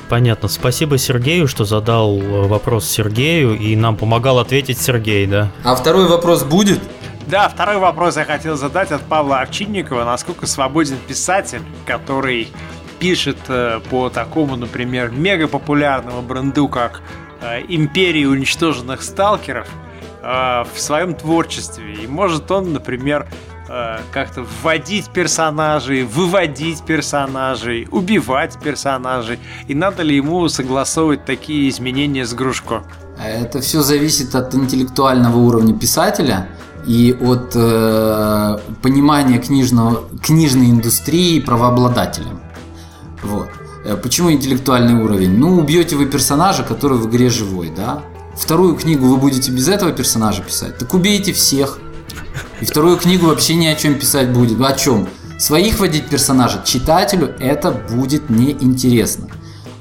[0.09, 0.49] Понятно.
[0.49, 5.51] Спасибо Сергею, что задал э, вопрос Сергею, и нам помогал ответить Сергей, да.
[5.65, 6.81] А второй вопрос будет?
[7.27, 10.05] Да, второй вопрос я хотел задать от Павла Овчинникова.
[10.05, 12.49] Насколько свободен писатель, который
[13.01, 17.26] пишет э, по такому, например, мега популярному бренду, как Э,
[17.69, 19.69] империи уничтоженных сталкеров
[20.23, 21.95] э, в своем творчестве.
[21.95, 23.27] И может он, например,
[23.69, 29.39] э, как-то вводить персонажей, выводить персонажей, убивать персонажей.
[29.69, 32.83] И надо ли ему согласовывать такие изменения с Грушко?
[33.23, 36.49] Это все зависит от интеллектуального уровня писателя
[36.87, 42.41] и от э, понимания книжного, книжной индустрии правообладателем.
[43.23, 43.49] Вот.
[43.87, 45.39] Э, почему интеллектуальный уровень?
[45.39, 48.03] Ну, убьете вы персонажа, который в игре живой, да?
[48.37, 50.77] Вторую книгу вы будете без этого персонажа писать?
[50.79, 51.79] Так убейте всех.
[52.61, 54.61] И вторую книгу вообще ни о чем писать будет.
[54.61, 55.09] О чем?
[55.39, 59.29] своих вводить персонажей, читателю это будет неинтересно.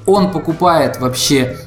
[0.06, 1.57] Он покупает вообще,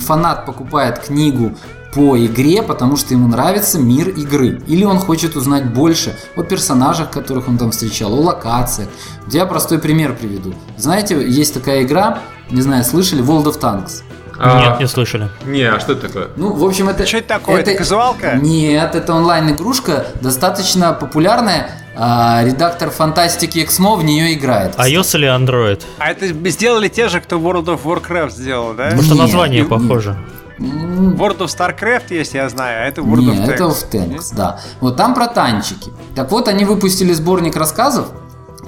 [0.00, 1.52] фанат покупает книгу
[1.94, 4.62] по игре, потому что ему нравится мир игры.
[4.66, 8.88] Или он хочет узнать больше о персонажах, которых он там встречал, о локациях.
[9.30, 10.54] Я простой пример приведу.
[10.78, 12.20] Знаете, есть такая игра,
[12.50, 14.02] не знаю, слышали, World of Tanks.
[14.38, 15.28] А, Нет, не слышали.
[15.44, 16.28] Не, а что это такое?
[16.36, 17.06] Ну, в общем, это...
[17.06, 17.60] Что это такое?
[17.60, 18.36] Это, это казуалка?
[18.36, 21.70] Нет, это онлайн-игрушка, достаточно популярная.
[21.94, 24.74] А, редактор фантастики XMO в нее играет.
[24.76, 25.82] iOS или Android?
[25.98, 28.84] А это сделали те же, кто World of Warcraft сделал, да?
[28.84, 30.16] Потому что название похоже.
[30.58, 33.54] World of StarCraft есть, я знаю, а это World Нет, of Tanks.
[33.54, 34.60] это of Tanks, да.
[34.80, 35.90] Вот там про танчики.
[36.14, 38.08] Так вот, они выпустили сборник рассказов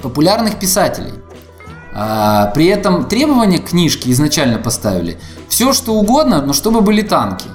[0.01, 1.13] популярных писателей.
[1.93, 7.45] А, при этом требования к книжке изначально поставили все что угодно, но чтобы были танки.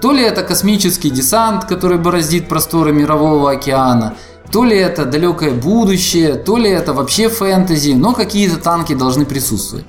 [0.00, 4.14] То ли это космический десант, который бороздит просторы мирового океана,
[4.50, 9.86] то ли это далекое будущее, то ли это вообще фэнтези, но какие-то танки должны присутствовать.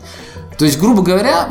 [0.58, 1.50] То есть, грубо говоря,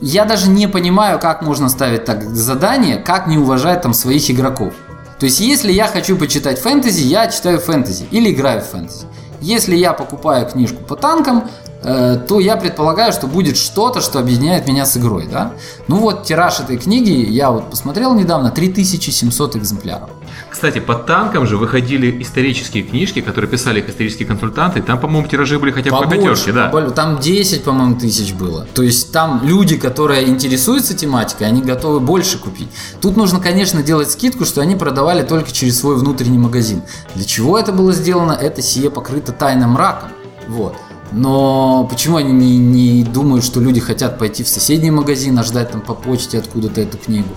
[0.00, 4.72] я даже не понимаю, как можно ставить так задание, как не уважать там своих игроков.
[5.18, 9.06] То есть, если я хочу почитать фэнтези, я читаю фэнтези или играю в фэнтези.
[9.40, 11.50] Если я покупаю книжку по танкам,
[11.86, 15.28] то я предполагаю, что будет что-то, что объединяет меня с игрой.
[15.30, 15.52] Да?
[15.86, 20.10] Ну вот тираж этой книги, я вот посмотрел недавно, 3700 экземпляров.
[20.50, 24.80] Кстати, по танкам же выходили исторические книжки, которые писали их исторические консультанты.
[24.80, 26.66] Там, по-моему, тиражи были хотя бы Побольше, по пятерке, да?
[26.68, 26.90] Побольше.
[26.94, 28.66] Там 10, по-моему, тысяч было.
[28.74, 32.68] То есть там люди, которые интересуются тематикой, они готовы больше купить.
[33.00, 36.82] Тут нужно, конечно, делать скидку, что они продавали только через свой внутренний магазин.
[37.14, 38.32] Для чего это было сделано?
[38.32, 40.08] Это сие покрыто тайным мраком.
[40.48, 40.74] Вот.
[41.16, 45.70] Но почему они не, не думают, что люди хотят пойти в соседний магазин, а ждать
[45.70, 47.30] там по почте откуда-то эту книгу?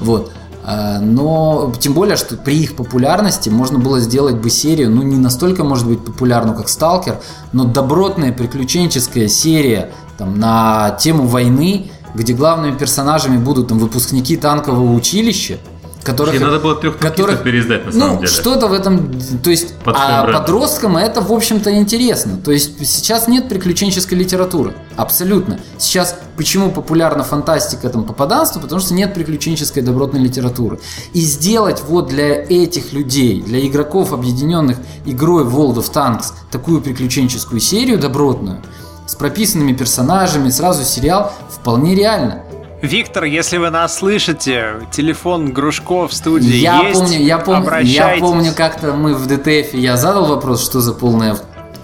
[0.00, 0.30] Вот.
[0.66, 5.16] Э, но тем более, что при их популярности можно было сделать бы серию, ну не
[5.16, 7.20] настолько может быть популярную, как Сталкер,
[7.54, 14.92] но добротная приключенческая серия там, на тему войны, где главными персонажами будут там выпускники танкового
[14.92, 15.56] училища,
[16.02, 18.28] которых, надо было трех которых, переиздать, на самом ну, деле.
[18.28, 19.10] что-то в этом,
[19.42, 22.38] то есть, Под а подросткам это, в общем-то, интересно.
[22.42, 25.60] То есть, сейчас нет приключенческой литературы, абсолютно.
[25.78, 30.80] Сейчас почему популярна фантастика, там, попаданство, потому что нет приключенческой добротной литературы.
[31.12, 37.60] И сделать вот для этих людей, для игроков, объединенных игрой World of Tanks, такую приключенческую
[37.60, 38.62] серию добротную,
[39.06, 42.44] с прописанными персонажами, сразу сериал, вполне реально.
[42.82, 46.98] Виктор, если вы нас слышите, телефон Грушко в студии я есть.
[46.98, 51.36] Помню, я помню, я помню, как-то мы в ДТФ, я задал вопрос, что за полная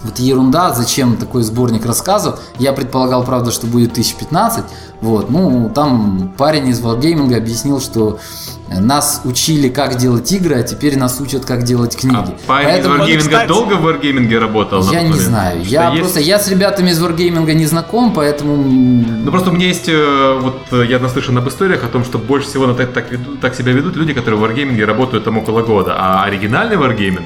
[0.03, 2.41] вот ерунда, зачем такой сборник рассказов.
[2.59, 4.65] Я предполагал, правда, что будет 1015.
[5.01, 8.19] Вот, ну, там парень из Wargaming объяснил, что
[8.69, 12.17] нас учили, как делать игры, а теперь нас учат, как делать книги.
[12.17, 14.83] А парень Поэтому, из Wargaming кстати, долго в Wargaming работал?
[14.91, 15.65] Я не знаю.
[15.65, 16.01] Что я есть...
[16.01, 18.57] просто, я с ребятами из Wargaming не знаком, поэтому...
[18.57, 22.19] Ну, просто у меня есть, э, вот, э, я наслышан об историях о том, что
[22.19, 23.07] больше всего на так, так,
[23.41, 27.25] так себя ведут люди, которые в Wargaming работают там около года, а оригинальный Wargaming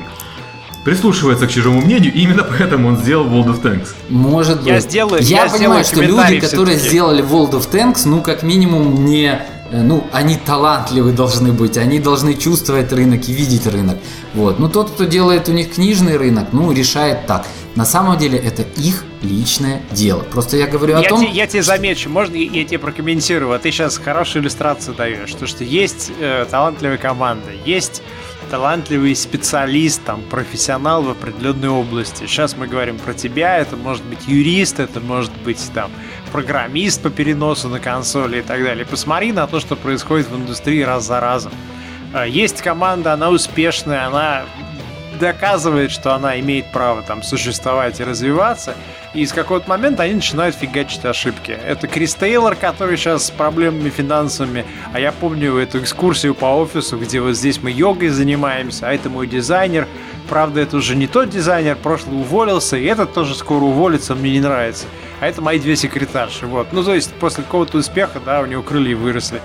[0.85, 3.89] прислушивается к чужому мнению, и именно поэтому он сделал World of Tanks.
[4.09, 4.67] Может быть.
[4.67, 5.23] Я сделаю.
[5.23, 9.41] Я, я понимаю, что люди, которые сделали World of Tanks, ну как минимум не
[9.73, 13.97] Э, ну, они талантливы должны быть, они должны чувствовать рынок и видеть рынок.
[14.35, 14.59] Вот.
[14.59, 17.47] Но тот, кто делает у них книжный рынок, ну, решает так.
[17.75, 20.21] На самом деле это их личное дело.
[20.21, 21.21] Просто я говорю о я том...
[21.21, 23.53] Те, я тебе замечу, можно я тебе прокомментирую?
[23.53, 28.03] А ты сейчас хорошую иллюстрацию даешь, то что есть э, талантливая команда, есть
[28.53, 32.27] талантливый специалист, там, профессионал в определенной области.
[32.27, 35.91] Сейчас мы говорим про тебя, это может быть юрист, это может быть там
[36.33, 38.85] программист по переносу на консоли и так далее.
[38.85, 41.53] Посмотри на то, что происходит в индустрии раз за разом.
[42.13, 44.43] А, есть команда, она успешная, она
[45.23, 48.75] доказывает, что она имеет право там существовать и развиваться,
[49.15, 51.53] и с какого-то момента они начинают фигачить ошибки.
[51.53, 56.99] Это Крис Тейлор, который сейчас с проблемами финансовыми, а я помню эту экскурсию по офису,
[56.99, 59.87] где вот здесь мы йогой занимаемся, а это мой дизайнер.
[60.29, 64.41] Правда, это уже не тот дизайнер, прошлый уволился, и этот тоже скоро уволится, мне не
[64.41, 64.87] нравится
[65.23, 66.49] а это мои две секретарши.
[66.49, 66.73] Вот.
[66.73, 69.41] Ну, то есть, после какого-то успеха, да, у него крылья выросли.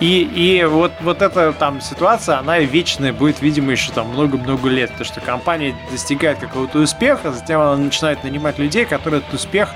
[0.00, 4.90] И, и вот, вот эта там ситуация, она вечная будет, видимо, еще там много-много лет.
[4.90, 9.70] Потому что компания достигает какого-то успеха, затем она начинает нанимать людей, которые этот успех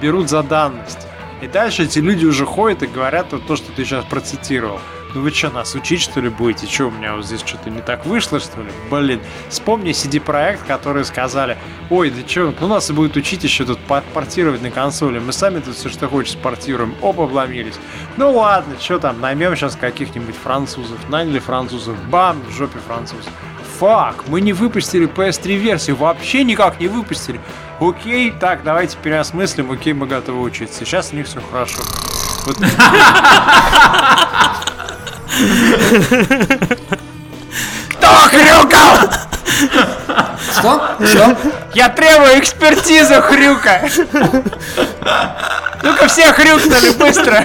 [0.00, 1.06] берут за данность.
[1.42, 4.80] И дальше эти люди уже ходят и говорят вот то, что ты сейчас процитировал
[5.16, 6.66] ну вы что, нас учить что ли будете?
[6.66, 8.68] Что у меня вот здесь что-то не так вышло что ли?
[8.90, 9.18] Блин,
[9.48, 11.56] вспомни CD-проект, которые сказали,
[11.88, 13.78] ой, да что, ну нас и будет учить еще тут
[14.12, 17.76] портировать на консоли, мы сами тут все, что хочешь, портируем, оп, обломились.
[18.18, 23.32] Ну ладно, что там, наймем сейчас каких-нибудь французов, наняли французов, бам, в жопе французов
[23.78, 27.40] фак, мы не выпустили PS3 версию, вообще никак не выпустили.
[27.78, 30.84] Окей, так, давайте переосмыслим, окей, мы готовы учиться.
[30.84, 31.82] Сейчас у них все хорошо.
[32.46, 32.56] Вот
[37.90, 38.98] Кто хрюкал?
[40.58, 40.96] Что?
[41.06, 41.36] Что?
[41.74, 43.80] Я требую экспертизу хрюка.
[45.82, 47.44] Ну-ка все хрюкнули быстро.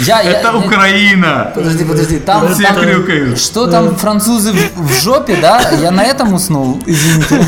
[0.00, 1.50] Я, я- Это я- Украина!
[1.54, 3.40] Подожди, подожди, там, Все там- хрюкают.
[3.40, 5.60] что там французы в, в жопе, да?
[5.80, 7.44] Я на этом уснул, извините.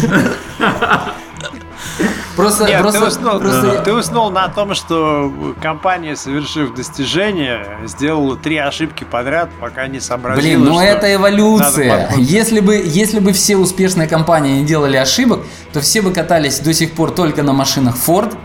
[2.37, 5.33] Просто, Нет, просто, ты, уснул, просто- ты уснул на том, что
[5.63, 12.11] компания, совершив достижение, сделала три ошибки подряд, пока не сообразила, Блин, ну что это эволюция.
[12.17, 15.41] Если бы, если бы все успешные компании не делали ошибок,
[15.73, 18.37] то все бы катались до сих пор только на машинах Ford.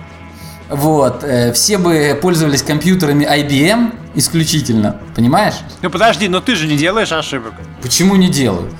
[0.70, 5.56] Вот, э, все бы пользовались компьютерами IBM исключительно, понимаешь?
[5.82, 7.54] Ну подожди, но ты же не делаешь ошибок.
[7.82, 8.72] Почему не делают?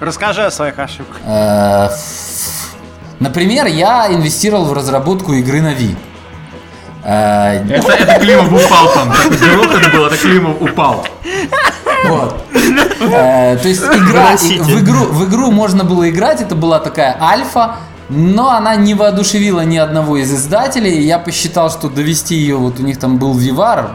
[0.00, 1.20] Расскажи о своих ошибках.
[3.20, 5.94] Например, я инвестировал в разработку игры на Wii.
[7.04, 9.12] Э, Это, это Климов упал там.
[9.12, 11.06] Так грохот был, это Климов упал.
[12.06, 12.34] Вот.
[13.00, 17.76] Э, То есть игра, в игру, в игру можно было играть, это была такая альфа,
[18.08, 21.02] но она не воодушевила ни одного из издателей.
[21.02, 23.90] Я посчитал, что довести ее, вот у них там был Вивар,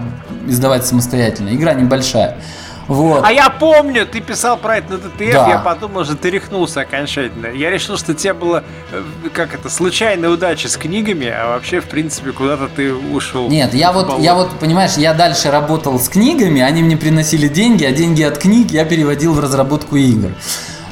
[0.47, 2.37] издавать самостоятельно, игра небольшая.
[2.87, 3.23] Вот.
[3.25, 5.49] А я помню, ты писал про это на ТТФ, Да.
[5.49, 7.47] я подумал, что ты рехнулся окончательно.
[7.47, 9.03] Я решил, что тебе было, э,
[9.33, 13.49] как это, случайная удача с книгами, а вообще, в принципе, куда-то ты ушел.
[13.49, 17.83] Нет, я вот, я вот, понимаешь, я дальше работал с книгами, они мне приносили деньги,
[17.85, 20.29] а деньги от книг я переводил в разработку игр.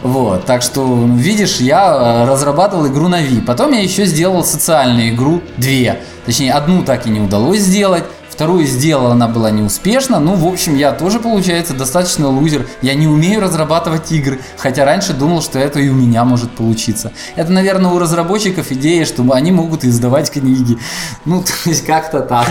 [0.01, 3.45] Вот, так что, ну, видишь, я э, разрабатывал игру на Wii.
[3.45, 6.01] Потом я еще сделал социальную игру, две.
[6.25, 8.03] Точнее, одну так и не удалось сделать,
[8.33, 10.19] вторую сделал, она была неуспешна.
[10.19, 12.67] Ну, в общем, я тоже, получается, достаточно лузер.
[12.81, 17.13] Я не умею разрабатывать игры, хотя раньше думал, что это и у меня может получиться.
[17.35, 20.77] Это, наверное, у разработчиков идея, что они могут издавать книги.
[21.25, 22.47] Ну, то есть как-то так.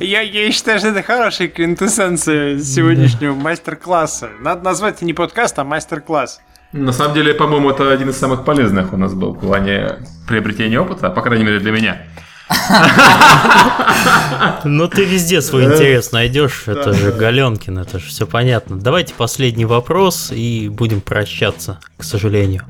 [0.00, 4.30] Я, я считаю, что это хорошая квинтэссенция сегодняшнего мастер-класса.
[4.40, 6.40] Надо назвать это не подкаст, а мастер-класс.
[6.72, 9.96] На самом деле, по-моему, это один из самых полезных у нас был в плане
[10.28, 12.02] приобретения опыта, по крайней мере для меня.
[14.64, 16.64] Но ты везде свой интерес найдешь.
[16.66, 18.76] Это же Галенкин, это же все понятно.
[18.78, 22.64] Давайте последний вопрос и будем прощаться, к сожалению.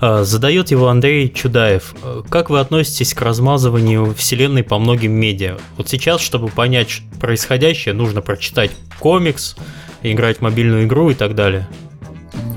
[0.00, 1.94] А, Задает его Андрей Чудаев.
[2.02, 5.58] А, Как вы относитесь к размазыванию вселенной по многим медиа?
[5.76, 9.56] Вот сейчас, чтобы понять происходящее, нужно прочитать комикс,
[10.02, 11.68] играть в мобильную игру и так далее.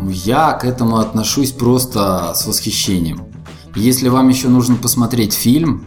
[0.09, 3.27] Я к этому отношусь просто с восхищением.
[3.75, 5.85] Если вам еще нужно посмотреть фильм,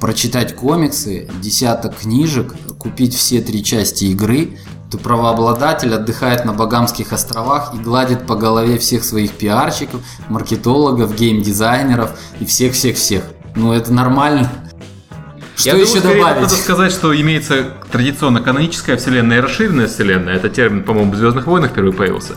[0.00, 4.58] прочитать комиксы, десяток книжек, купить все три части игры,
[4.90, 12.18] то правообладатель отдыхает на Багамских островах и гладит по голове всех своих пиарщиков, маркетологов, геймдизайнеров
[12.40, 13.24] и всех-всех-всех.
[13.56, 14.50] Ну это нормально.
[15.56, 16.42] Что Я еще думаю, добавить?
[16.42, 20.34] Надо сказать, что имеется традиционно каноническая вселенная и расширенная вселенная.
[20.34, 22.34] Это термин, по-моему, в Звездных войнах впервые появился.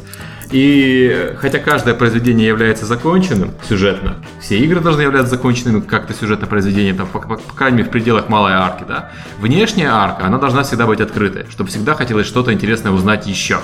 [0.51, 6.93] И хотя каждое произведение является законченным сюжетно, все игры должны являться законченными как-то сюжетное произведение,
[6.93, 9.11] там, по, по- по крайней мере, в пределах малой арки, да.
[9.39, 13.59] Внешняя арка, она должна всегда быть открытой, чтобы всегда хотелось что-то интересное узнать еще.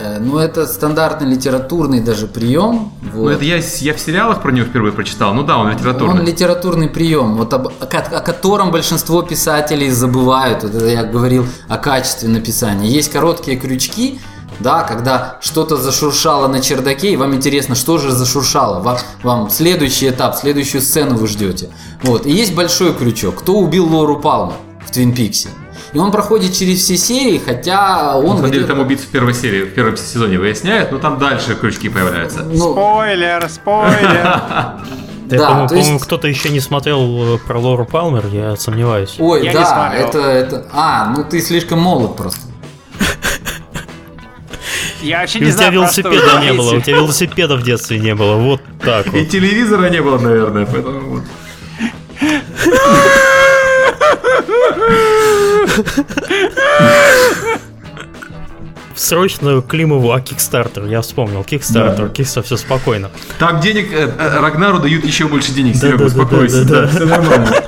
[0.00, 2.92] Э, Ну это стандартный литературный даже прием.
[3.02, 3.30] Ну, вот.
[3.30, 5.34] это я, я в сериалах про него впервые прочитал.
[5.34, 6.20] Ну да, он литературный.
[6.20, 10.64] Он литературный прием, вот об- о, о котором большинство писателей забывают.
[10.64, 12.88] Вот это я говорил о качестве написания.
[12.88, 14.18] Есть короткие крючки,
[14.60, 18.80] да, когда что-то зашуршало на чердаке, и вам интересно, что же зашуршало.
[18.80, 21.70] Вам, вам следующий этап, следующую сцену вы ждете.
[22.02, 22.26] Вот.
[22.26, 23.36] И есть большой крючок.
[23.36, 24.56] Кто убил Лору Палмер
[24.86, 25.48] в Твин Пиксе?
[25.92, 28.30] И он проходит через все серии, хотя он...
[28.30, 31.54] На самом деле там убийцу в первой серии, в первом сезоне выясняют, но там дальше
[31.54, 32.42] крючки появляются.
[32.42, 34.42] ну, Спойлер, спойлер.
[35.30, 39.16] Я Да, по-моему, есть- кто-то еще не смотрел э, про Лору Палмер, я сомневаюсь.
[39.18, 40.66] Ой, Я да, это, это...
[40.72, 42.40] А, ну ты слишком молод просто.
[45.06, 48.00] Я вообще И не у тебя что велосипеда не было, у тебя велосипеда в детстве
[48.00, 49.28] не было, вот так И вот.
[49.28, 51.22] телевизора не было, наверное, поэтому вот.
[58.96, 62.42] Срочно Климову, а Кикстартер, я вспомнил, Кикстартер, Да.
[62.42, 63.10] Все спокойно.
[63.38, 67.62] Там денег, э, э, Рагнару дают еще больше денег, Серега, успокойся, да, все нормально.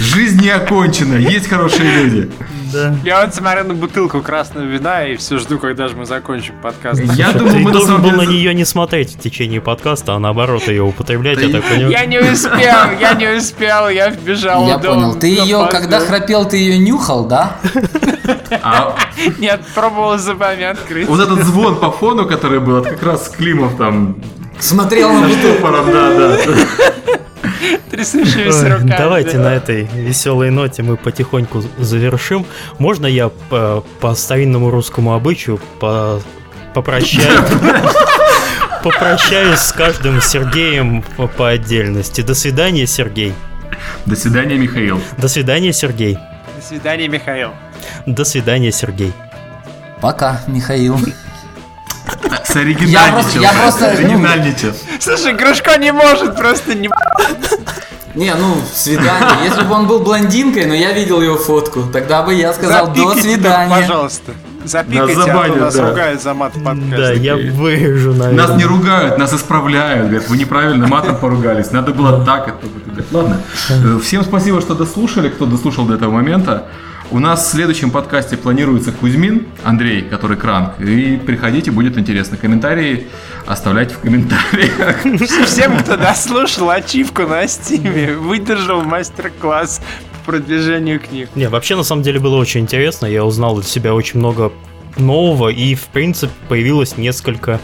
[0.00, 2.30] Жизнь не окончена, есть хорошие люди.
[2.72, 2.94] Да.
[3.04, 7.00] Я вот смотрю на бутылку красного вина и все жду, когда же мы закончим подкаст.
[7.14, 10.68] Я думаю, мы должен самом был на нее не смотреть в течение подкаста, а наоборот
[10.68, 11.90] ее употреблять, я так понимаю.
[11.90, 15.14] Я не успел, я не успел, я вбежал Я понял.
[15.14, 17.56] Ты ее, когда храпел, ты ее нюхал, да?
[18.62, 18.96] А
[19.38, 21.08] Нет, пробовал зубами открыть.
[21.08, 24.16] вот этот звон по фону, который был, это как раз Климов там
[24.58, 25.68] Смотрел на бутылку.
[25.92, 26.38] да, да.
[27.90, 28.94] Трясущимися руками.
[28.98, 29.44] Давайте да.
[29.44, 32.46] на этой веселой ноте мы потихоньку завершим.
[32.78, 36.20] Можно я по, по старинному русскому обычаю по,
[36.74, 37.48] попрощаюсь,
[38.82, 41.04] попрощаюсь с каждым Сергеем
[41.36, 42.20] по отдельности.
[42.20, 43.32] До свидания, Сергей.
[44.06, 45.00] До свидания, Михаил.
[45.16, 46.18] До свидания, Сергей.
[46.56, 47.50] До свидания, Михаил.
[48.06, 49.12] До свидания, Сергей.
[50.00, 50.98] Пока, Михаил.
[52.44, 53.40] Соригинальничал.
[53.40, 55.00] Я просто- я просто, ну-.
[55.00, 56.88] Слушай, Грушко не может просто не...
[58.14, 59.44] Не, ну, свидание.
[59.44, 63.14] Если бы он был блондинкой, но я видел его фотку, тогда бы я сказал до
[63.14, 63.70] свидания.
[63.70, 64.32] Пожалуйста.
[64.64, 65.88] Запикайте, Нас а забанят, нас да.
[65.88, 66.96] ругают за мат в подкасте.
[66.96, 68.46] Да, я вырежу, наверное.
[68.46, 70.08] Нас не ругают, нас исправляют.
[70.08, 71.70] Говорят, вы неправильно матом поругались.
[71.70, 72.48] Надо было так.
[72.48, 72.66] это
[72.98, 73.16] это.
[73.16, 73.40] Ладно.
[74.02, 76.64] Всем спасибо, что дослушали, кто дослушал до этого момента.
[77.10, 80.78] У нас в следующем подкасте планируется Кузьмин, Андрей, который кранк.
[80.78, 82.36] И приходите, будет интересно.
[82.36, 83.06] Комментарии
[83.46, 84.98] оставляйте в комментариях.
[85.46, 89.80] Всем, кто дослушал ачивку на стиме, выдержал мастер-класс
[90.26, 91.30] по продвижению книг.
[91.34, 93.06] Не, вообще на самом деле было очень интересно.
[93.06, 94.52] Я узнал для себя очень много
[94.98, 97.58] нового, и в принципе появилось несколько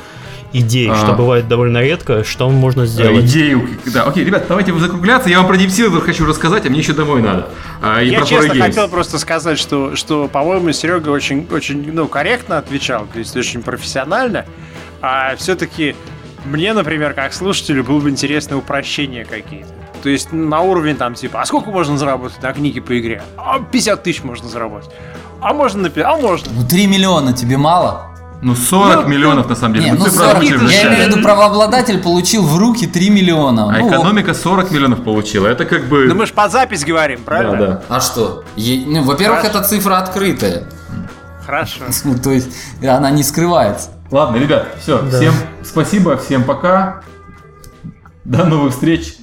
[0.54, 0.94] идей, А.
[0.94, 3.24] что бывает довольно редко, что можно сделать.
[3.26, 3.68] Идею.
[3.92, 5.28] Да, окей, ребят, давайте закругляться.
[5.28, 7.48] Я вам про Дипсилвер хочу рассказать, а мне еще домой надо.
[7.82, 8.66] А, И Я про честно 4 Games.
[8.66, 13.62] хотел просто сказать, что, что по-моему, Серега очень, очень ну, корректно отвечал, то есть очень
[13.62, 14.46] профессионально.
[15.02, 15.94] А все-таки
[16.46, 19.68] мне, например, как слушателю, было бы интересно упрощения какие-то.
[20.02, 23.22] То есть на уровень там типа, а сколько можно заработать на книге по игре?
[23.36, 24.90] А 50 тысяч можно заработать.
[25.40, 26.52] А можно на А можно.
[26.54, 28.13] Ну, 3 миллиона тебе мало?
[28.44, 29.86] Ну, 40 Ну, миллионов на самом деле.
[29.86, 33.08] Не, ну цифры 40, озвучили в я имею в виду, правообладатель получил в руки 3
[33.08, 33.74] миллиона.
[33.74, 35.46] А Ну, экономика 40 миллионов получила.
[35.46, 36.04] Это как бы...
[36.06, 37.56] Ну мы же под запись говорим, правильно?
[37.56, 37.82] Да, да.
[37.88, 38.44] А что?
[38.56, 40.64] Е- ну, во-первых, эта цифра открытая.
[41.46, 41.84] Хорошо.
[42.04, 42.48] Ну, то есть
[42.82, 43.90] она не скрывается.
[44.10, 45.00] Ладно, ребят, все.
[45.00, 45.16] Да.
[45.16, 47.00] Всем спасибо, всем пока.
[48.24, 49.14] До новых встреч.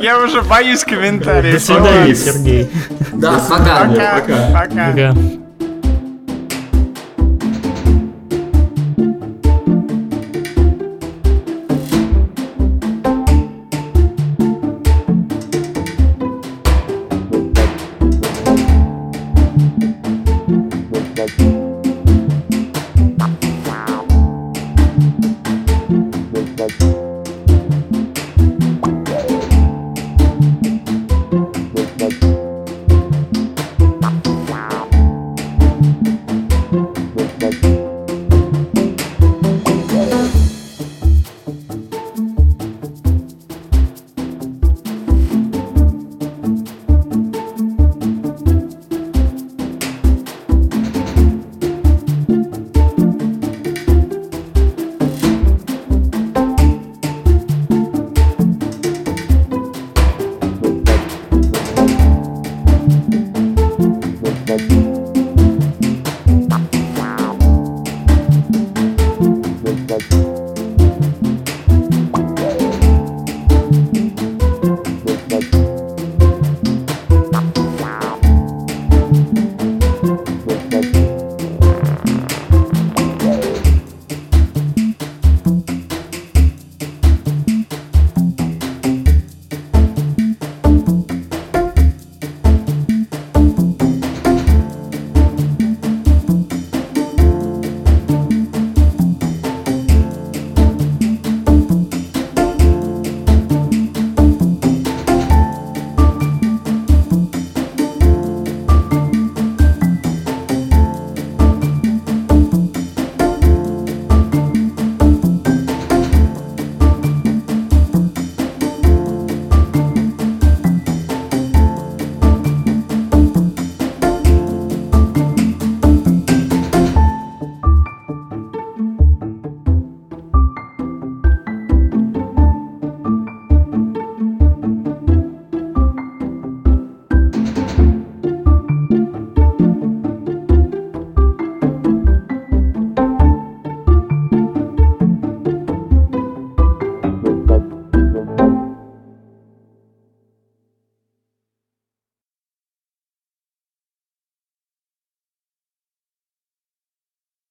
[0.00, 1.54] Я уже боюсь комментариев.
[1.54, 2.14] До свидания.
[2.14, 2.70] Сергей.
[3.14, 3.40] Да.
[3.48, 3.86] Пока.
[3.86, 4.92] Пока.
[4.92, 5.14] Пока.